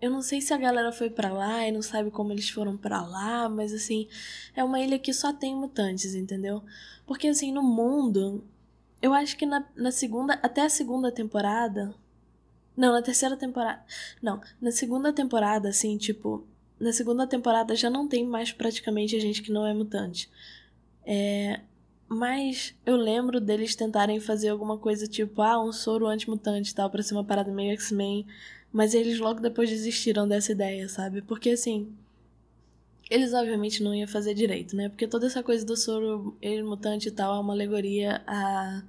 eu 0.00 0.10
não 0.10 0.22
sei 0.22 0.40
se 0.40 0.54
a 0.54 0.58
galera 0.58 0.92
foi 0.92 1.10
para 1.10 1.32
lá 1.32 1.66
e 1.66 1.72
não 1.72 1.82
sabe 1.82 2.10
como 2.10 2.32
eles 2.32 2.48
foram 2.48 2.76
para 2.76 3.02
lá, 3.02 3.48
mas 3.48 3.72
assim, 3.72 4.08
é 4.54 4.62
uma 4.62 4.80
ilha 4.80 4.98
que 4.98 5.12
só 5.12 5.32
tem 5.32 5.56
mutantes, 5.56 6.14
entendeu? 6.14 6.62
Porque 7.06 7.28
assim, 7.28 7.52
no 7.52 7.62
mundo, 7.62 8.44
eu 9.02 9.12
acho 9.12 9.36
que 9.36 9.46
na, 9.46 9.64
na 9.76 9.90
segunda, 9.90 10.34
até 10.42 10.62
a 10.62 10.68
segunda 10.68 11.10
temporada. 11.10 11.94
Não, 12.76 12.92
na 12.92 13.02
terceira 13.02 13.36
temporada. 13.36 13.82
Não, 14.22 14.40
na 14.60 14.70
segunda 14.70 15.12
temporada, 15.12 15.68
assim, 15.68 15.96
tipo. 15.96 16.46
Na 16.78 16.92
segunda 16.92 17.26
temporada 17.26 17.74
já 17.74 17.90
não 17.90 18.06
tem 18.06 18.24
mais 18.24 18.52
praticamente 18.52 19.18
gente 19.18 19.42
que 19.42 19.50
não 19.50 19.66
é 19.66 19.74
mutante. 19.74 20.30
É, 21.04 21.60
mas 22.08 22.74
eu 22.86 22.96
lembro 22.96 23.40
deles 23.40 23.74
tentarem 23.74 24.20
fazer 24.20 24.50
alguma 24.50 24.78
coisa 24.78 25.08
tipo, 25.08 25.42
ah, 25.42 25.62
um 25.62 25.72
soro 25.72 26.06
antimutante 26.06 26.70
e 26.70 26.74
tal, 26.74 26.88
pra 26.88 27.02
ser 27.02 27.14
uma 27.14 27.24
parada 27.24 27.50
meio 27.50 27.72
X-Men. 27.72 28.24
Mas 28.72 28.94
eles 28.94 29.18
logo 29.18 29.40
depois 29.40 29.70
desistiram 29.70 30.28
dessa 30.28 30.52
ideia, 30.52 30.88
sabe? 30.88 31.22
Porque 31.22 31.50
assim. 31.50 31.92
Eles 33.10 33.32
obviamente 33.32 33.82
não 33.82 33.94
iam 33.94 34.06
fazer 34.06 34.34
direito, 34.34 34.76
né? 34.76 34.88
Porque 34.90 35.08
toda 35.08 35.26
essa 35.26 35.42
coisa 35.42 35.64
do 35.64 35.76
soro 35.76 36.36
mutante 36.64 37.08
e 37.08 37.10
tal 37.10 37.36
é 37.36 37.40
uma 37.40 37.54
alegoria 37.54 38.22
a. 38.26 38.82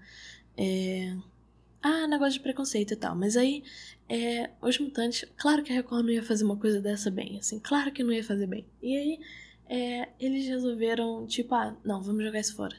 É, 0.57 1.15
ah, 1.81 2.07
negócio 2.07 2.33
de 2.33 2.41
preconceito 2.41 2.93
e 2.93 2.97
tal. 2.97 3.15
Mas 3.15 3.37
aí, 3.37 3.63
é, 4.09 4.49
os 4.61 4.77
mutantes. 4.79 5.25
Claro 5.37 5.63
que 5.63 5.71
a 5.71 5.75
Record 5.75 6.03
não 6.05 6.11
ia 6.11 6.23
fazer 6.23 6.43
uma 6.43 6.57
coisa 6.57 6.81
dessa 6.81 7.09
bem, 7.09 7.37
assim. 7.39 7.59
Claro 7.59 7.91
que 7.91 8.03
não 8.03 8.11
ia 8.11 8.23
fazer 8.23 8.47
bem. 8.47 8.65
E 8.81 8.97
aí, 8.97 9.19
é, 9.69 10.09
eles 10.19 10.47
resolveram, 10.47 11.25
tipo, 11.27 11.53
ah, 11.55 11.77
não, 11.85 12.01
vamos 12.01 12.23
jogar 12.23 12.39
isso 12.39 12.55
fora. 12.55 12.75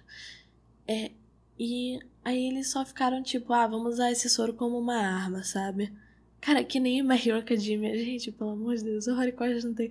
É, 0.86 1.12
e 1.58 2.00
aí 2.24 2.48
eles 2.48 2.70
só 2.70 2.84
ficaram, 2.84 3.22
tipo, 3.22 3.52
ah, 3.52 3.66
vamos 3.66 3.94
usar 3.94 4.10
esse 4.10 4.28
soro 4.28 4.54
como 4.54 4.78
uma 4.78 4.96
arma, 4.96 5.42
sabe? 5.44 5.92
Cara, 6.40 6.64
que 6.64 6.80
nem 6.80 7.02
My 7.02 7.16
Hero 7.16 7.38
Academia. 7.38 7.96
Gente, 7.96 8.32
pelo 8.32 8.50
amor 8.50 8.76
de 8.76 8.84
Deus, 8.84 9.06
o 9.06 9.14
Horikoshi 9.14 9.66
não 9.66 9.74
tem. 9.74 9.90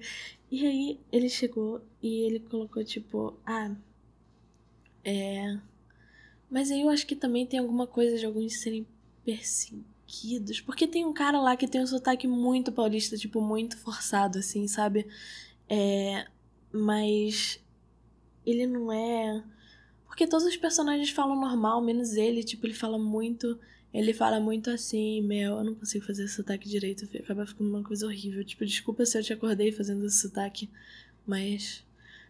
E 0.52 0.66
aí 0.66 1.00
ele 1.12 1.30
chegou 1.30 1.82
e 2.02 2.26
ele 2.26 2.39
colocou 2.39 2.84
tipo, 2.84 3.38
ah. 3.45 3.76
É. 5.04 5.58
Mas 6.50 6.72
aí 6.72 6.82
eu 6.82 6.89
acho 6.89 7.06
que 7.06 7.16
também 7.16 7.45
tem 7.45 7.60
alguma 7.60 7.86
coisa 7.86 8.18
de 8.18 8.26
alguns 8.26 8.60
serem 8.60 8.86
perseguidos. 9.24 10.60
Porque 10.62 10.88
tem 10.88 11.06
um 11.06 11.14
cara 11.14 11.39
lá 11.39 11.56
que 11.56 11.68
tem 11.68 11.82
um 11.82 11.88
sotaque 11.88 12.28
muito 12.28 12.72
paulista, 12.72 13.16
tipo, 13.16 13.39
muito 13.41 13.78
forçado, 13.78 14.39
assim, 14.39 14.68
sabe? 14.68 15.06
É. 15.70 16.26
Mas. 16.72 17.64
Ele 18.45 18.66
não 18.66 18.91
é. 18.91 19.43
Porque 20.08 20.26
todos 20.26 20.47
os 20.47 20.58
personagens 20.58 21.12
falam 21.12 21.39
normal, 21.39 21.82
menos 21.82 22.14
ele, 22.14 22.43
tipo, 22.43 22.66
ele 22.66 22.74
fala 22.74 22.97
muito 22.97 23.60
ele 23.93 24.13
fala 24.13 24.39
muito 24.39 24.69
assim, 24.69 25.21
meu, 25.21 25.57
eu 25.57 25.63
não 25.63 25.75
consigo 25.75 26.05
fazer 26.05 26.25
esse 26.25 26.35
sotaque 26.35 26.69
direito, 26.69 27.07
acaba 27.17 27.45
ficando 27.45 27.69
uma 27.69 27.83
coisa 27.83 28.05
horrível. 28.05 28.43
Tipo, 28.43 28.65
desculpa 28.65 29.05
se 29.05 29.17
eu 29.17 29.23
te 29.23 29.33
acordei 29.33 29.71
fazendo 29.71 30.05
esse 30.05 30.21
sotaque, 30.21 30.69
mas, 31.25 31.83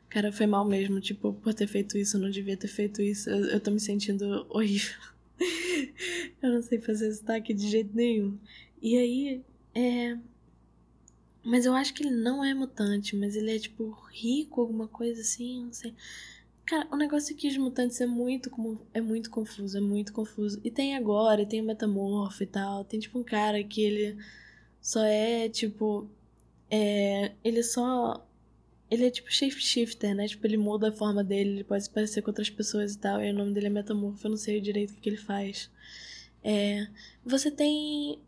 cara, 0.10 0.32
foi 0.32 0.45
mal 0.47 0.66
mesmo, 0.66 1.01
tipo, 1.01 1.34
por 1.34 1.53
ter 1.53 1.68
feito 1.68 1.97
isso, 1.97 2.18
eu 2.18 2.22
não 2.22 2.30
devia 2.30 2.55
ter 2.55 2.68
feito 2.70 3.01
isso, 3.01 3.30
eu, 3.30 3.45
eu 3.47 3.60
tô 3.60 3.72
me 3.72 3.80
sentindo 3.80 4.45
horrível. 4.49 4.97
eu 6.41 6.53
não 6.53 6.62
sei 6.62 6.80
fazer 6.80 7.14
sotaque 7.14 7.53
de 7.53 7.70
jeito 7.70 7.95
nenhum. 7.95 8.38
E 8.82 8.97
aí, 8.97 9.41
é. 9.76 10.18
Mas 11.43 11.66
eu 11.66 11.74
acho 11.74 11.93
que 11.93 12.03
ele 12.03 12.16
não 12.16 12.43
é 12.43 12.53
mutante, 12.53 13.16
mas 13.16 13.36
ele 13.36 13.55
é, 13.55 13.60
tipo, 13.60 13.91
rico, 14.12 14.62
alguma 14.62 14.88
coisa 14.88 15.22
assim, 15.22 15.66
não 15.66 15.74
sei. 15.74 15.93
Cara, 16.70 16.88
o 16.92 16.96
negócio 16.96 17.34
é 17.34 17.36
que 17.36 17.48
os 17.48 17.58
mutantes 17.58 18.00
é 18.00 18.06
muito, 18.06 18.52
é 18.94 19.02
muito 19.02 19.32
confuso, 19.32 19.76
é 19.76 19.82
muito 19.82 20.14
confuso. 20.14 20.62
E 20.64 20.70
tem 20.70 20.96
agora, 20.96 21.44
tem 21.44 21.62
o 21.62 21.64
metamorfo 21.64 22.44
e 22.44 22.46
tal. 22.46 22.86
Tem 22.86 23.00
tipo 23.00 23.18
um 23.18 23.24
cara 23.24 23.64
que 23.64 23.82
ele 23.82 24.16
só 24.80 25.04
é 25.04 25.50
tipo. 25.50 26.08
É, 26.70 27.32
ele 27.44 27.64
só. 27.64 28.24
Ele 28.92 29.08
é 29.08 29.10
tipo 29.10 29.32
shapeshifter, 29.32 30.14
né? 30.14 30.28
Tipo, 30.28 30.46
ele 30.46 30.58
muda 30.58 30.90
a 30.90 30.92
forma 30.92 31.24
dele, 31.24 31.50
ele 31.50 31.64
pode 31.64 31.86
se 31.86 31.90
parecer 31.90 32.22
com 32.22 32.30
outras 32.30 32.52
pessoas 32.52 32.94
e 32.94 33.00
tal. 33.00 33.20
E 33.24 33.32
o 33.32 33.34
nome 33.34 33.52
dele 33.52 33.68
é 33.68 33.70
Metamorfo, 33.72 34.28
eu 34.28 34.30
não 34.30 34.38
sei 34.38 34.62
direito 34.62 34.92
o 34.92 34.94
que, 34.96 35.02
que 35.02 35.10
ele 35.10 35.18
faz. 35.18 35.72
É, 36.44 36.88
você 37.26 37.50
tem. 37.50 38.20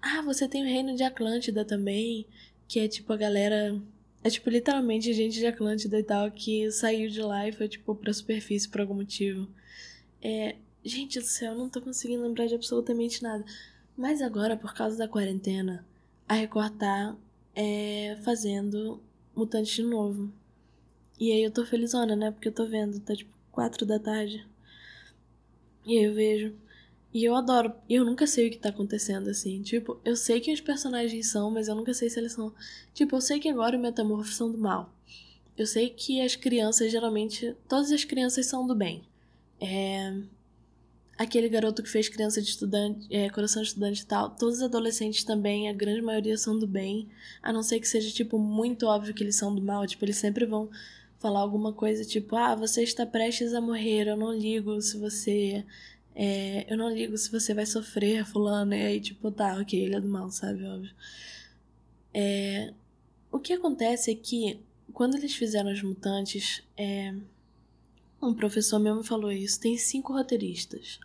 Ah, 0.00 0.22
você 0.22 0.48
tem 0.48 0.62
o 0.62 0.66
Reino 0.66 0.96
de 0.96 1.02
Atlântida 1.02 1.66
também, 1.66 2.26
que 2.66 2.80
é 2.80 2.88
tipo 2.88 3.12
a 3.12 3.16
galera 3.18 3.78
é 4.22 4.30
tipo 4.30 4.50
literalmente 4.50 5.12
gente 5.12 5.38
de 5.38 5.46
Atlântida 5.46 5.98
e 5.98 6.02
tal 6.02 6.30
que 6.30 6.70
saiu 6.70 7.08
de 7.08 7.22
lá 7.22 7.48
e 7.48 7.52
foi 7.52 7.68
tipo 7.68 7.94
pra 7.94 8.12
superfície 8.12 8.68
por 8.68 8.80
algum 8.80 8.94
motivo. 8.94 9.48
É. 10.22 10.56
Gente 10.82 11.20
do 11.20 11.26
céu, 11.26 11.52
eu 11.52 11.58
não 11.58 11.68
tô 11.68 11.80
conseguindo 11.82 12.22
lembrar 12.22 12.46
de 12.46 12.54
absolutamente 12.54 13.22
nada. 13.22 13.44
Mas 13.96 14.22
agora, 14.22 14.56
por 14.56 14.72
causa 14.72 14.96
da 14.96 15.06
quarentena, 15.06 15.86
a 16.26 16.34
Record 16.34 16.74
tá 16.78 17.14
é, 17.54 18.16
fazendo 18.24 19.02
Mutante 19.34 19.76
de 19.76 19.82
novo. 19.82 20.32
E 21.18 21.30
aí 21.32 21.42
eu 21.42 21.50
tô 21.50 21.64
felizona, 21.66 22.16
né? 22.16 22.30
Porque 22.30 22.48
eu 22.48 22.52
tô 22.52 22.66
vendo, 22.66 22.98
tá 23.00 23.14
tipo 23.14 23.30
4 23.52 23.84
da 23.84 23.98
tarde. 23.98 24.46
E 25.86 25.98
aí 25.98 26.04
eu 26.04 26.14
vejo. 26.14 26.54
E 27.12 27.24
eu 27.24 27.34
adoro. 27.34 27.72
Eu 27.88 28.04
nunca 28.04 28.26
sei 28.26 28.48
o 28.48 28.50
que 28.50 28.58
tá 28.58 28.68
acontecendo, 28.68 29.28
assim. 29.28 29.60
Tipo, 29.62 30.00
eu 30.04 30.14
sei 30.14 30.40
quem 30.40 30.54
os 30.54 30.60
personagens 30.60 31.28
são, 31.28 31.50
mas 31.50 31.68
eu 31.68 31.74
nunca 31.74 31.92
sei 31.92 32.08
se 32.08 32.18
eles 32.18 32.32
são. 32.32 32.52
Tipo, 32.94 33.16
eu 33.16 33.20
sei 33.20 33.40
que 33.40 33.48
agora 33.48 33.76
o 33.76 33.80
Metamorfo 33.80 34.32
são 34.32 34.50
do 34.50 34.58
mal. 34.58 34.94
Eu 35.58 35.66
sei 35.66 35.90
que 35.90 36.20
as 36.20 36.36
crianças, 36.36 36.90
geralmente. 36.90 37.56
Todas 37.68 37.90
as 37.90 38.04
crianças 38.04 38.46
são 38.46 38.66
do 38.66 38.74
bem. 38.74 39.02
É. 39.60 40.14
Aquele 41.18 41.50
garoto 41.50 41.82
que 41.82 41.88
fez 41.90 42.08
criança 42.08 42.40
de 42.40 42.48
estudante, 42.48 43.06
é, 43.14 43.28
coração 43.28 43.60
de 43.60 43.68
estudante 43.68 44.02
e 44.02 44.06
tal, 44.06 44.30
todos 44.30 44.56
os 44.56 44.62
adolescentes 44.62 45.22
também, 45.22 45.68
a 45.68 45.72
grande 45.72 46.00
maioria 46.00 46.38
são 46.38 46.58
do 46.58 46.66
bem. 46.66 47.08
A 47.42 47.52
não 47.52 47.62
ser 47.62 47.78
que 47.78 47.86
seja, 47.86 48.10
tipo, 48.10 48.38
muito 48.38 48.86
óbvio 48.86 49.12
que 49.12 49.22
eles 49.22 49.36
são 49.36 49.54
do 49.54 49.60
mal. 49.60 49.86
Tipo, 49.86 50.04
eles 50.06 50.16
sempre 50.16 50.46
vão 50.46 50.70
falar 51.20 51.40
alguma 51.40 51.72
coisa 51.72 52.02
tipo, 52.04 52.34
ah, 52.34 52.54
você 52.54 52.82
está 52.82 53.04
prestes 53.04 53.52
a 53.52 53.60
morrer, 53.60 54.08
eu 54.08 54.16
não 54.16 54.32
ligo 54.32 54.80
se 54.80 54.96
você 54.98 55.64
é, 56.14 56.66
eu 56.72 56.76
não 56.76 56.90
ligo 56.90 57.16
se 57.16 57.30
você 57.30 57.54
vai 57.54 57.66
sofrer, 57.66 58.24
fulano. 58.26 58.74
E 58.74 58.82
aí, 58.82 59.00
tipo, 59.00 59.30
tá, 59.30 59.54
ok, 59.60 59.78
ele 59.78 59.94
é 59.94 60.00
do 60.00 60.08
mal, 60.08 60.30
sabe? 60.30 60.64
Óbvio. 60.64 60.92
É, 62.12 62.72
o 63.30 63.38
que 63.38 63.52
acontece 63.52 64.10
é 64.10 64.14
que, 64.14 64.60
quando 64.92 65.16
eles 65.16 65.34
fizeram 65.34 65.72
os 65.72 65.82
mutantes, 65.82 66.62
é, 66.76 67.14
um 68.20 68.34
professor 68.34 68.78
mesmo 68.78 69.02
falou 69.02 69.32
isso: 69.32 69.60
tem 69.60 69.76
cinco 69.76 70.12
roteiristas. 70.12 71.00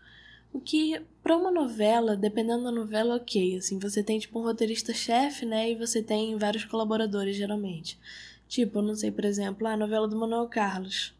O 0.51 0.59
que, 0.59 1.01
para 1.21 1.35
uma 1.35 1.51
novela, 1.51 2.15
dependendo 2.15 2.63
da 2.63 2.71
novela, 2.71 3.15
ok. 3.15 3.57
Assim, 3.57 3.77
você 3.77 4.01
tem, 4.03 4.19
tipo, 4.19 4.39
um 4.39 4.43
roteirista-chefe, 4.43 5.45
né? 5.45 5.71
E 5.71 5.75
você 5.75 6.01
tem 6.01 6.37
vários 6.37 6.63
colaboradores, 6.65 7.35
geralmente. 7.35 7.99
Tipo, 8.47 8.81
não 8.81 8.95
sei, 8.95 9.11
por 9.11 9.25
exemplo, 9.25 9.67
a 9.67 9.75
novela 9.75 10.07
do 10.07 10.15
Manuel 10.15 10.47
Carlos. 10.47 11.14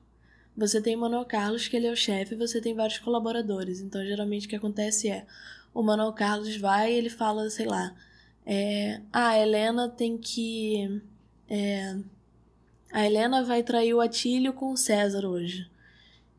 Você 0.58 0.82
tem 0.82 0.96
o 0.96 1.00
Manuel 1.00 1.26
Carlos, 1.26 1.68
que 1.68 1.76
ele 1.76 1.88
é 1.88 1.92
o 1.92 1.96
chefe, 1.96 2.34
e 2.34 2.38
você 2.38 2.62
tem 2.62 2.74
vários 2.74 3.00
colaboradores. 3.00 3.82
Então, 3.82 4.06
geralmente, 4.06 4.48
o 4.48 4.50
que 4.50 4.56
acontece 4.56 5.10
é: 5.10 5.26
o 5.74 5.84
Manuel 5.84 6.14
Carlos 6.14 6.56
vai 6.58 6.94
e 6.94 6.98
ele 6.98 7.10
fala, 7.10 7.50
sei 7.50 7.66
lá, 7.66 7.96
é, 8.46 9.02
ah, 9.12 9.30
a 9.30 9.40
Helena 9.40 9.90
tem 9.90 10.18
que. 10.18 11.02
É, 11.50 11.96
a 12.92 13.06
Helena 13.06 13.44
vai 13.44 13.64
trair 13.64 13.94
o 13.94 14.02
Atílio 14.02 14.54
com 14.54 14.72
o 14.72 14.78
César 14.78 15.26
hoje. 15.26 15.70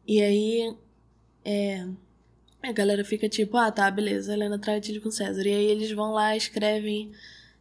E 0.06 0.22
aí. 0.22 0.76
É, 1.44 1.86
a 2.62 2.72
galera 2.72 3.04
fica 3.04 3.28
tipo, 3.28 3.56
ah, 3.56 3.70
tá, 3.70 3.88
beleza, 3.90 4.32
a 4.32 4.34
Helena 4.34 4.58
trai 4.58 4.76
o 4.76 4.78
Atílio 4.78 5.02
com 5.02 5.08
o 5.08 5.12
César. 5.12 5.46
E 5.46 5.52
aí 5.52 5.66
eles 5.66 5.90
vão 5.92 6.12
lá, 6.12 6.36
escrevem. 6.36 7.12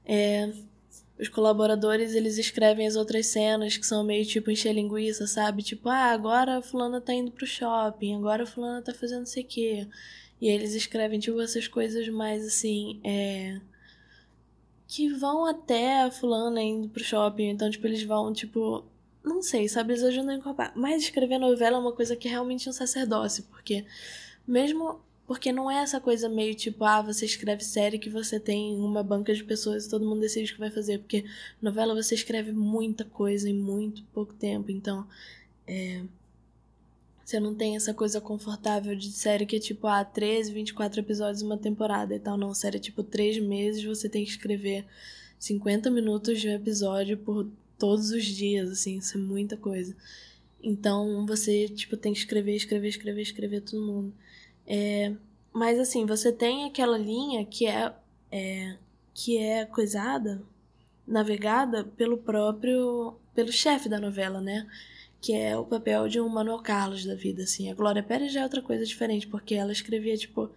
É, 0.05 0.51
os 1.19 1.29
colaboradores, 1.29 2.13
eles 2.13 2.37
escrevem 2.37 2.85
as 2.85 2.95
outras 2.95 3.27
cenas 3.27 3.77
que 3.77 3.85
são 3.85 4.03
meio 4.03 4.25
tipo 4.25 4.51
encher 4.51 4.73
linguiça, 4.73 5.25
sabe? 5.27 5.63
Tipo, 5.63 5.89
ah, 5.89 6.11
agora 6.11 6.57
a 6.57 6.61
fulana 6.61 6.99
tá 6.99 7.13
indo 7.13 7.31
pro 7.31 7.47
shopping, 7.47 8.15
agora 8.15 8.43
a 8.43 8.47
fulana 8.47 8.81
tá 8.81 8.93
fazendo 8.93 9.25
sei 9.25 9.43
o 9.43 9.47
quê. 9.47 9.87
E 10.41 10.49
eles 10.49 10.73
escrevem, 10.75 11.19
tipo, 11.19 11.39
essas 11.41 11.67
coisas 11.67 12.07
mais 12.09 12.45
assim, 12.45 12.99
é... 13.03 13.59
Que 14.87 15.09
vão 15.09 15.45
até 15.45 16.03
a 16.03 16.11
fulana 16.11 16.61
indo 16.61 16.89
pro 16.89 17.03
shopping. 17.03 17.49
Então, 17.49 17.69
tipo, 17.69 17.87
eles 17.87 18.03
vão, 18.03 18.33
tipo... 18.33 18.85
Não 19.23 19.41
sei, 19.41 19.67
sabe? 19.67 19.93
Eles 19.93 20.03
ajudam 20.03 20.31
a 20.31 20.35
incorporar. 20.35 20.73
Mas 20.75 21.03
escrever 21.03 21.39
novela 21.39 21.77
é 21.77 21.79
uma 21.79 21.93
coisa 21.93 22.15
que 22.15 22.27
é 22.27 22.31
realmente 22.31 22.69
um 22.69 22.73
sacerdócio, 22.73 23.45
porque... 23.49 23.85
Mesmo 24.47 24.99
porque 25.27 25.51
não 25.51 25.69
é 25.69 25.81
essa 25.81 25.99
coisa 25.99 26.29
meio 26.29 26.53
tipo, 26.55 26.83
ah, 26.83 27.01
você 27.01 27.25
escreve 27.25 27.63
série 27.63 27.97
que 27.97 28.09
você 28.09 28.39
tem 28.39 28.75
uma 28.75 29.01
banca 29.01 29.33
de 29.33 29.43
pessoas 29.43 29.85
e 29.85 29.89
todo 29.89 30.05
mundo 30.05 30.21
decide 30.21 30.51
o 30.51 30.53
que 30.53 30.59
vai 30.59 30.69
fazer. 30.69 30.99
Porque 30.99 31.25
novela 31.61 31.95
você 31.95 32.13
escreve 32.15 32.51
muita 32.51 33.03
coisa 33.05 33.49
em 33.49 33.53
muito 33.53 34.03
pouco 34.13 34.33
tempo. 34.33 34.71
Então, 34.71 35.07
é. 35.67 36.03
Você 37.23 37.39
não 37.39 37.55
tem 37.55 37.75
essa 37.75 37.91
coisa 37.91 38.21
confortável 38.21 38.95
de 38.95 39.11
série 39.11 39.47
que 39.47 39.55
é 39.55 39.59
tipo, 39.59 39.87
ah, 39.87 40.05
13, 40.05 40.53
24 40.53 40.99
episódios 40.99 41.41
uma 41.41 41.57
temporada 41.57 42.13
e 42.15 42.19
tal. 42.19 42.37
Não, 42.37 42.53
série 42.53 42.77
é 42.77 42.79
tipo 42.79 43.01
3 43.03 43.39
meses, 43.39 43.83
você 43.83 44.07
tem 44.07 44.23
que 44.23 44.29
escrever 44.29 44.85
50 45.39 45.89
minutos 45.89 46.39
de 46.39 46.47
um 46.47 46.53
episódio 46.53 47.17
por 47.17 47.47
todos 47.79 48.11
os 48.11 48.23
dias, 48.23 48.69
assim, 48.69 48.97
isso 48.99 49.17
é 49.17 49.21
muita 49.21 49.57
coisa. 49.57 49.95
Então 50.61 51.25
você, 51.25 51.67
tipo, 51.67 51.97
tem 51.97 52.13
que 52.13 52.19
escrever, 52.19 52.55
escrever, 52.55 52.89
escrever, 52.89 53.21
escrever 53.21 53.61
todo 53.61 53.85
mundo. 53.85 54.13
É, 54.67 55.13
mas 55.53 55.79
assim, 55.79 56.05
você 56.05 56.31
tem 56.31 56.65
aquela 56.65 56.97
linha 56.97 57.45
que 57.45 57.65
é, 57.67 57.93
é 58.31 58.77
que 59.13 59.37
é 59.37 59.65
coisada, 59.65 60.41
navegada 61.07 61.83
pelo 61.83 62.17
próprio 62.17 63.15
pelo 63.33 63.51
chefe 63.51 63.89
da 63.89 63.99
novela, 63.99 64.41
né? 64.41 64.67
Que 65.21 65.33
é 65.33 65.57
o 65.57 65.65
papel 65.65 66.07
de 66.07 66.19
um 66.21 66.29
Manuel 66.29 66.59
Carlos 66.59 67.05
da 67.05 67.15
vida, 67.15 67.43
assim. 67.43 67.69
A 67.69 67.75
Glória 67.75 68.01
Pérez 68.03 68.31
já 68.31 68.41
é 68.41 68.43
outra 68.43 68.61
coisa 68.61 68.85
diferente, 68.85 69.27
porque 69.27 69.55
ela 69.55 69.71
escrevia, 69.71 70.15
tipo, 70.17 70.49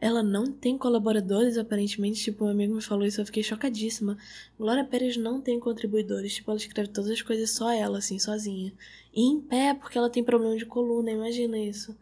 ela 0.00 0.22
não 0.22 0.50
tem 0.50 0.78
colaboradores, 0.78 1.58
aparentemente. 1.58 2.22
Tipo, 2.22 2.44
um 2.46 2.48
amigo 2.48 2.74
me 2.74 2.82
falou 2.82 3.04
isso, 3.06 3.20
eu 3.20 3.26
fiquei 3.26 3.42
chocadíssima. 3.42 4.16
Glória 4.58 4.84
Pérez 4.84 5.16
não 5.16 5.40
tem 5.40 5.60
contribuidores. 5.60 6.34
Tipo, 6.34 6.50
ela 6.50 6.58
escreve 6.58 6.90
todas 6.90 7.10
as 7.10 7.22
coisas 7.22 7.50
só 7.50 7.70
ela, 7.72 7.98
assim, 7.98 8.18
sozinha. 8.18 8.72
E 9.14 9.22
em 9.22 9.40
pé, 9.40 9.74
porque 9.74 9.98
ela 9.98 10.10
tem 10.10 10.24
problema 10.24 10.56
de 10.56 10.66
coluna, 10.66 11.10
imagina 11.10 11.58
isso. 11.58 11.96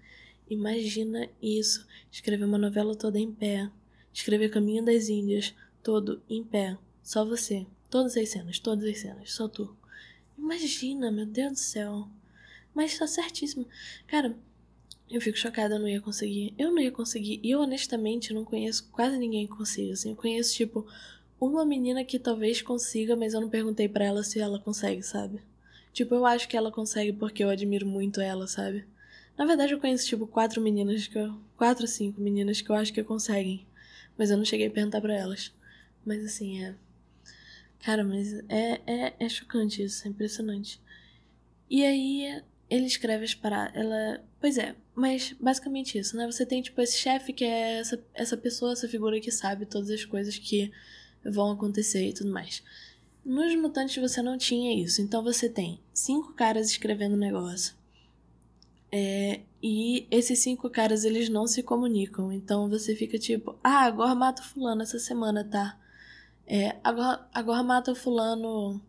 Imagina 0.52 1.28
isso, 1.40 1.86
escrever 2.10 2.44
uma 2.44 2.58
novela 2.58 2.94
toda 2.94 3.18
em 3.18 3.32
pé, 3.32 3.70
escrever 4.12 4.50
Caminho 4.50 4.84
das 4.84 5.08
Índias 5.08 5.54
todo 5.82 6.22
em 6.28 6.44
pé, 6.44 6.76
só 7.02 7.24
você, 7.24 7.66
todas 7.88 8.16
as 8.16 8.28
cenas, 8.28 8.58
todas 8.58 8.84
as 8.84 8.98
cenas, 8.98 9.32
só 9.32 9.48
tu. 9.48 9.74
Imagina, 10.36 11.10
meu 11.10 11.24
Deus 11.24 11.52
do 11.52 11.58
céu. 11.58 12.08
Mas 12.74 12.98
tá 12.98 13.06
certíssimo. 13.06 13.66
Cara, 14.06 14.36
eu 15.08 15.20
fico 15.20 15.38
chocada, 15.38 15.76
eu 15.76 15.78
não 15.78 15.88
ia 15.88 16.00
conseguir. 16.00 16.54
Eu 16.58 16.70
não 16.70 16.80
ia 16.80 16.90
conseguir. 16.90 17.40
E 17.42 17.50
eu, 17.50 17.60
honestamente, 17.60 18.34
não 18.34 18.44
conheço 18.44 18.88
quase 18.90 19.18
ninguém 19.18 19.46
que 19.46 19.56
consiga. 19.56 19.92
Assim, 19.92 20.10
eu 20.10 20.16
conheço, 20.16 20.54
tipo, 20.54 20.86
uma 21.40 21.64
menina 21.64 22.04
que 22.04 22.18
talvez 22.18 22.60
consiga, 22.60 23.16
mas 23.16 23.34
eu 23.34 23.40
não 23.40 23.48
perguntei 23.48 23.88
para 23.88 24.04
ela 24.04 24.22
se 24.22 24.40
ela 24.40 24.58
consegue, 24.58 25.02
sabe? 25.02 25.40
Tipo, 25.92 26.14
eu 26.14 26.26
acho 26.26 26.48
que 26.48 26.56
ela 26.56 26.72
consegue 26.72 27.12
porque 27.12 27.44
eu 27.44 27.50
admiro 27.50 27.86
muito 27.86 28.20
ela, 28.20 28.46
sabe? 28.46 28.84
Na 29.36 29.46
verdade, 29.46 29.72
eu 29.72 29.80
conheço, 29.80 30.06
tipo, 30.06 30.26
quatro 30.26 30.60
meninas 30.60 31.06
que 31.06 31.18
eu. 31.18 31.40
Quatro, 31.56 31.86
cinco 31.86 32.20
meninas 32.20 32.60
que 32.60 32.70
eu 32.70 32.74
acho 32.74 32.92
que 32.92 33.02
conseguem. 33.02 33.66
Mas 34.16 34.30
eu 34.30 34.36
não 34.36 34.44
cheguei 34.44 34.68
a 34.68 34.70
perguntar 34.70 35.00
pra 35.00 35.14
elas. 35.14 35.52
Mas 36.04 36.24
assim, 36.24 36.62
é. 36.62 36.74
Cara, 37.80 38.04
mas 38.04 38.32
é, 38.48 38.80
é, 38.86 39.14
é 39.18 39.28
chocante 39.28 39.82
isso, 39.82 40.06
é 40.06 40.10
impressionante. 40.10 40.80
E 41.68 41.84
aí, 41.84 42.42
ele 42.70 42.86
escreve 42.86 43.24
as 43.24 43.34
paradas. 43.34 43.74
Ela. 43.74 44.24
Pois 44.40 44.58
é, 44.58 44.74
mas 44.94 45.34
basicamente 45.40 45.98
isso, 45.98 46.16
né? 46.16 46.26
Você 46.26 46.44
tem, 46.46 46.62
tipo, 46.62 46.80
esse 46.80 46.98
chefe 46.98 47.32
que 47.32 47.44
é 47.44 47.78
essa, 47.78 48.02
essa 48.14 48.36
pessoa, 48.36 48.72
essa 48.72 48.88
figura 48.88 49.20
que 49.20 49.30
sabe 49.30 49.66
todas 49.66 49.90
as 49.90 50.04
coisas 50.04 50.38
que 50.38 50.72
vão 51.24 51.52
acontecer 51.52 52.08
e 52.08 52.12
tudo 52.12 52.30
mais. 52.30 52.62
Nos 53.24 53.54
mutantes 53.54 53.96
você 54.02 54.20
não 54.20 54.36
tinha 54.36 54.82
isso. 54.82 55.00
Então 55.00 55.22
você 55.22 55.48
tem 55.48 55.80
cinco 55.92 56.32
caras 56.34 56.70
escrevendo 56.70 57.16
negócio. 57.16 57.74
É, 58.94 59.40
e 59.62 60.06
esses 60.10 60.38
cinco 60.40 60.68
caras, 60.68 61.04
eles 61.04 61.30
não 61.30 61.46
se 61.46 61.62
comunicam. 61.62 62.30
Então 62.30 62.68
você 62.68 62.94
fica 62.94 63.18
tipo, 63.18 63.58
ah, 63.64 63.84
agora 63.84 64.14
mata 64.14 64.42
fulano 64.42 64.82
essa 64.82 64.98
semana, 64.98 65.42
tá? 65.42 65.78
É, 66.46 66.76
agora, 66.84 67.26
agora 67.32 67.62
mata 67.62 67.94
fulano. 67.94 68.80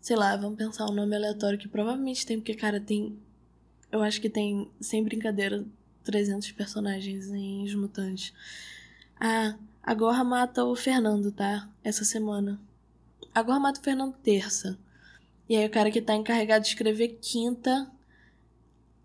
Sei 0.00 0.16
lá, 0.16 0.36
vamos 0.36 0.58
pensar 0.58 0.86
um 0.86 0.92
nome 0.94 1.16
aleatório 1.16 1.58
que 1.58 1.68
provavelmente 1.68 2.26
tem, 2.26 2.38
porque, 2.38 2.54
cara, 2.54 2.80
tem. 2.80 3.18
Eu 3.90 4.02
acho 4.02 4.20
que 4.20 4.28
tem, 4.28 4.70
sem 4.80 5.02
brincadeira, 5.02 5.64
300 6.04 6.52
personagens 6.52 7.28
em 7.30 7.64
Os 7.64 7.74
Mutantes. 7.74 8.34
Ah, 9.18 9.56
agora 9.82 10.22
mata 10.24 10.64
o 10.64 10.76
Fernando, 10.76 11.32
tá? 11.32 11.68
Essa 11.82 12.04
semana. 12.04 12.60
Agora 13.34 13.58
mata 13.60 13.80
o 13.80 13.82
Fernando 13.82 14.14
terça. 14.22 14.78
E 15.48 15.56
aí 15.56 15.66
o 15.66 15.70
cara 15.70 15.90
que 15.90 16.02
tá 16.02 16.14
encarregado 16.14 16.62
de 16.62 16.68
escrever 16.68 17.18
quinta 17.20 17.90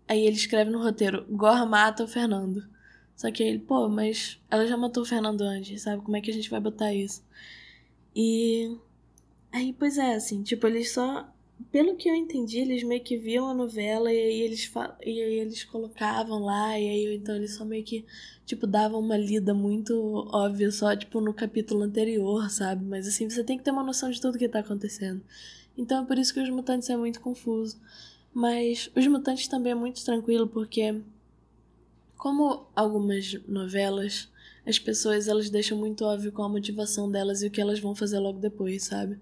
Aí 0.08 0.26
ele 0.26 0.36
escreve 0.36 0.70
no 0.70 0.82
roteiro: 0.82 1.24
Gorra 1.30 1.66
mata 1.66 2.04
o 2.04 2.08
Fernando. 2.08 2.62
Só 3.16 3.30
que 3.30 3.42
ele, 3.42 3.60
pô, 3.60 3.88
mas 3.88 4.40
ela 4.50 4.66
já 4.66 4.76
matou 4.76 5.02
o 5.02 5.06
Fernando 5.06 5.42
antes, 5.42 5.82
sabe? 5.82 6.02
Como 6.02 6.16
é 6.16 6.20
que 6.20 6.30
a 6.30 6.34
gente 6.34 6.50
vai 6.50 6.60
botar 6.60 6.92
isso? 6.92 7.22
E. 8.14 8.76
Aí, 9.52 9.72
pois 9.72 9.98
é, 9.98 10.14
assim, 10.14 10.42
tipo, 10.42 10.66
eles 10.66 10.92
só. 10.92 11.28
Pelo 11.70 11.96
que 11.96 12.08
eu 12.08 12.14
entendi, 12.14 12.58
eles 12.58 12.82
meio 12.82 13.02
que 13.02 13.16
viam 13.16 13.48
a 13.48 13.54
novela 13.54 14.12
e 14.12 14.18
aí 14.18 14.40
eles, 14.42 14.64
fa... 14.64 14.96
e 15.04 15.22
aí 15.22 15.38
eles 15.38 15.62
colocavam 15.64 16.40
lá, 16.40 16.78
e 16.78 16.88
aí 16.88 17.14
então 17.14 17.34
eles 17.36 17.54
só 17.54 17.64
meio 17.64 17.84
que, 17.84 18.04
tipo, 18.44 18.66
davam 18.66 18.98
uma 19.00 19.16
lida 19.16 19.54
muito 19.54 19.94
óbvia 20.32 20.70
só, 20.72 20.94
tipo, 20.96 21.20
no 21.20 21.32
capítulo 21.32 21.82
anterior, 21.84 22.50
sabe? 22.50 22.84
Mas 22.84 23.06
assim, 23.06 23.30
você 23.30 23.44
tem 23.44 23.56
que 23.56 23.64
ter 23.64 23.70
uma 23.70 23.84
noção 23.84 24.10
de 24.10 24.20
tudo 24.20 24.38
que 24.38 24.48
tá 24.48 24.60
acontecendo. 24.60 25.22
Então 25.78 26.02
é 26.02 26.06
por 26.06 26.18
isso 26.18 26.34
que 26.34 26.40
os 26.40 26.50
mutantes 26.50 26.90
é 26.90 26.96
muito 26.96 27.20
confuso. 27.20 27.80
Mas 28.34 28.90
Os 28.96 29.06
Mutantes 29.06 29.48
também 29.48 29.72
é 29.72 29.74
muito 29.74 30.04
tranquilo 30.04 30.48
porque, 30.48 31.00
como 32.16 32.66
algumas 32.74 33.34
novelas, 33.48 34.28
as 34.66 34.78
pessoas 34.78 35.28
elas 35.28 35.50
deixam 35.50 35.78
muito 35.78 36.04
óbvio 36.04 36.32
qual 36.32 36.48
a 36.48 36.52
motivação 36.52 37.10
delas 37.10 37.42
e 37.42 37.46
o 37.46 37.50
que 37.50 37.60
elas 37.60 37.78
vão 37.80 37.94
fazer 37.94 38.18
logo 38.18 38.40
depois, 38.40 38.84
sabe? 38.84 39.18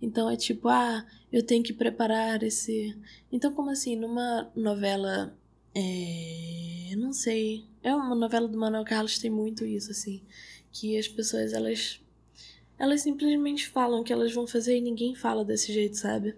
Então 0.00 0.28
é 0.30 0.36
tipo, 0.36 0.68
ah, 0.68 1.04
eu 1.32 1.42
tenho 1.44 1.62
que 1.62 1.72
preparar 1.72 2.42
esse. 2.42 2.96
Então, 3.32 3.52
como 3.54 3.70
assim, 3.70 3.96
numa 3.96 4.50
novela 4.56 5.36
É. 5.74 6.94
Não 6.96 7.12
sei. 7.12 7.64
É 7.82 7.94
uma 7.94 8.14
novela 8.14 8.46
do 8.48 8.58
Manuel 8.58 8.84
Carlos 8.84 9.18
tem 9.18 9.30
muito 9.30 9.64
isso, 9.66 9.90
assim. 9.90 10.22
Que 10.72 10.98
as 10.98 11.08
pessoas, 11.08 11.52
elas. 11.52 12.00
Elas 12.78 13.02
simplesmente 13.02 13.68
falam 13.68 14.02
que 14.04 14.12
elas 14.12 14.32
vão 14.32 14.46
fazer 14.46 14.76
e 14.78 14.80
ninguém 14.80 15.14
fala 15.14 15.44
desse 15.44 15.72
jeito, 15.72 15.96
sabe? 15.96 16.34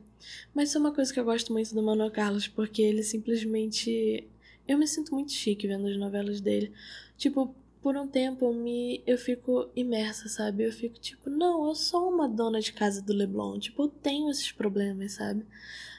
Mas 0.54 0.68
isso 0.68 0.78
é 0.78 0.80
uma 0.80 0.94
coisa 0.94 1.12
que 1.12 1.20
eu 1.20 1.24
gosto 1.24 1.52
muito 1.52 1.74
do 1.74 1.82
Manuel 1.82 2.10
Carlos, 2.10 2.48
porque 2.48 2.82
ele 2.82 3.02
simplesmente. 3.02 4.28
Eu 4.66 4.78
me 4.78 4.86
sinto 4.86 5.14
muito 5.14 5.32
chique 5.32 5.66
vendo 5.66 5.86
as 5.86 5.96
novelas 5.96 6.40
dele. 6.40 6.72
Tipo, 7.16 7.54
por 7.82 7.98
um 7.98 8.08
tempo 8.08 8.46
eu 8.46 8.54
me 8.54 9.02
eu 9.06 9.18
fico 9.18 9.68
imersa, 9.76 10.26
sabe? 10.28 10.64
Eu 10.64 10.72
fico 10.72 10.98
tipo, 10.98 11.28
não, 11.28 11.68
eu 11.68 11.74
sou 11.74 12.08
uma 12.08 12.26
dona 12.26 12.58
de 12.58 12.72
casa 12.72 13.02
do 13.02 13.12
Leblon, 13.12 13.58
tipo, 13.58 13.82
eu 13.82 13.88
tenho 13.88 14.30
esses 14.30 14.50
problemas, 14.50 15.12
sabe? 15.12 15.44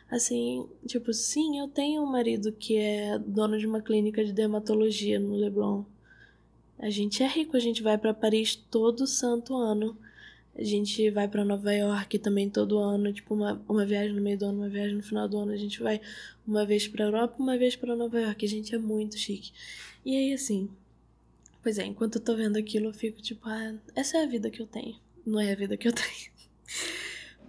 Assim, 0.09 0.67
tipo, 0.87 1.13
sim, 1.13 1.59
eu 1.59 1.67
tenho 1.67 2.01
um 2.01 2.07
marido 2.07 2.51
que 2.51 2.75
é 2.77 3.19
dono 3.19 3.57
de 3.59 3.67
uma 3.67 3.81
clínica 3.81 4.25
de 4.25 4.33
dermatologia 4.33 5.19
no 5.19 5.35
Leblon. 5.35 5.83
A 6.79 6.89
gente 6.89 7.21
é 7.23 7.27
rico, 7.27 7.55
a 7.55 7.59
gente 7.59 7.83
vai 7.83 7.97
para 7.97 8.13
Paris 8.13 8.55
todo 8.55 9.07
santo 9.07 9.55
ano. 9.55 9.97
A 10.57 10.63
gente 10.63 11.09
vai 11.11 11.27
para 11.27 11.43
Nova 11.43 11.73
York 11.73 12.17
também 12.19 12.49
todo 12.49 12.79
ano, 12.79 13.11
tipo 13.11 13.33
uma, 13.33 13.61
uma 13.67 13.85
viagem 13.85 14.13
no 14.13 14.21
meio 14.21 14.37
do 14.37 14.45
ano, 14.45 14.59
uma 14.59 14.69
viagem 14.69 14.95
no 14.95 15.03
final 15.03 15.27
do 15.27 15.37
ano. 15.37 15.51
A 15.51 15.57
gente 15.57 15.81
vai 15.81 15.99
uma 16.47 16.65
vez 16.65 16.87
para 16.87 17.05
Europa, 17.05 17.35
uma 17.37 17.57
vez 17.57 17.75
para 17.75 17.95
Nova 17.95 18.19
York. 18.19 18.45
A 18.45 18.49
gente 18.49 18.73
é 18.73 18.77
muito 18.77 19.17
chique. 19.17 19.51
E 20.05 20.15
aí 20.15 20.33
assim, 20.33 20.69
Pois 21.65 21.79
é, 21.79 21.83
enquanto 21.83 22.17
eu 22.17 22.21
tô 22.21 22.35
vendo 22.35 22.57
aquilo, 22.57 22.89
eu 22.89 22.93
fico 22.93 23.19
tipo, 23.19 23.49
ah, 23.49 23.73
essa 23.95 24.19
é 24.19 24.23
a 24.23 24.27
vida 24.27 24.51
que 24.51 24.61
eu 24.61 24.67
tenho. 24.67 24.99
Não 25.25 25.39
é 25.39 25.51
a 25.51 25.55
vida 25.55 25.75
que 25.75 25.87
eu 25.87 25.91
tenho. 25.97 26.31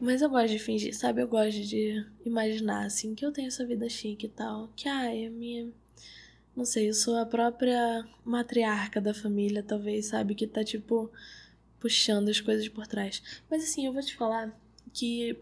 Mas 0.00 0.22
eu 0.22 0.30
gosto 0.30 0.48
de 0.48 0.58
fingir, 0.58 0.96
sabe? 0.96 1.20
Eu 1.20 1.28
gosto 1.28 1.60
de 1.60 2.02
imaginar, 2.24 2.86
assim, 2.86 3.14
que 3.14 3.26
eu 3.26 3.30
tenho 3.30 3.48
essa 3.48 3.66
vida 3.66 3.86
chique 3.90 4.24
e 4.24 4.30
tal. 4.30 4.72
Que, 4.74 4.88
ah, 4.88 5.14
é 5.14 5.28
minha. 5.28 5.70
Não 6.56 6.64
sei, 6.64 6.88
eu 6.88 6.94
sou 6.94 7.18
a 7.18 7.26
própria 7.26 8.08
matriarca 8.24 9.02
da 9.02 9.12
família, 9.12 9.62
talvez, 9.62 10.06
sabe? 10.06 10.34
Que 10.34 10.46
tá, 10.46 10.64
tipo, 10.64 11.12
puxando 11.86 12.28
as 12.28 12.40
coisas 12.40 12.68
por 12.68 12.84
trás. 12.86 13.22
Mas, 13.48 13.62
assim, 13.62 13.86
eu 13.86 13.92
vou 13.92 14.02
te 14.02 14.16
falar 14.16 14.52
que 14.92 15.38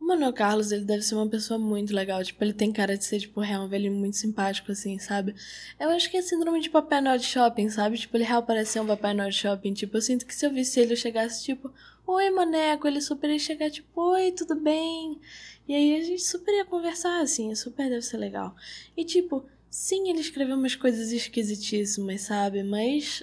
o 0.00 0.06
Manuel 0.06 0.32
Carlos, 0.32 0.72
ele 0.72 0.84
deve 0.84 1.02
ser 1.02 1.14
uma 1.14 1.28
pessoa 1.28 1.58
muito 1.58 1.94
legal. 1.94 2.24
Tipo, 2.24 2.42
ele 2.42 2.54
tem 2.54 2.72
cara 2.72 2.96
de 2.96 3.04
ser, 3.04 3.20
tipo, 3.20 3.40
real, 3.40 3.64
um 3.64 3.68
velho 3.68 3.92
muito 3.92 4.16
simpático, 4.16 4.72
assim, 4.72 4.98
sabe? 4.98 5.34
Eu 5.78 5.90
acho 5.90 6.10
que 6.10 6.16
é 6.16 6.22
síndrome 6.22 6.60
de 6.60 6.70
Papai 6.70 7.02
Noel 7.02 7.18
de 7.18 7.26
shopping, 7.26 7.68
sabe? 7.68 7.98
Tipo, 7.98 8.16
ele 8.16 8.24
real 8.24 8.42
parece 8.42 8.80
um 8.80 8.86
Papai 8.86 9.12
Noel 9.12 9.28
de 9.28 9.36
shopping. 9.36 9.74
Tipo, 9.74 9.98
eu 9.98 10.00
sinto 10.00 10.26
que 10.26 10.34
se 10.34 10.46
eu 10.46 10.52
visse 10.52 10.80
ele, 10.80 10.94
eu 10.94 10.96
chegasse, 10.96 11.44
tipo, 11.44 11.70
Oi, 12.06 12.30
maneco. 12.30 12.88
Ele 12.88 13.00
super 13.00 13.28
ia 13.28 13.38
chegar, 13.38 13.70
tipo, 13.70 14.00
Oi, 14.00 14.32
tudo 14.32 14.54
bem? 14.58 15.20
E 15.68 15.74
aí 15.74 16.00
a 16.00 16.02
gente 16.02 16.22
super 16.22 16.54
ia 16.54 16.64
conversar, 16.64 17.20
assim, 17.20 17.54
super 17.54 17.90
deve 17.90 18.02
ser 18.02 18.16
legal. 18.16 18.54
E, 18.96 19.04
tipo, 19.04 19.44
sim, 19.68 20.08
ele 20.08 20.20
escreveu 20.20 20.56
umas 20.56 20.74
coisas 20.74 21.12
esquisitíssimas, 21.12 22.22
sabe? 22.22 22.62
Mas 22.62 23.22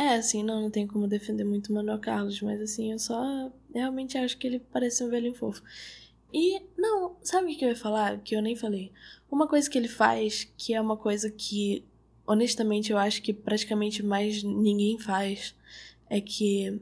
é, 0.00 0.14
assim, 0.14 0.42
não, 0.42 0.62
não 0.62 0.70
tem 0.70 0.86
como 0.86 1.06
defender 1.06 1.44
muito 1.44 1.68
o 1.68 1.74
Manuel 1.74 1.98
Carlos, 1.98 2.40
mas 2.40 2.58
assim, 2.58 2.90
eu 2.90 2.98
só 2.98 3.52
realmente 3.74 4.16
acho 4.16 4.38
que 4.38 4.46
ele 4.46 4.58
parece 4.58 5.04
um 5.04 5.10
velhinho 5.10 5.34
fofo. 5.34 5.62
E, 6.32 6.58
não, 6.74 7.16
sabe 7.22 7.52
o 7.52 7.58
que 7.58 7.62
eu 7.62 7.68
ia 7.68 7.76
falar? 7.76 8.18
Que 8.20 8.34
eu 8.34 8.40
nem 8.40 8.56
falei. 8.56 8.90
Uma 9.30 9.46
coisa 9.46 9.68
que 9.68 9.76
ele 9.76 9.88
faz, 9.88 10.50
que 10.56 10.72
é 10.72 10.80
uma 10.80 10.96
coisa 10.96 11.30
que, 11.30 11.84
honestamente, 12.26 12.90
eu 12.90 12.96
acho 12.96 13.20
que 13.20 13.34
praticamente 13.34 14.02
mais 14.02 14.42
ninguém 14.42 14.98
faz, 14.98 15.54
é 16.08 16.18
que, 16.18 16.80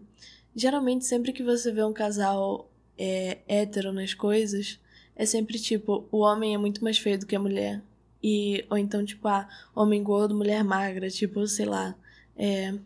geralmente, 0.54 1.04
sempre 1.04 1.32
que 1.32 1.42
você 1.42 1.72
vê 1.72 1.82
um 1.82 1.92
casal 1.92 2.70
é, 2.96 3.38
hétero 3.48 3.92
nas 3.92 4.14
coisas, 4.14 4.78
é 5.16 5.26
sempre 5.26 5.58
tipo, 5.58 6.06
o 6.12 6.18
homem 6.18 6.54
é 6.54 6.58
muito 6.58 6.84
mais 6.84 6.98
feio 6.98 7.18
do 7.18 7.26
que 7.26 7.34
a 7.34 7.40
mulher. 7.40 7.82
E, 8.22 8.64
ou 8.70 8.78
então, 8.78 9.04
tipo, 9.04 9.26
ah, 9.26 9.48
homem 9.74 10.04
gordo, 10.04 10.36
mulher 10.36 10.62
magra, 10.62 11.10
tipo, 11.10 11.44
sei 11.48 11.66
lá. 11.66 11.96
É, 12.36 12.78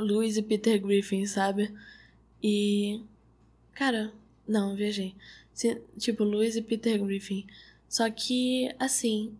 Louis 0.00 0.36
e 0.36 0.42
Peter 0.42 0.80
Griffin, 0.80 1.26
sabe? 1.26 1.72
E. 2.42 3.00
Cara, 3.72 4.12
não, 4.46 4.74
viajei. 4.76 5.14
Tipo, 5.98 6.24
Louis 6.24 6.56
e 6.56 6.62
Peter 6.62 7.02
Griffin. 7.02 7.46
Só 7.88 8.08
que, 8.10 8.70
assim, 8.78 9.36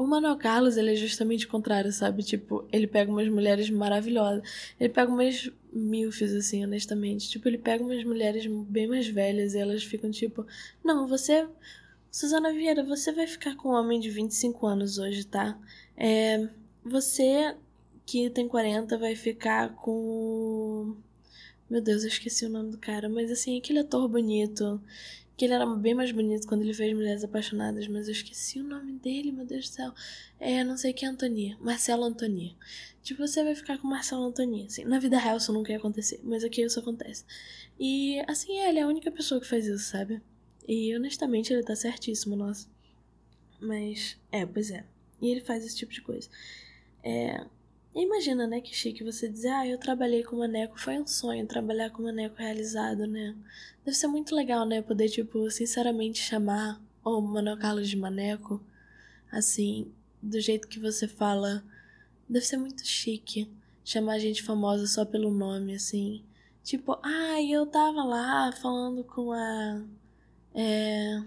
o 0.00 0.06
Manuel 0.06 0.36
Carlos, 0.38 0.78
ele 0.78 0.92
é 0.92 0.96
justamente 0.96 1.44
o 1.44 1.48
contrário, 1.50 1.92
sabe? 1.92 2.22
Tipo, 2.22 2.66
ele 2.72 2.86
pega 2.86 3.10
umas 3.10 3.28
mulheres 3.28 3.68
maravilhosas. 3.68 4.42
Ele 4.80 4.88
pega 4.88 5.12
umas 5.12 5.50
milfs, 5.70 6.32
assim, 6.32 6.64
honestamente. 6.64 7.28
Tipo, 7.28 7.48
ele 7.48 7.58
pega 7.58 7.84
umas 7.84 8.02
mulheres 8.02 8.46
bem 8.46 8.86
mais 8.86 9.06
velhas 9.06 9.52
e 9.52 9.58
elas 9.58 9.84
ficam 9.84 10.10
tipo: 10.10 10.46
Não, 10.82 11.06
você. 11.06 11.46
Suzana 12.10 12.52
Vieira, 12.52 12.82
você 12.82 13.12
vai 13.12 13.26
ficar 13.26 13.54
com 13.56 13.68
um 13.68 13.72
homem 13.72 14.00
de 14.00 14.10
25 14.10 14.66
anos 14.66 14.98
hoje, 14.98 15.26
tá? 15.26 15.58
É. 15.96 16.48
Você 16.82 17.54
que 18.10 18.28
tem 18.28 18.48
40 18.48 18.98
vai 18.98 19.14
ficar 19.14 19.76
com. 19.76 20.96
Meu 21.70 21.80
Deus, 21.80 22.02
eu 22.02 22.08
esqueci 22.08 22.44
o 22.44 22.48
nome 22.48 22.72
do 22.72 22.78
cara, 22.78 23.08
mas 23.08 23.30
assim, 23.30 23.56
aquele 23.56 23.78
ator 23.78 24.08
bonito. 24.08 24.82
Que 25.36 25.44
ele 25.44 25.54
era 25.54 25.64
bem 25.64 25.94
mais 25.94 26.10
bonito 26.10 26.46
quando 26.46 26.62
ele 26.62 26.74
fez 26.74 26.92
Mulheres 26.92 27.22
Apaixonadas, 27.22 27.86
mas 27.86 28.08
eu 28.08 28.12
esqueci 28.12 28.58
o 28.58 28.64
nome 28.64 28.94
dele, 28.94 29.30
meu 29.30 29.46
Deus 29.46 29.70
do 29.70 29.74
céu. 29.74 29.94
É, 30.40 30.64
não 30.64 30.76
sei 30.76 30.92
que 30.92 31.04
é 31.04 31.08
Antoni. 31.08 31.56
Marcelo 31.60 32.02
Antoni. 32.02 32.58
Tipo, 33.00 33.26
você 33.26 33.44
vai 33.44 33.54
ficar 33.54 33.78
com 33.78 33.86
Marcelo 33.86 34.24
Antoni. 34.24 34.66
Assim, 34.66 34.84
na 34.84 34.98
vida 34.98 35.16
real 35.16 35.36
isso 35.36 35.52
nunca 35.52 35.70
ia 35.70 35.78
acontecer, 35.78 36.20
mas 36.24 36.42
aqui 36.42 36.62
isso 36.62 36.80
acontece. 36.80 37.24
E, 37.78 38.20
assim, 38.26 38.58
ele 38.58 38.80
é 38.80 38.82
a 38.82 38.88
única 38.88 39.10
pessoa 39.10 39.40
que 39.40 39.46
faz 39.46 39.66
isso, 39.66 39.84
sabe? 39.84 40.20
E, 40.66 40.94
honestamente, 40.96 41.52
ele 41.52 41.62
tá 41.62 41.76
certíssimo, 41.76 42.34
nossa. 42.34 42.68
Mas, 43.60 44.18
é, 44.32 44.44
pois 44.44 44.72
é. 44.72 44.84
E 45.22 45.28
ele 45.28 45.40
faz 45.40 45.64
esse 45.64 45.76
tipo 45.76 45.92
de 45.92 46.02
coisa. 46.02 46.28
É, 47.02 47.46
Imagina, 47.94 48.46
né, 48.46 48.60
que 48.60 48.74
chique 48.74 49.02
você 49.02 49.28
dizer, 49.28 49.48
ah, 49.48 49.66
eu 49.66 49.78
trabalhei 49.78 50.22
com 50.22 50.36
maneco, 50.36 50.78
foi 50.78 50.98
um 50.98 51.06
sonho 51.06 51.46
trabalhar 51.46 51.90
com 51.90 52.02
maneco 52.04 52.36
realizado, 52.36 53.06
né? 53.06 53.36
Deve 53.84 53.96
ser 53.96 54.06
muito 54.06 54.34
legal, 54.34 54.64
né, 54.64 54.80
poder, 54.80 55.08
tipo, 55.08 55.50
sinceramente 55.50 56.20
chamar 56.20 56.80
o 57.04 57.20
Manuel 57.20 57.58
Carlos 57.58 57.88
de 57.88 57.96
maneco, 57.96 58.60
assim, 59.30 59.90
do 60.22 60.40
jeito 60.40 60.68
que 60.68 60.78
você 60.78 61.08
fala. 61.08 61.64
Deve 62.28 62.44
ser 62.46 62.58
muito 62.58 62.86
chique 62.86 63.50
chamar 63.84 64.18
gente 64.18 64.42
famosa 64.42 64.86
só 64.86 65.04
pelo 65.04 65.30
nome, 65.30 65.74
assim. 65.74 66.22
Tipo, 66.62 66.98
ah, 67.02 67.42
eu 67.42 67.66
tava 67.66 68.04
lá 68.04 68.52
falando 68.52 69.02
com 69.02 69.32
a. 69.32 69.82
É. 70.54 71.22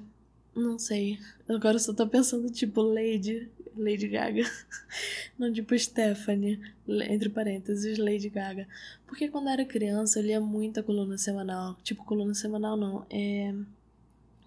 Não 0.55 0.77
sei. 0.77 1.19
Agora 1.49 1.75
eu 1.75 1.79
só 1.79 1.93
tô 1.93 2.07
pensando, 2.07 2.49
tipo, 2.49 2.81
Lady. 2.81 3.49
Lady 3.77 4.07
Gaga. 4.07 4.43
Não, 5.37 5.51
tipo 5.51 5.77
Stephanie, 5.77 6.59
entre 6.87 7.29
parênteses, 7.29 7.97
Lady 7.97 8.29
Gaga. 8.29 8.67
Porque 9.07 9.29
quando 9.29 9.47
eu 9.47 9.53
era 9.53 9.65
criança 9.65 10.19
eu 10.19 10.23
lia 10.23 10.39
muita 10.39 10.83
coluna 10.83 11.17
semanal. 11.17 11.75
Tipo, 11.83 12.03
coluna 12.03 12.33
semanal 12.33 12.75
não, 12.77 13.05
é. 13.09 13.53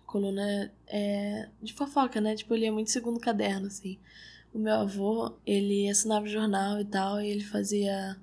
Coluna 0.06 0.72
é, 0.86 1.48
de 1.62 1.72
fofoca, 1.72 2.20
né? 2.20 2.36
Tipo, 2.36 2.54
eu 2.54 2.58
lia 2.58 2.72
muito 2.72 2.90
segundo 2.90 3.20
caderno, 3.20 3.66
assim. 3.66 3.98
O 4.54 4.58
meu 4.58 4.74
avô, 4.74 5.32
ele 5.46 5.88
assinava 5.88 6.26
jornal 6.26 6.80
e 6.80 6.84
tal, 6.84 7.20
e 7.20 7.28
ele 7.28 7.44
fazia 7.44 8.16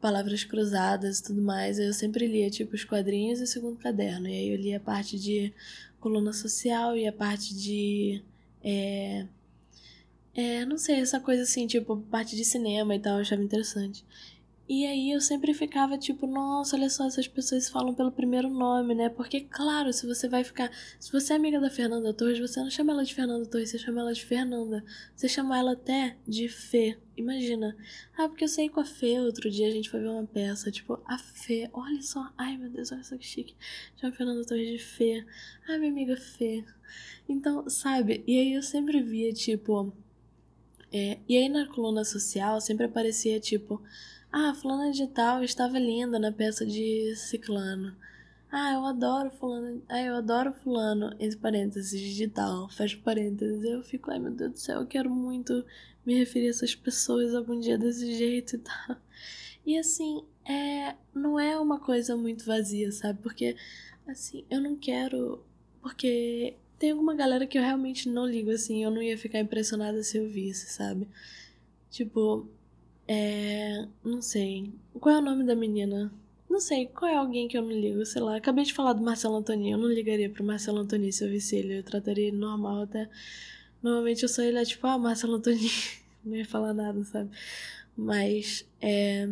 palavras 0.00 0.44
cruzadas 0.44 1.18
e 1.18 1.22
tudo 1.24 1.42
mais. 1.42 1.78
Eu 1.78 1.92
sempre 1.92 2.26
lia, 2.26 2.50
tipo, 2.50 2.74
os 2.74 2.84
quadrinhos 2.84 3.40
e 3.40 3.44
o 3.44 3.46
segundo 3.46 3.78
caderno. 3.78 4.28
E 4.28 4.32
aí 4.32 4.48
eu 4.50 4.56
lia 4.56 4.76
a 4.76 4.80
parte 4.80 5.18
de 5.18 5.52
coluna 6.00 6.32
social 6.32 6.94
e 6.96 7.06
a 7.06 7.12
parte 7.12 7.54
de. 7.54 8.22
É, 8.62 9.26
é, 10.34 10.64
não 10.64 10.76
sei, 10.76 10.96
essa 10.96 11.20
coisa 11.20 11.42
assim, 11.42 11.66
tipo, 11.66 11.96
parte 12.10 12.36
de 12.36 12.44
cinema 12.44 12.94
e 12.94 13.00
tal, 13.00 13.14
eu 13.14 13.20
achava 13.20 13.42
interessante. 13.42 14.04
E 14.66 14.86
aí 14.86 15.10
eu 15.12 15.20
sempre 15.20 15.52
ficava 15.52 15.98
tipo, 15.98 16.26
nossa, 16.26 16.74
olha 16.74 16.88
só, 16.88 17.06
essas 17.06 17.28
pessoas 17.28 17.68
falam 17.68 17.94
pelo 17.94 18.10
primeiro 18.10 18.48
nome, 18.48 18.94
né? 18.94 19.10
Porque, 19.10 19.42
claro, 19.42 19.92
se 19.92 20.06
você 20.06 20.26
vai 20.26 20.42
ficar. 20.42 20.70
Se 20.98 21.12
você 21.12 21.34
é 21.34 21.36
amiga 21.36 21.60
da 21.60 21.68
Fernanda 21.68 22.14
Torres, 22.14 22.38
você 22.38 22.60
não 22.60 22.70
chama 22.70 22.92
ela 22.92 23.04
de 23.04 23.14
Fernanda 23.14 23.44
Torres, 23.44 23.70
você 23.70 23.78
chama 23.78 24.00
ela 24.00 24.14
de 24.14 24.24
Fernanda. 24.24 24.82
Você 25.14 25.28
chama 25.28 25.58
ela 25.58 25.72
até 25.72 26.16
de 26.26 26.48
Fê. 26.48 26.96
Imagina. 27.14 27.76
Ah, 28.16 28.26
porque 28.26 28.44
eu 28.44 28.48
saí 28.48 28.70
com 28.70 28.80
a 28.80 28.86
Fê 28.86 29.20
outro 29.20 29.50
dia, 29.50 29.68
a 29.68 29.70
gente 29.70 29.90
foi 29.90 30.00
ver 30.00 30.08
uma 30.08 30.26
peça. 30.26 30.70
Tipo, 30.70 30.98
a 31.04 31.18
Fê, 31.18 31.68
olha 31.70 32.00
só. 32.00 32.32
Ai, 32.38 32.56
meu 32.56 32.70
Deus, 32.70 32.90
olha 32.90 33.04
só 33.04 33.18
que 33.18 33.26
chique. 33.26 33.54
Chama 33.96 34.14
Fernanda 34.14 34.46
Torres 34.46 34.70
de 34.70 34.78
Fê. 34.78 35.26
Ai, 35.68 35.78
minha 35.78 35.92
amiga 35.92 36.16
Fê. 36.16 36.64
Então, 37.28 37.68
sabe? 37.68 38.24
E 38.26 38.38
aí 38.38 38.54
eu 38.54 38.62
sempre 38.62 39.02
via, 39.02 39.30
tipo 39.30 39.92
é, 40.96 41.18
e 41.28 41.36
aí 41.36 41.48
na 41.48 41.66
coluna 41.66 42.04
social 42.04 42.60
sempre 42.60 42.86
aparecia 42.86 43.40
tipo: 43.40 43.82
Ah, 44.32 44.54
fulana 44.54 44.92
de 44.92 45.08
tal 45.08 45.42
estava 45.42 45.76
linda 45.76 46.20
na 46.20 46.30
peça 46.30 46.64
de 46.64 47.16
Ciclano. 47.16 47.96
Ah, 48.50 48.74
eu 48.74 48.84
adoro 48.86 49.30
fulano. 49.32 49.82
Ah, 49.88 50.00
eu 50.00 50.14
adoro 50.14 50.52
fulano. 50.52 51.12
Entre 51.18 51.36
parênteses, 51.36 51.90
digital. 52.00 52.68
Fecha 52.70 52.96
parênteses. 53.04 53.64
Eu 53.64 53.82
fico, 53.82 54.10
ai 54.12 54.20
meu 54.20 54.30
Deus 54.30 54.52
do 54.52 54.58
céu, 54.58 54.80
eu 54.82 54.86
quero 54.86 55.10
muito 55.10 55.64
me 56.06 56.16
referir 56.16 56.46
a 56.46 56.50
essas 56.50 56.74
pessoas 56.76 57.34
algum 57.34 57.58
dia 57.58 57.76
desse 57.76 58.14
jeito 58.16 58.56
e 58.56 58.58
tal. 58.58 58.96
E 59.66 59.78
assim, 59.78 60.22
é, 60.44 60.94
não 61.14 61.40
é 61.40 61.58
uma 61.58 61.80
coisa 61.80 62.16
muito 62.16 62.44
vazia, 62.44 62.92
sabe? 62.92 63.18
Porque, 63.22 63.56
assim, 64.06 64.44
eu 64.50 64.60
não 64.60 64.76
quero. 64.76 65.42
Porque 65.82 66.56
tem 66.84 66.90
alguma 66.90 67.14
galera 67.14 67.46
que 67.46 67.56
eu 67.56 67.62
realmente 67.62 68.10
não 68.10 68.26
ligo, 68.26 68.50
assim, 68.50 68.84
eu 68.84 68.90
não 68.90 69.02
ia 69.02 69.16
ficar 69.16 69.40
impressionada 69.40 70.02
se 70.02 70.18
eu 70.18 70.28
visse, 70.28 70.70
sabe? 70.70 71.08
Tipo, 71.90 72.46
é. 73.08 73.88
Não 74.04 74.20
sei. 74.20 74.70
Qual 75.00 75.14
é 75.14 75.18
o 75.18 75.22
nome 75.22 75.44
da 75.46 75.56
menina? 75.56 76.12
Não 76.48 76.60
sei, 76.60 76.86
qual 76.86 77.10
é 77.10 77.16
alguém 77.16 77.48
que 77.48 77.56
eu 77.56 77.62
não 77.62 77.70
ligo, 77.72 78.04
sei 78.04 78.20
lá. 78.20 78.36
Acabei 78.36 78.64
de 78.64 78.74
falar 78.74 78.92
do 78.92 79.02
Marcelo 79.02 79.36
Antoni, 79.36 79.70
eu 79.70 79.78
não 79.78 79.88
ligaria 79.88 80.28
pro 80.28 80.44
Marcelo 80.44 80.78
Antoni 80.78 81.10
se 81.10 81.24
eu 81.24 81.30
visse 81.30 81.56
ele, 81.56 81.78
eu 81.78 81.82
trataria 81.82 82.28
ele 82.28 82.36
normal 82.36 82.82
até. 82.82 83.08
Normalmente 83.82 84.22
eu 84.22 84.28
sou 84.28 84.44
ele, 84.44 84.58
é 84.58 84.64
tipo, 84.66 84.86
ah, 84.86 84.98
Marcelo 84.98 85.36
Antoni, 85.36 85.70
não 86.22 86.36
ia 86.36 86.44
falar 86.44 86.74
nada, 86.74 87.02
sabe? 87.04 87.30
Mas, 87.96 88.66
é. 88.82 89.26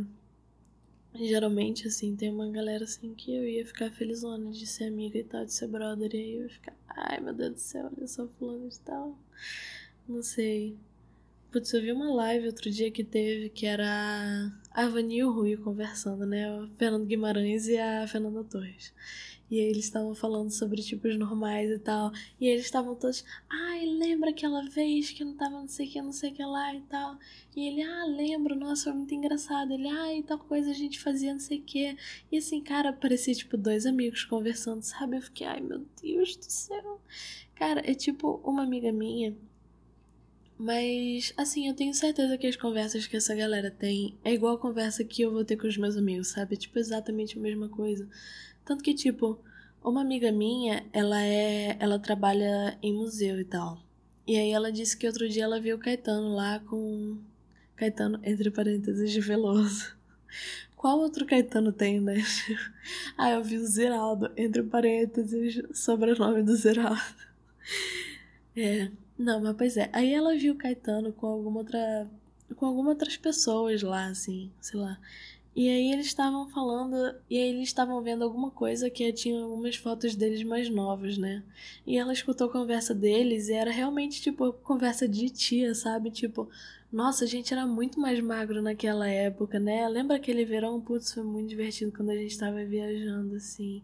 Geralmente, 1.14 1.86
assim, 1.88 2.16
tem 2.16 2.30
uma 2.30 2.50
galera 2.50 2.84
assim 2.84 3.14
que 3.14 3.34
eu 3.34 3.46
ia 3.46 3.66
ficar 3.66 3.90
felizona 3.92 4.50
de 4.50 4.66
ser 4.66 4.84
amiga 4.84 5.18
e 5.18 5.24
tal, 5.24 5.44
de 5.44 5.52
ser 5.52 5.68
brother, 5.68 6.10
e 6.14 6.16
aí 6.16 6.34
eu 6.34 6.42
ia 6.44 6.48
ficar, 6.48 6.74
ai 6.88 7.20
meu 7.20 7.34
Deus 7.34 7.52
do 7.52 7.60
céu, 7.60 7.90
olha 7.94 8.06
só 8.06 8.26
fulano 8.26 8.66
e 8.66 8.78
tal. 8.78 9.18
Não 10.08 10.22
sei. 10.22 10.76
Putz, 11.50 11.72
eu 11.74 11.82
vi 11.82 11.92
uma 11.92 12.12
live 12.14 12.46
outro 12.46 12.70
dia 12.70 12.90
que 12.90 13.04
teve, 13.04 13.50
que 13.50 13.66
era 13.66 14.50
a 14.70 14.88
Vani 14.88 15.18
e 15.18 15.24
o 15.24 15.30
Rui 15.30 15.54
conversando, 15.58 16.24
né? 16.24 16.50
O 16.50 16.68
Fernando 16.78 17.04
Guimarães 17.04 17.68
e 17.68 17.76
a 17.76 18.06
Fernanda 18.08 18.42
Torres. 18.42 18.94
E 19.52 19.60
aí 19.60 19.66
eles 19.66 19.84
estavam 19.84 20.14
falando 20.14 20.50
sobre 20.50 20.80
tipos 20.80 21.14
normais 21.18 21.70
e 21.70 21.78
tal. 21.78 22.10
E 22.40 22.46
eles 22.48 22.64
estavam 22.64 22.94
todos, 22.94 23.22
ai, 23.50 23.84
lembra 23.84 24.30
aquela 24.30 24.62
vez 24.62 25.10
que 25.10 25.22
não 25.22 25.34
tava 25.36 25.60
não 25.60 25.68
sei 25.68 25.88
o 25.88 25.90
que, 25.90 26.00
não 26.00 26.10
sei 26.10 26.30
o 26.30 26.34
que 26.34 26.42
lá 26.42 26.74
e 26.74 26.80
tal. 26.80 27.18
E 27.54 27.68
ele, 27.68 27.82
ah, 27.82 28.06
lembro, 28.06 28.56
nossa, 28.56 28.84
foi 28.84 28.94
muito 28.94 29.14
engraçado. 29.14 29.70
Ele, 29.74 29.86
ai, 29.88 30.20
ah, 30.20 30.28
tal 30.28 30.38
coisa 30.38 30.70
a 30.70 30.74
gente 30.74 30.98
fazia 30.98 31.34
não 31.34 31.40
sei 31.40 31.58
o 31.58 31.62
que. 31.62 31.94
E 32.32 32.38
assim, 32.38 32.62
cara, 32.62 32.94
parecia 32.94 33.34
tipo 33.34 33.58
dois 33.58 33.84
amigos 33.84 34.24
conversando, 34.24 34.80
sabe? 34.80 35.18
Eu 35.18 35.22
fiquei, 35.22 35.46
ai, 35.46 35.60
meu 35.60 35.84
Deus 36.02 36.34
do 36.34 36.50
céu. 36.50 36.98
Cara, 37.54 37.82
é 37.84 37.92
tipo 37.92 38.40
uma 38.44 38.62
amiga 38.62 38.90
minha 38.90 39.36
mas, 40.62 41.34
assim, 41.36 41.66
eu 41.66 41.74
tenho 41.74 41.92
certeza 41.92 42.38
que 42.38 42.46
as 42.46 42.54
conversas 42.54 43.08
que 43.08 43.16
essa 43.16 43.34
galera 43.34 43.68
tem 43.68 44.16
é 44.22 44.32
igual 44.32 44.54
a 44.54 44.60
conversa 44.60 45.02
que 45.02 45.22
eu 45.22 45.32
vou 45.32 45.44
ter 45.44 45.56
com 45.56 45.66
os 45.66 45.76
meus 45.76 45.96
amigos, 45.96 46.28
sabe? 46.28 46.56
Tipo, 46.56 46.78
exatamente 46.78 47.36
a 47.36 47.40
mesma 47.40 47.68
coisa. 47.68 48.08
Tanto 48.64 48.84
que, 48.84 48.94
tipo, 48.94 49.40
uma 49.82 50.02
amiga 50.02 50.30
minha, 50.30 50.86
ela 50.92 51.20
é. 51.20 51.76
Ela 51.80 51.98
trabalha 51.98 52.78
em 52.80 52.94
museu 52.94 53.40
e 53.40 53.44
tal. 53.44 53.82
E 54.24 54.36
aí 54.38 54.50
ela 54.52 54.70
disse 54.70 54.96
que 54.96 55.04
outro 55.04 55.28
dia 55.28 55.42
ela 55.42 55.60
viu 55.60 55.74
o 55.74 55.80
Caetano 55.80 56.32
lá 56.32 56.60
com. 56.60 57.18
Caetano, 57.74 58.20
entre 58.22 58.48
parênteses, 58.48 59.10
de 59.10 59.20
Veloso. 59.20 59.96
Qual 60.76 61.00
outro 61.00 61.26
Caetano 61.26 61.72
tem, 61.72 62.00
né? 62.00 62.22
ah, 63.18 63.30
eu 63.30 63.42
vi 63.42 63.56
o 63.56 63.66
Zeraldo, 63.66 64.30
entre 64.36 64.62
parênteses, 64.62 65.60
sobrenome 65.74 66.44
do 66.44 66.54
Zeraldo. 66.54 67.02
É, 68.54 68.90
não, 69.18 69.40
mas 69.40 69.56
pois 69.56 69.76
é. 69.76 69.88
Aí 69.92 70.12
ela 70.12 70.36
viu 70.36 70.54
o 70.54 70.56
Caetano 70.56 71.12
com 71.12 71.26
alguma 71.26 71.60
outra. 71.60 72.08
com 72.56 72.66
algumas 72.66 72.90
outras 72.94 73.16
pessoas 73.16 73.82
lá, 73.82 74.06
assim, 74.06 74.50
sei 74.60 74.80
lá. 74.80 74.98
E 75.54 75.68
aí 75.68 75.92
eles 75.92 76.06
estavam 76.06 76.48
falando, 76.48 77.14
e 77.28 77.36
aí 77.36 77.50
eles 77.50 77.68
estavam 77.68 78.00
vendo 78.02 78.24
alguma 78.24 78.50
coisa 78.50 78.88
que 78.88 79.12
tinha 79.12 79.42
algumas 79.42 79.76
fotos 79.76 80.14
deles 80.16 80.42
mais 80.42 80.70
novos, 80.70 81.18
né? 81.18 81.42
E 81.86 81.98
ela 81.98 82.12
escutou 82.12 82.48
a 82.48 82.52
conversa 82.52 82.94
deles 82.94 83.48
e 83.48 83.52
era 83.52 83.70
realmente 83.70 84.22
tipo 84.22 84.52
conversa 84.54 85.06
de 85.06 85.28
tia, 85.28 85.74
sabe? 85.74 86.10
Tipo, 86.10 86.48
nossa, 86.90 87.24
a 87.24 87.28
gente 87.28 87.52
era 87.52 87.66
muito 87.66 88.00
mais 88.00 88.18
magro 88.20 88.62
naquela 88.62 89.06
época, 89.08 89.58
né? 89.60 89.86
Lembra 89.88 90.16
aquele 90.16 90.44
verão? 90.44 90.80
Putz, 90.80 91.12
foi 91.12 91.22
muito 91.22 91.48
divertido 91.48 91.92
quando 91.92 92.10
a 92.10 92.16
gente 92.16 92.38
tava 92.38 92.64
viajando 92.64 93.36
assim. 93.36 93.82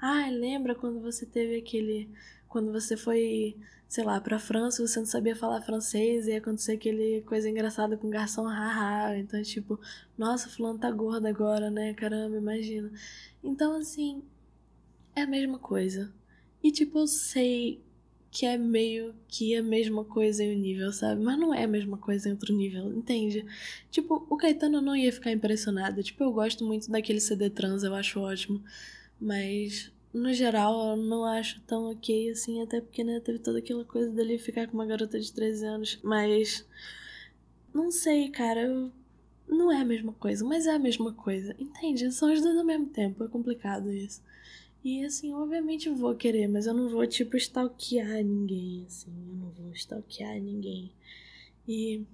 Ah, 0.00 0.28
lembra 0.30 0.74
quando 0.74 1.00
você 1.00 1.24
teve 1.24 1.56
aquele 1.56 2.10
quando 2.48 2.72
você 2.72 2.96
foi, 2.96 3.56
sei 3.88 4.04
lá, 4.04 4.20
pra 4.20 4.38
França, 4.38 4.86
você 4.86 4.98
não 4.98 5.06
sabia 5.06 5.36
falar 5.36 5.62
francês 5.62 6.26
e 6.26 6.32
ia 6.32 6.38
acontecer 6.38 6.72
aquele 6.72 7.22
coisa 7.22 7.48
engraçada 7.48 7.96
com 7.96 8.10
garçom 8.10 8.44
haha. 8.46 9.16
Então, 9.18 9.40
tipo, 9.42 9.78
nossa, 10.18 10.48
fulano 10.48 10.78
tá 10.78 10.90
gordo 10.90 11.26
agora, 11.26 11.70
né? 11.70 11.94
Caramba, 11.94 12.36
imagina. 12.36 12.90
Então, 13.42 13.76
assim, 13.76 14.22
é 15.14 15.22
a 15.22 15.26
mesma 15.26 15.58
coisa. 15.58 16.12
E, 16.62 16.72
tipo, 16.72 16.98
eu 16.98 17.06
sei 17.06 17.80
que 18.30 18.44
é 18.44 18.58
meio 18.58 19.14
que 19.28 19.56
a 19.56 19.62
mesma 19.62 20.04
coisa 20.04 20.44
em 20.44 20.54
um 20.54 20.60
nível, 20.60 20.92
sabe? 20.92 21.22
Mas 21.22 21.38
não 21.38 21.54
é 21.54 21.64
a 21.64 21.68
mesma 21.68 21.96
coisa 21.96 22.28
em 22.28 22.32
outro 22.32 22.54
nível, 22.54 22.92
entende? 22.92 23.46
Tipo, 23.90 24.26
o 24.28 24.36
Caetano 24.36 24.82
não 24.82 24.94
ia 24.94 25.12
ficar 25.12 25.32
impressionado. 25.32 26.02
Tipo, 26.02 26.24
eu 26.24 26.32
gosto 26.32 26.64
muito 26.64 26.90
daquele 26.90 27.20
CD 27.20 27.48
trans, 27.48 27.82
eu 27.82 27.94
acho 27.94 28.20
ótimo. 28.20 28.62
Mas 29.18 29.90
no 30.16 30.32
geral, 30.32 30.90
eu 30.90 30.96
não 30.96 31.24
acho 31.24 31.60
tão 31.62 31.90
ok 31.90 32.30
assim, 32.30 32.62
até 32.62 32.80
porque, 32.80 33.04
né, 33.04 33.20
teve 33.20 33.38
toda 33.38 33.58
aquela 33.58 33.84
coisa 33.84 34.10
dele 34.10 34.38
ficar 34.38 34.66
com 34.66 34.74
uma 34.74 34.86
garota 34.86 35.20
de 35.20 35.32
13 35.32 35.66
anos. 35.66 36.00
Mas. 36.02 36.66
Não 37.72 37.90
sei, 37.90 38.30
cara. 38.30 38.62
Eu... 38.62 38.90
Não 39.48 39.70
é 39.70 39.80
a 39.80 39.84
mesma 39.84 40.12
coisa, 40.14 40.44
mas 40.44 40.66
é 40.66 40.72
a 40.74 40.78
mesma 40.78 41.12
coisa. 41.12 41.54
Entende? 41.58 42.10
São 42.12 42.32
os 42.32 42.40
dois 42.40 42.56
ao 42.56 42.64
mesmo 42.64 42.86
tempo. 42.86 43.22
É 43.24 43.28
complicado 43.28 43.92
isso. 43.92 44.22
E 44.82 45.04
assim, 45.04 45.32
obviamente 45.34 45.90
vou 45.90 46.14
querer, 46.14 46.48
mas 46.48 46.66
eu 46.66 46.74
não 46.74 46.88
vou, 46.88 47.06
tipo, 47.06 47.36
stalkear 47.36 48.24
ninguém, 48.24 48.84
assim. 48.86 49.12
Eu 49.28 49.36
não 49.36 49.50
vou 49.50 49.72
stalkear 49.72 50.40
ninguém. 50.40 50.92
E. 51.68 52.04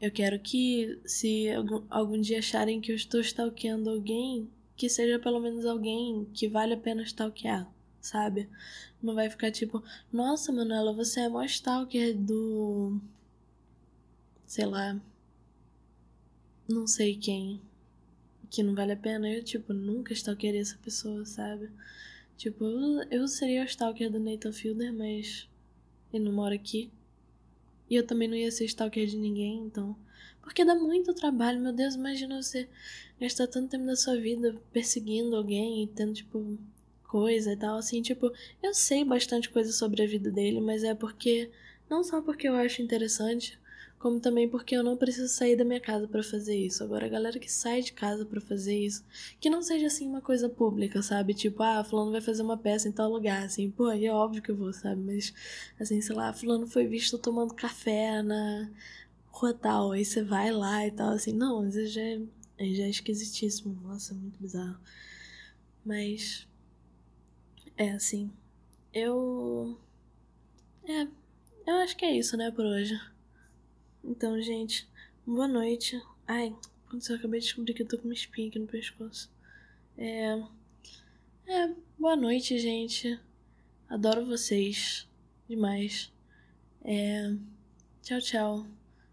Eu 0.00 0.10
quero 0.10 0.38
que, 0.40 0.98
se 1.04 1.50
algum, 1.50 1.82
algum 1.88 2.20
dia 2.20 2.38
acharem 2.40 2.80
que 2.80 2.90
eu 2.92 2.96
estou 2.96 3.20
stalkeando 3.20 3.88
alguém, 3.90 4.50
que 4.82 4.88
seja 4.88 5.16
pelo 5.16 5.38
menos 5.38 5.64
alguém 5.64 6.24
que 6.34 6.48
vale 6.48 6.74
a 6.74 6.76
pena 6.76 7.04
stalkear, 7.04 7.72
sabe? 8.00 8.48
Não 9.00 9.14
vai 9.14 9.30
ficar 9.30 9.52
tipo, 9.52 9.80
nossa, 10.12 10.50
Manuela, 10.50 10.92
você 10.92 11.20
é 11.20 11.28
mó 11.28 11.40
stalker 11.44 12.18
do. 12.18 13.00
Sei 14.44 14.66
lá. 14.66 15.00
Não 16.68 16.84
sei 16.88 17.16
quem. 17.16 17.62
Que 18.50 18.60
não 18.60 18.74
vale 18.74 18.90
a 18.90 18.96
pena. 18.96 19.30
Eu, 19.30 19.44
tipo, 19.44 19.72
nunca 19.72 20.12
stalkearia 20.14 20.60
essa 20.60 20.76
pessoa, 20.78 21.24
sabe? 21.24 21.70
Tipo, 22.36 22.64
eu 23.08 23.28
seria 23.28 23.62
o 23.62 23.66
stalker 23.66 24.10
do 24.10 24.18
Nathan 24.18 24.52
Fielder, 24.52 24.92
mas 24.92 25.48
ele 26.12 26.24
não 26.24 26.32
mora 26.32 26.56
aqui. 26.56 26.90
E 27.88 27.94
eu 27.94 28.04
também 28.04 28.26
não 28.26 28.34
ia 28.34 28.50
ser 28.50 28.64
stalker 28.64 29.06
de 29.06 29.16
ninguém, 29.16 29.60
então. 29.60 29.96
Porque 30.42 30.64
dá 30.64 30.74
muito 30.74 31.14
trabalho, 31.14 31.60
meu 31.60 31.72
Deus, 31.72 31.94
imagina 31.94 32.42
você 32.42 32.68
gastar 33.22 33.46
tanto 33.46 33.70
tempo 33.70 33.86
da 33.86 33.96
sua 33.96 34.16
vida 34.16 34.56
perseguindo 34.72 35.36
alguém 35.36 35.84
e 35.84 35.86
tendo, 35.86 36.12
tipo, 36.12 36.58
coisa 37.04 37.52
e 37.52 37.56
tal, 37.56 37.76
assim, 37.78 38.02
tipo, 38.02 38.32
eu 38.62 38.74
sei 38.74 39.04
bastante 39.04 39.48
coisa 39.50 39.72
sobre 39.72 40.02
a 40.02 40.06
vida 40.06 40.30
dele, 40.30 40.60
mas 40.60 40.82
é 40.82 40.94
porque, 40.94 41.50
não 41.88 42.02
só 42.02 42.20
porque 42.20 42.48
eu 42.48 42.54
acho 42.54 42.82
interessante, 42.82 43.58
como 43.98 44.18
também 44.18 44.48
porque 44.48 44.74
eu 44.74 44.82
não 44.82 44.96
preciso 44.96 45.28
sair 45.28 45.54
da 45.54 45.64
minha 45.64 45.78
casa 45.78 46.08
para 46.08 46.24
fazer 46.24 46.56
isso. 46.56 46.82
Agora, 46.82 47.06
a 47.06 47.08
galera 47.08 47.38
que 47.38 47.50
sai 47.50 47.82
de 47.82 47.92
casa 47.92 48.24
para 48.26 48.40
fazer 48.40 48.76
isso, 48.76 49.04
que 49.40 49.48
não 49.48 49.62
seja 49.62 49.86
assim 49.86 50.08
uma 50.08 50.20
coisa 50.20 50.48
pública, 50.48 51.00
sabe? 51.02 51.34
Tipo, 51.34 51.62
ah, 51.62 51.84
fulano 51.84 52.10
vai 52.10 52.20
fazer 52.20 52.42
uma 52.42 52.56
peça 52.58 52.88
em 52.88 52.92
tal 52.92 53.08
lugar, 53.08 53.44
assim, 53.44 53.70
pô, 53.70 53.88
é 53.90 54.08
óbvio 54.08 54.42
que 54.42 54.50
eu 54.50 54.56
vou, 54.56 54.72
sabe? 54.72 55.00
Mas, 55.00 55.32
assim, 55.78 56.00
sei 56.00 56.16
lá, 56.16 56.32
fulano 56.32 56.66
foi 56.66 56.84
visto 56.86 57.16
tomando 57.16 57.54
café 57.54 58.22
na 58.22 58.68
rua 59.28 59.54
tal, 59.54 59.92
aí 59.92 60.04
você 60.04 60.22
vai 60.22 60.50
lá 60.50 60.86
e 60.86 60.90
tal, 60.90 61.10
assim, 61.10 61.32
não, 61.32 61.60
às 61.60 61.74
vezes 61.74 61.92
já 61.92 62.02
é, 62.02 62.20
já 62.58 62.84
é 62.84 62.90
esquisitíssimo, 62.90 63.74
nossa, 63.82 64.14
muito 64.14 64.38
bizarro. 64.40 64.78
Mas, 65.84 66.46
é 67.76 67.90
assim, 67.92 68.30
eu. 68.92 69.78
É, 70.84 71.02
eu 71.66 71.76
acho 71.76 71.96
que 71.96 72.04
é 72.04 72.16
isso, 72.16 72.36
né, 72.36 72.50
por 72.50 72.64
hoje. 72.64 72.98
Então, 74.04 74.40
gente, 74.40 74.88
boa 75.26 75.48
noite. 75.48 76.00
Ai, 76.26 76.54
eu 76.92 77.16
acabei 77.16 77.40
de 77.40 77.46
descobrir 77.46 77.74
que 77.74 77.82
eu 77.82 77.88
tô 77.88 77.98
com 77.98 78.04
uma 78.04 78.14
espinha 78.14 78.48
aqui 78.48 78.58
no 78.58 78.66
pescoço. 78.66 79.32
É. 79.96 80.42
É, 81.46 81.74
boa 81.98 82.16
noite, 82.16 82.58
gente. 82.58 83.18
Adoro 83.88 84.26
vocês. 84.26 85.08
Demais. 85.48 86.12
É. 86.84 87.34
Tchau, 88.02 88.20
tchau. 88.20 88.66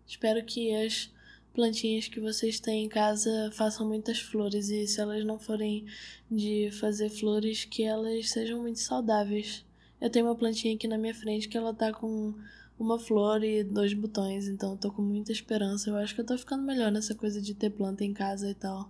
Espero 0.05 0.43
que 0.43 0.73
as 0.73 1.11
plantinhas 1.53 2.07
que 2.07 2.19
vocês 2.19 2.59
têm 2.59 2.85
em 2.85 2.89
casa 2.89 3.51
façam 3.53 3.87
muitas 3.87 4.19
flores 4.19 4.69
e 4.69 4.87
se 4.87 5.01
elas 5.01 5.25
não 5.25 5.39
forem 5.39 5.85
de 6.29 6.69
fazer 6.71 7.09
flores, 7.09 7.65
que 7.65 7.83
elas 7.83 8.29
sejam 8.29 8.61
muito 8.61 8.79
saudáveis. 8.79 9.65
Eu 9.99 10.09
tenho 10.09 10.25
uma 10.25 10.35
plantinha 10.35 10.75
aqui 10.75 10.87
na 10.87 10.97
minha 10.97 11.13
frente 11.13 11.49
que 11.49 11.57
ela 11.57 11.73
tá 11.73 11.91
com 11.91 12.33
uma 12.79 12.97
flor 12.97 13.43
e 13.43 13.63
dois 13.63 13.93
botões, 13.93 14.47
então 14.47 14.71
eu 14.71 14.77
tô 14.77 14.91
com 14.91 15.01
muita 15.01 15.31
esperança. 15.31 15.89
Eu 15.89 15.97
acho 15.97 16.15
que 16.15 16.21
eu 16.21 16.25
tô 16.25 16.37
ficando 16.37 16.63
melhor 16.63 16.91
nessa 16.91 17.13
coisa 17.13 17.41
de 17.41 17.53
ter 17.53 17.69
planta 17.69 18.05
em 18.05 18.13
casa 18.13 18.49
e 18.49 18.53
tal. 18.53 18.89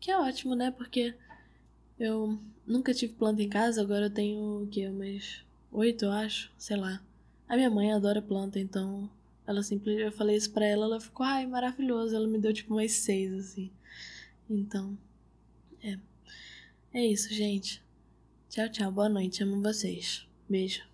Que 0.00 0.10
é 0.10 0.18
ótimo, 0.18 0.54
né? 0.54 0.70
Porque 0.70 1.14
eu 1.98 2.38
nunca 2.66 2.94
tive 2.94 3.12
planta 3.12 3.42
em 3.42 3.48
casa, 3.48 3.82
agora 3.82 4.06
eu 4.06 4.10
tenho 4.10 4.62
o 4.62 4.66
quê? 4.66 4.88
Umas 4.88 5.44
oito, 5.70 6.06
eu 6.06 6.12
acho, 6.12 6.50
sei 6.56 6.76
lá. 6.76 7.02
A 7.48 7.56
minha 7.56 7.70
mãe 7.70 7.92
adora 7.92 8.22
planta, 8.22 8.58
então 8.58 9.10
ela 9.46 9.62
simplesmente 9.62 10.06
eu 10.06 10.12
falei 10.12 10.36
isso 10.36 10.52
pra 10.52 10.66
ela, 10.66 10.84
ela 10.86 11.00
ficou, 11.00 11.24
ai, 11.26 11.46
maravilhoso. 11.46 12.14
Ela 12.14 12.28
me 12.28 12.38
deu 12.38 12.52
tipo 12.52 12.74
umas 12.74 12.92
seis, 12.92 13.32
assim. 13.32 13.70
Então, 14.48 14.96
é. 15.82 15.98
É 16.94 17.06
isso, 17.06 17.32
gente. 17.32 17.82
Tchau, 18.48 18.68
tchau. 18.68 18.92
Boa 18.92 19.08
noite. 19.08 19.42
Amo 19.42 19.62
vocês. 19.62 20.26
Beijo. 20.48 20.91